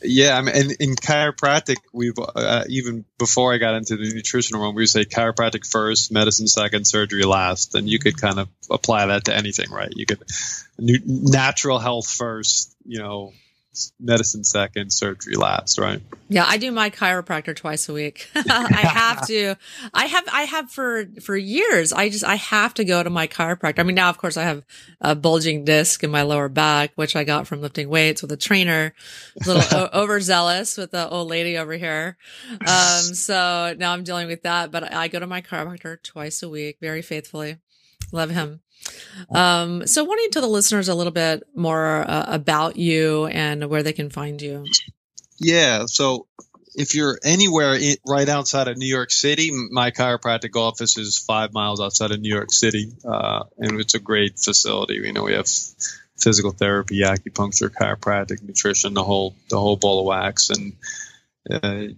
Yeah, 0.06 0.38
I 0.38 0.42
mean, 0.42 0.56
and 0.56 0.72
in 0.80 0.96
chiropractic, 0.96 1.78
we've 1.94 2.14
uh, 2.18 2.66
even 2.68 3.06
before 3.18 3.54
I 3.54 3.58
got 3.58 3.76
into 3.76 3.96
the 3.96 4.14
nutritional 4.14 4.62
one, 4.62 4.76
we 4.76 4.86
say 4.86 5.06
chiropractic 5.06 5.66
first, 5.66 6.12
medicine 6.12 6.48
second, 6.48 6.86
surgery 6.86 7.24
last, 7.24 7.74
and 7.76 7.90
you 7.90 8.00
could 8.00 8.20
kind 8.20 8.38
of 8.38 8.50
apply 8.70 9.06
that 9.08 9.26
to 9.26 9.36
anything, 9.36 9.72
right? 9.72 9.92
You 9.96 10.06
could 10.06 10.22
natural 10.78 11.80
health 11.80 12.10
first, 12.10 12.73
you 12.86 13.00
know, 13.00 13.34
medicine 14.00 14.44
second, 14.44 14.92
surgery 14.92 15.36
last, 15.36 15.80
right? 15.80 16.02
Yeah, 16.30 16.46
I 16.48 16.58
do 16.58 16.72
my 16.72 16.90
chiropractor 16.90 17.56
twice 17.56 17.90
a 17.90 17.94
week. 17.94 18.30
I 18.36 18.82
have 18.82 19.28
to. 19.28 19.56
I 19.94 20.06
have 20.06 20.24
I 20.32 20.44
have 20.44 20.72
for 20.72 21.06
for 21.22 21.36
years. 21.36 21.92
I 21.92 22.10
just 22.10 22.24
I 22.24 22.36
have 22.36 22.74
to 22.76 22.86
go 22.86 23.02
to 23.02 23.10
my 23.10 23.28
chiropractor. 23.28 23.80
I 23.80 23.84
mean, 23.84 23.96
now 23.96 24.10
of 24.10 24.18
course 24.18 24.38
I 24.38 24.44
have 24.44 24.64
a 25.02 25.16
bulging 25.16 25.66
disc 25.66 26.04
in 26.04 26.12
my 26.12 26.22
lower 26.22 26.50
back, 26.50 26.92
which 26.96 27.16
I 27.16 27.24
got 27.24 27.48
from 27.48 27.62
lifting 27.62 27.90
weights 27.90 28.22
with 28.22 28.32
a 28.32 28.38
trainer. 28.38 28.94
A 29.44 29.48
little 29.48 29.80
o- 29.80 29.90
overzealous 30.02 30.78
with 30.78 30.92
the 30.92 31.10
old 31.10 31.30
lady 31.30 31.58
over 31.58 31.74
here. 31.74 32.18
Um, 32.52 32.60
so 33.14 33.76
now 33.78 33.94
I'm 33.94 34.04
dealing 34.04 34.28
with 34.28 34.44
that, 34.44 34.72
but 34.72 34.94
I 34.94 35.08
go 35.08 35.20
to 35.20 35.28
my 35.28 35.42
chiropractor 35.42 36.02
twice 36.02 36.44
a 36.44 36.50
week, 36.50 36.78
very 36.80 37.02
faithfully. 37.02 37.58
Love 38.12 38.30
him. 38.30 38.62
Um, 39.30 39.88
so, 39.88 40.04
why 40.04 40.16
don't 40.16 40.24
you 40.24 40.30
tell 40.30 40.42
the 40.42 40.48
listeners 40.48 40.90
a 40.90 40.96
little 40.96 41.14
bit 41.14 41.44
more 41.56 42.10
uh, 42.10 42.26
about 42.28 42.78
you 42.78 43.28
and 43.28 43.70
where 43.70 43.84
they 43.84 43.94
can 43.94 44.10
find 44.10 44.42
you? 44.42 44.66
Yeah. 45.40 45.86
So, 45.88 46.28
if 46.76 46.96
you're 46.96 47.20
anywhere 47.24 47.76
in, 47.76 47.96
right 48.08 48.28
outside 48.28 48.68
of 48.68 48.78
New 48.78 48.88
York 48.88 49.12
City, 49.12 49.52
my 49.72 49.92
chiropractic 49.92 50.56
office 50.56 50.98
is 50.98 51.18
five 51.18 51.54
miles 51.54 51.80
outside 51.80 52.12
of 52.12 52.20
New 52.20 52.34
York 52.34 52.52
City, 52.52 52.92
uh, 53.06 53.44
and 53.58 53.80
it's 53.80 53.94
a 53.94 54.00
great 54.00 54.40
facility. 54.40 54.96
You 54.96 55.14
know, 55.14 55.24
we 55.24 55.34
have 55.34 55.48
physical 56.18 56.52
therapy, 56.52 57.02
acupuncture, 57.02 57.70
chiropractic, 57.70 58.42
nutrition, 58.42 58.94
the 58.94 59.04
whole 59.04 59.36
the 59.50 59.60
whole 59.60 59.76
ball 59.76 60.00
of 60.00 60.06
wax, 60.06 60.50
and 60.50 60.74
uh, 61.50 61.94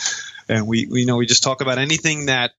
And 0.49 0.67
we, 0.67 0.87
we 0.87 1.05
know 1.05 1.17
we 1.17 1.25
just 1.25 1.43
talk 1.43 1.61
about 1.61 1.77
anything 1.77 2.25
that 2.25 2.51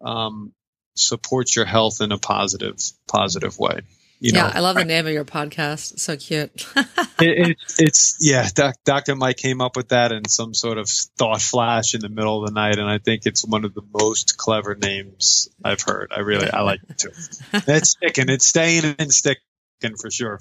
um, 0.00 0.52
supports 0.94 1.54
your 1.54 1.64
health 1.64 2.00
in 2.00 2.12
a 2.12 2.18
positive, 2.18 2.78
positive 3.06 3.58
way. 3.58 3.80
You 4.20 4.32
yeah, 4.34 4.42
know, 4.42 4.50
I 4.52 4.60
love 4.60 4.76
the 4.76 4.84
name 4.84 5.06
of 5.06 5.12
your 5.12 5.24
podcast. 5.24 6.00
So 6.00 6.16
cute. 6.16 6.66
it, 6.76 7.50
it, 7.50 7.56
it's 7.78 8.16
yeah. 8.20 8.48
Doc, 8.52 8.74
Dr. 8.84 9.14
Mike 9.14 9.36
came 9.36 9.60
up 9.60 9.76
with 9.76 9.90
that 9.90 10.10
in 10.10 10.28
some 10.28 10.54
sort 10.54 10.76
of 10.76 10.88
thought 10.88 11.40
flash 11.40 11.94
in 11.94 12.00
the 12.00 12.08
middle 12.08 12.42
of 12.42 12.48
the 12.48 12.52
night, 12.52 12.78
and 12.78 12.88
I 12.88 12.98
think 12.98 13.26
it's 13.26 13.44
one 13.44 13.64
of 13.64 13.74
the 13.74 13.82
most 13.94 14.36
clever 14.36 14.74
names 14.74 15.48
I've 15.64 15.82
heard. 15.82 16.10
I 16.14 16.20
really 16.20 16.50
I 16.50 16.62
like 16.62 16.80
it 16.88 16.98
too. 16.98 17.10
It's 17.68 17.90
sticking. 17.90 18.28
It's 18.28 18.46
staying 18.46 18.96
and 18.98 19.12
sticking 19.12 19.96
for 20.00 20.10
sure. 20.10 20.40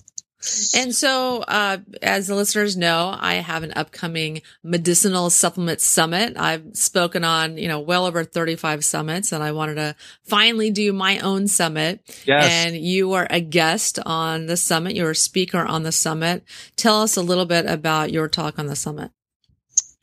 And 0.75 0.93
so, 0.93 1.41
uh, 1.41 1.79
as 2.01 2.27
the 2.27 2.35
listeners 2.35 2.77
know, 2.77 3.15
I 3.17 3.35
have 3.35 3.63
an 3.63 3.73
upcoming 3.75 4.43
medicinal 4.63 5.31
supplement 5.31 5.81
summit. 5.81 6.37
I've 6.37 6.75
spoken 6.75 7.23
on, 7.23 7.57
you 7.57 7.67
know, 7.67 7.79
well 7.79 8.05
over 8.05 8.23
35 8.23 8.85
summits 8.85 9.31
and 9.31 9.43
I 9.43 9.51
wanted 9.51 9.75
to 9.75 9.95
finally 10.25 10.69
do 10.69 10.93
my 10.93 11.17
own 11.19 11.47
summit. 11.47 12.01
Yes. 12.25 12.45
And 12.51 12.77
you 12.77 13.13
are 13.13 13.25
a 13.31 13.41
guest 13.41 13.97
on 14.05 14.45
the 14.45 14.57
summit. 14.57 14.95
You're 14.95 15.11
a 15.11 15.15
speaker 15.15 15.65
on 15.65 15.81
the 15.81 15.91
summit. 15.91 16.43
Tell 16.75 17.01
us 17.01 17.17
a 17.17 17.23
little 17.23 17.45
bit 17.45 17.65
about 17.65 18.11
your 18.11 18.27
talk 18.27 18.59
on 18.59 18.67
the 18.67 18.75
summit. 18.75 19.09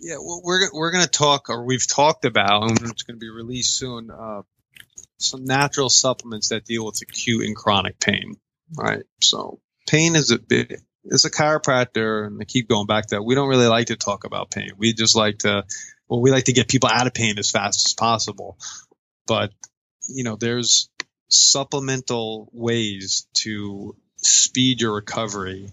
Yeah, 0.01 0.17
well, 0.17 0.41
we're, 0.43 0.69
we're 0.73 0.91
going 0.91 1.05
to 1.05 1.11
talk, 1.11 1.49
or 1.49 1.65
we've 1.65 1.87
talked 1.87 2.25
about, 2.25 2.69
and 2.69 2.91
it's 2.91 3.05
going 3.05 3.17
to 3.17 3.25
be 3.25 3.31
released 3.31 3.79
soon, 3.79 4.11
uh, 4.11 4.43
some 5.19 5.45
natural 5.45 5.89
supplements 5.89 6.49
that 6.49 6.65
deal 6.65 6.85
with 6.85 7.01
acute 7.03 7.47
and 7.47 7.55
chronic 7.55 8.01
pain. 8.01 8.35
Right. 8.77 9.05
So 9.21 9.61
pain 9.87 10.17
is 10.17 10.31
a 10.31 10.39
bit 10.39 10.81
as 11.13 11.25
a 11.25 11.31
chiropractor, 11.31 12.27
and 12.27 12.41
I 12.41 12.45
keep 12.45 12.69
going 12.69 12.87
back 12.87 13.07
to 13.07 13.17
that, 13.17 13.23
we 13.23 13.35
don't 13.35 13.49
really 13.49 13.67
like 13.67 13.89
to 13.89 13.97
talk 13.97 14.25
about 14.25 14.51
pain. 14.51 14.73
We 14.77 14.95
just 14.95 15.17
like 15.17 15.39
to, 15.39 15.65
well, 16.09 16.21
we 16.21 16.31
like 16.31 16.45
to 16.45 16.53
get 16.53 16.69
people 16.69 16.89
out 16.89 17.07
of 17.07 17.15
pain 17.15 17.39
as 17.39 17.51
fast 17.51 17.87
as 17.87 17.93
possible. 17.93 18.59
But, 19.27 19.53
you 20.09 20.25
know, 20.25 20.37
there's 20.37 20.89
supplemental 21.29 22.49
ways 22.53 23.27
to 23.35 23.97
speed 24.17 24.81
your 24.81 24.95
recovery 24.95 25.71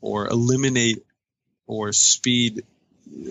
or 0.00 0.28
eliminate 0.28 1.04
or 1.66 1.92
speed 1.92 2.64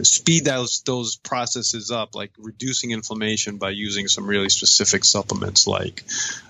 speed 0.03 0.45
those 0.45 0.83
those 0.85 1.15
processes 1.15 1.89
up 1.91 2.13
like 2.13 2.31
reducing 2.37 2.91
inflammation 2.91 3.57
by 3.57 3.71
using 3.71 4.07
some 4.07 4.27
really 4.27 4.49
specific 4.49 5.03
supplements 5.03 5.65
like 5.65 6.03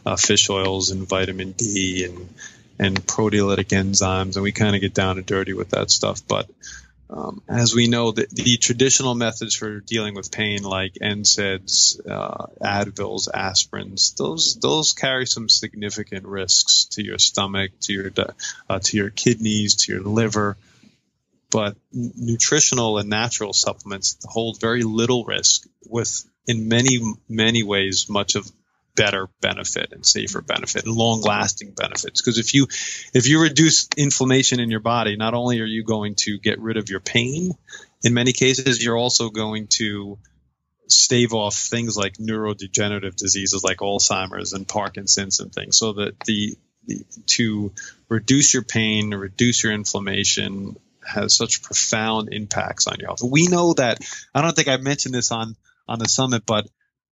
uh, 0.05 0.17
fish 0.17 0.49
oils 0.49 0.89
and 0.89 1.07
vitamin 1.07 1.51
D 1.51 2.03
and 2.03 2.27
and 2.81 2.99
proteolytic 3.05 3.67
enzymes, 3.67 4.35
and 4.35 4.43
we 4.43 4.51
kind 4.51 4.75
of 4.75 4.81
get 4.81 4.95
down 4.95 5.17
and 5.17 5.25
dirty 5.25 5.53
with 5.53 5.69
that 5.69 5.91
stuff. 5.91 6.21
But 6.27 6.49
um, 7.11 7.43
as 7.47 7.75
we 7.75 7.87
know, 7.87 8.11
the, 8.11 8.25
the, 8.31 8.57
traditional 8.57 9.13
methods 9.13 9.53
for 9.53 9.81
dealing 9.81 10.15
with 10.15 10.31
pain, 10.31 10.63
like 10.63 10.93
NSAIDs, 10.93 11.99
uh, 12.09 12.47
Advils, 12.59 13.27
aspirins, 13.29 14.15
those 14.15 14.57
those 14.59 14.93
carry 14.93 15.27
some 15.27 15.47
significant 15.47 16.25
risks 16.25 16.85
to 16.93 17.03
your 17.03 17.19
stomach, 17.19 17.71
to 17.81 17.93
your 17.93 18.11
uh, 18.67 18.79
to 18.79 18.97
your 18.97 19.09
kidneys, 19.11 19.75
to 19.83 19.93
your 19.93 20.01
liver. 20.01 20.57
But 21.51 21.75
nutritional 21.93 22.97
and 22.97 23.09
natural 23.09 23.53
supplements 23.53 24.17
hold 24.25 24.59
very 24.59 24.83
little 24.83 25.25
risk, 25.25 25.67
with 25.87 26.25
in 26.47 26.67
many 26.67 26.97
many 27.29 27.61
ways 27.61 28.09
much 28.09 28.35
of 28.35 28.49
better 28.95 29.27
benefit 29.39 29.91
and 29.91 30.05
safer 30.05 30.41
benefit 30.41 30.85
and 30.85 30.95
long 30.95 31.21
lasting 31.21 31.71
benefits 31.71 32.21
because 32.21 32.37
if 32.37 32.53
you 32.53 32.67
if 33.13 33.27
you 33.27 33.41
reduce 33.41 33.87
inflammation 33.97 34.59
in 34.59 34.69
your 34.69 34.79
body 34.79 35.15
not 35.15 35.33
only 35.33 35.61
are 35.61 35.65
you 35.65 35.83
going 35.83 36.15
to 36.15 36.37
get 36.37 36.59
rid 36.59 36.77
of 36.77 36.89
your 36.89 36.99
pain 36.99 37.51
in 38.03 38.13
many 38.13 38.33
cases 38.33 38.83
you're 38.83 38.97
also 38.97 39.29
going 39.29 39.67
to 39.67 40.17
stave 40.87 41.33
off 41.33 41.55
things 41.55 41.95
like 41.95 42.13
neurodegenerative 42.17 43.15
diseases 43.15 43.63
like 43.63 43.77
alzheimer's 43.77 44.53
and 44.53 44.67
parkinson's 44.67 45.39
and 45.39 45.53
things 45.53 45.77
so 45.77 45.93
that 45.93 46.19
the, 46.25 46.57
the 46.85 47.05
to 47.25 47.71
reduce 48.09 48.53
your 48.53 48.63
pain 48.63 49.13
reduce 49.13 49.63
your 49.63 49.71
inflammation 49.71 50.75
has 51.05 51.35
such 51.35 51.61
profound 51.63 52.29
impacts 52.31 52.87
on 52.87 52.97
your 52.99 53.07
health. 53.09 53.21
We 53.23 53.47
know 53.47 53.73
that 53.73 53.99
I 54.33 54.41
don't 54.41 54.55
think 54.55 54.67
I 54.67 54.77
mentioned 54.77 55.13
this 55.13 55.31
on 55.31 55.55
on 55.87 55.99
the 55.99 56.07
summit, 56.07 56.43
but 56.45 56.67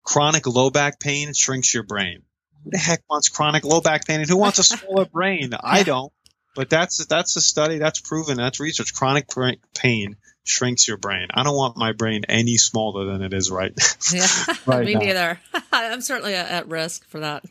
chronic 0.10 0.47
low 0.47 0.72
back 0.72 0.99
pain 0.99 1.34
shrinks 1.34 1.72
your 1.72 1.84
brain. 1.84 2.24
Who 2.64 2.72
the 2.72 2.80
heck 2.80 3.03
wants 3.10 3.30
chronic 3.30 3.64
low 3.64 3.80
back 3.80 4.07
pain 4.07 4.20
and 4.20 4.30
who 4.30 4.38
wants 4.38 4.57
a 4.57 4.64
smaller 4.78 5.05
brain? 5.05 5.51
I 5.62 5.84
don't. 5.84 6.12
But 6.55 6.70
that's 6.70 7.05
that's 7.05 7.36
a 7.36 7.41
study 7.41 7.78
that's 7.78 8.01
proven. 8.01 8.38
That's 8.38 8.60
research. 8.60 8.93
Chronic 8.95 9.28
pain 9.76 10.18
shrinks 10.43 10.88
your 10.88 10.97
brain. 10.97 11.28
I 11.32 11.43
don't 11.43 11.55
want 11.55 11.78
my 11.78 11.91
brain 11.91 12.24
any 12.28 12.57
smaller 12.57 13.05
than 13.05 13.22
it 13.22 13.34
is 13.34 13.51
right. 13.51 13.72
yeah, 14.12 14.28
right 14.66 14.84
me 14.84 14.95
now. 14.95 14.99
neither. 14.99 15.39
I'm 15.72 16.01
certainly 16.01 16.34
at 16.34 16.68
risk 16.68 17.07
for 17.07 17.20
that. 17.20 17.43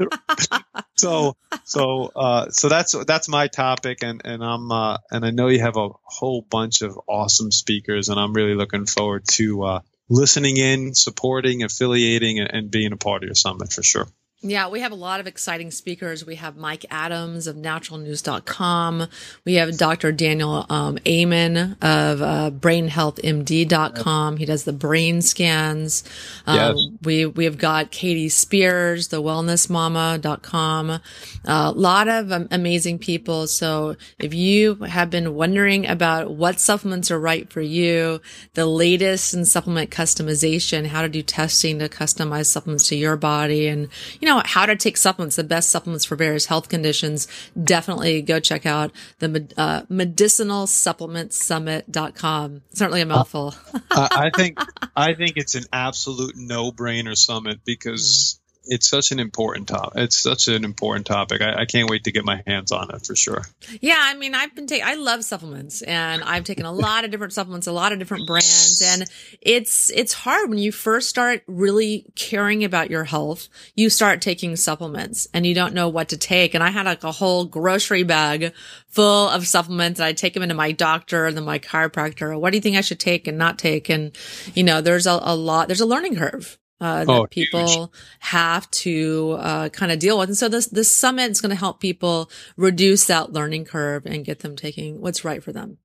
so 0.97 1.37
so 1.65 2.11
uh, 2.15 2.51
so 2.51 2.69
that's 2.69 2.93
that's 3.07 3.29
my 3.29 3.47
topic, 3.47 3.99
and 4.03 4.21
and 4.25 4.43
I'm 4.45 4.71
uh, 4.73 4.99
and 5.13 5.25
I 5.25 5.31
know 5.31 5.47
you 5.47 5.61
have 5.61 5.77
a 5.77 5.91
whole 6.03 6.43
bunch 6.43 6.83
of 6.83 6.99
awesome 7.07 7.53
speakers, 7.53 8.09
and 8.09 8.19
I'm 8.19 8.33
really 8.33 8.55
looking 8.55 8.85
forward 8.85 9.27
to 9.35 9.63
uh, 9.63 9.81
listening 10.09 10.57
in, 10.57 10.95
supporting, 10.95 11.63
affiliating, 11.63 12.41
and, 12.41 12.71
being 12.71 12.93
a 12.93 12.97
part 12.97 13.23
of 13.23 13.29
your 13.29 13.35
summit 13.35 13.73
for 13.73 13.83
sure. 13.83 14.07
Yeah, 14.41 14.69
we 14.69 14.79
have 14.83 14.93
a 14.93 14.95
lot 14.97 15.19
of 15.19 15.27
exciting 15.27 15.73
speakers. 15.73 16.25
We 16.25 16.37
have 16.37 16.57
Mike 16.57 16.87
Adams 16.91 17.49
of 17.49 17.57
naturalnews.com. 17.57 19.09
We 19.45 19.55
have 19.55 19.77
Dr. 19.77 20.13
Daniel 20.13 20.65
um, 20.71 20.97
Amen 21.09 21.77
of 21.83 22.23
uh, 22.23 22.53
brainhealthmd.com. 22.53 24.37
He 24.37 24.45
does 24.45 24.63
the 24.63 24.73
brain 24.73 25.23
scans. 25.23 26.05
Um, 26.47 26.77
yes. 26.77 26.87
we, 27.03 27.27
we 27.27 27.47
have 27.47 27.59
got 27.59 27.91
Katie 27.91 28.29
Spears, 28.29 29.09
the 29.09 29.21
wellnessmama.com. 29.21 30.91
A 30.91 31.03
uh, 31.45 31.71
a 31.71 31.73
lot 31.73 32.07
of 32.07 32.31
um, 32.31 32.47
amazing 32.53 33.01
people. 33.01 33.49
So 33.49 33.97
if 34.21 34.35
you 34.35 34.77
have 34.77 35.11
been 35.11 35.35
wondering 35.35 35.85
about 35.85 36.31
what 36.31 36.61
supplements 36.61 37.11
are 37.11 37.19
right 37.19 37.51
for 37.53 37.61
you, 37.61 38.21
the 38.55 38.67
latest 38.67 39.35
in 39.35 39.45
supplement 39.45 39.91
customization, 39.91 40.87
how 40.87 41.03
to 41.03 41.09
do 41.09 41.23
testing 41.23 41.81
to 41.81 41.89
customize 41.89 42.47
supplements 42.47 42.87
to 42.89 42.97
your 42.97 43.17
body 43.17 43.67
and, 43.67 43.89
you 44.21 44.28
know, 44.29 44.43
how 44.45 44.67
to 44.67 44.77
take 44.77 44.97
supplements, 44.97 45.35
the 45.37 45.45
best 45.45 45.71
supplements 45.71 46.05
for 46.05 46.17
various 46.17 46.47
health 46.47 46.69
conditions, 46.69 47.29
definitely 47.63 48.23
go 48.23 48.41
check 48.41 48.67
out 48.67 48.91
the 49.19 49.47
uh, 49.57 49.83
medicinalsupplementsummit.com. 49.83 52.63
Certainly 52.73 53.01
a 53.01 53.05
uh, 53.05 53.07
mouthful. 53.07 53.55
I 53.91 54.31
think 54.37 54.59
I 54.95 55.15
think 55.15 55.37
it's 55.37 55.55
an 55.55 55.65
absolute 55.73 56.37
no-brainer 56.37 57.17
summit 57.17 57.61
because 57.65 58.38
it's 58.69 58.89
such 58.89 59.11
an 59.13 59.19
important 59.19 59.69
topic. 59.69 59.95
It's 59.97 60.19
such 60.19 60.49
an 60.49 60.65
important 60.65 61.07
topic. 61.07 61.41
I, 61.41 61.63
I, 61.63 61.65
can't 61.65 61.91
wait 61.91 62.05
to 62.05 62.13
get 62.13 62.25
my 62.25 62.43
hands 62.47 62.71
on 62.71 62.95
it 62.95 63.05
for 63.05 63.17
sure. 63.17 63.45
Yeah, 63.81 63.99
I 63.99 64.15
mean, 64.15 64.35
I've 64.35 64.55
been 64.55 64.67
taking. 64.67 64.87
I 64.87 64.95
love 64.95 65.25
supplements, 65.25 65.83
and 65.83 66.23
I've 66.23 66.45
taken 66.45 66.67
a 66.67 66.73
lot 66.73 67.05
of 67.05 67.11
different 67.11 67.33
supplements, 67.33 67.67
a 67.67 67.73
lot 67.73 67.93
of 67.93 67.99
different 67.99 68.27
brands, 68.27 68.83
and 68.85 69.05
it's 69.41 69.91
it's 69.91 70.13
hard 70.13 70.51
when 70.51 70.59
you 70.59 70.71
first 70.71 71.09
start 71.09 71.43
really 71.47 72.07
caring 72.15 72.65
about 72.65 72.91
your 72.91 73.05
health. 73.05 73.49
You 73.75 73.91
start 73.91 74.21
taking 74.21 74.57
supplements, 74.57 75.27
and 75.33 75.47
you 75.47 75.55
don't 75.55 75.75
know 75.75 75.89
what 75.89 76.11
to 76.11 76.17
take. 76.17 76.55
And 76.55 76.63
I 76.63 76.71
had 76.71 76.87
like 76.87 77.05
a 77.05 77.13
whole 77.13 77.45
grocery 77.47 78.03
bag 78.03 78.53
full 78.89 79.29
of 79.29 79.47
supplements, 79.47 79.99
and 80.01 80.07
I 80.07 80.13
take 80.13 80.35
them 80.35 80.43
into 80.43 80.55
my 80.55 80.73
doctor 80.73 81.27
and 81.27 81.37
then 81.37 81.45
my 81.45 81.59
chiropractor. 81.59 82.39
What 82.39 82.51
do 82.51 82.57
you 82.57 82.63
think 82.63 82.77
I 82.77 82.83
should 82.83 83.01
take 83.01 83.27
and 83.27 83.39
not 83.39 83.59
take? 83.59 83.89
And 83.89 84.17
you 84.55 84.63
know, 84.63 84.81
there's 84.81 85.07
a, 85.07 85.19
a 85.23 85.35
lot. 85.35 85.69
There's 85.69 85.81
a 85.81 85.87
learning 85.87 86.17
curve 86.17 86.59
uh, 86.81 87.05
that 87.05 87.11
oh, 87.11 87.27
people 87.27 87.67
huge. 87.67 87.91
have 88.21 88.71
to 88.71 89.37
uh, 89.39 89.69
kind 89.71 89.91
of 89.91 89.99
deal 89.99 90.19
with. 90.19 90.29
And 90.29 90.37
so 90.37 90.49
this 90.49 90.67
this 90.67 90.91
summit 90.91 91.31
is 91.31 91.41
going 91.41 91.51
to 91.51 91.57
help 91.57 91.81
people 91.81 92.31
reduce 92.57 93.07
that 93.07 93.33
learning 93.33 93.65
curve 93.65 94.07
and 94.07 94.25
get 94.25 94.41
them 94.41 94.57
taking 94.57 95.01
what's 95.01 95.25
right 95.25 95.43
for 95.43 95.53
them. 95.53 95.79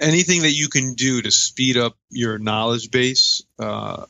Anything 0.00 0.42
that 0.42 0.52
you 0.52 0.68
can 0.68 0.94
do 0.94 1.20
to 1.20 1.30
speed 1.30 1.76
up 1.76 1.96
your 2.08 2.38
knowledge 2.38 2.90
base 2.90 3.42
uh, 3.58 4.06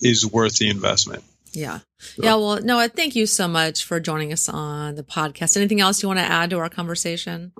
is 0.00 0.26
worth 0.26 0.56
the 0.56 0.70
investment. 0.70 1.24
Yeah. 1.52 1.80
So. 1.98 2.22
Yeah. 2.22 2.34
Well, 2.36 2.62
Noah, 2.62 2.88
thank 2.88 3.16
you 3.16 3.26
so 3.26 3.48
much 3.48 3.84
for 3.84 4.00
joining 4.00 4.32
us 4.32 4.48
on 4.48 4.94
the 4.94 5.02
podcast. 5.02 5.56
Anything 5.56 5.80
else 5.80 6.02
you 6.02 6.08
want 6.08 6.20
to 6.20 6.24
add 6.24 6.50
to 6.50 6.58
our 6.58 6.68
conversation? 6.68 7.52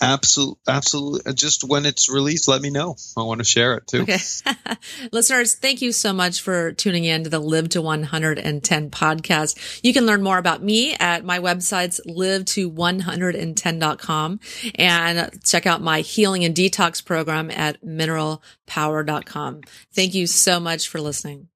Absolutely, 0.00 0.60
absolutely. 0.68 1.22
Uh, 1.26 1.32
just 1.32 1.64
when 1.64 1.86
it's 1.86 2.10
released, 2.10 2.48
let 2.48 2.60
me 2.60 2.68
know. 2.68 2.96
I 3.16 3.22
want 3.22 3.38
to 3.38 3.44
share 3.44 3.74
it 3.76 3.86
too. 3.86 4.02
Okay. 4.02 4.18
Listeners, 5.12 5.54
thank 5.54 5.80
you 5.80 5.90
so 5.92 6.12
much 6.12 6.42
for 6.42 6.72
tuning 6.72 7.04
in 7.04 7.24
to 7.24 7.30
the 7.30 7.38
Live 7.38 7.70
to 7.70 7.80
110 7.80 8.90
podcast. 8.90 9.80
You 9.82 9.94
can 9.94 10.04
learn 10.04 10.22
more 10.22 10.36
about 10.36 10.62
me 10.62 10.94
at 10.94 11.24
my 11.24 11.38
websites, 11.38 11.98
live 12.04 12.44
to 12.46 12.70
110.com 12.70 14.40
and 14.74 15.40
check 15.44 15.66
out 15.66 15.80
my 15.80 16.00
healing 16.00 16.44
and 16.44 16.54
detox 16.54 17.02
program 17.02 17.50
at 17.50 17.82
mineralpower.com. 17.82 19.62
Thank 19.94 20.14
you 20.14 20.26
so 20.26 20.60
much 20.60 20.88
for 20.88 21.00
listening. 21.00 21.48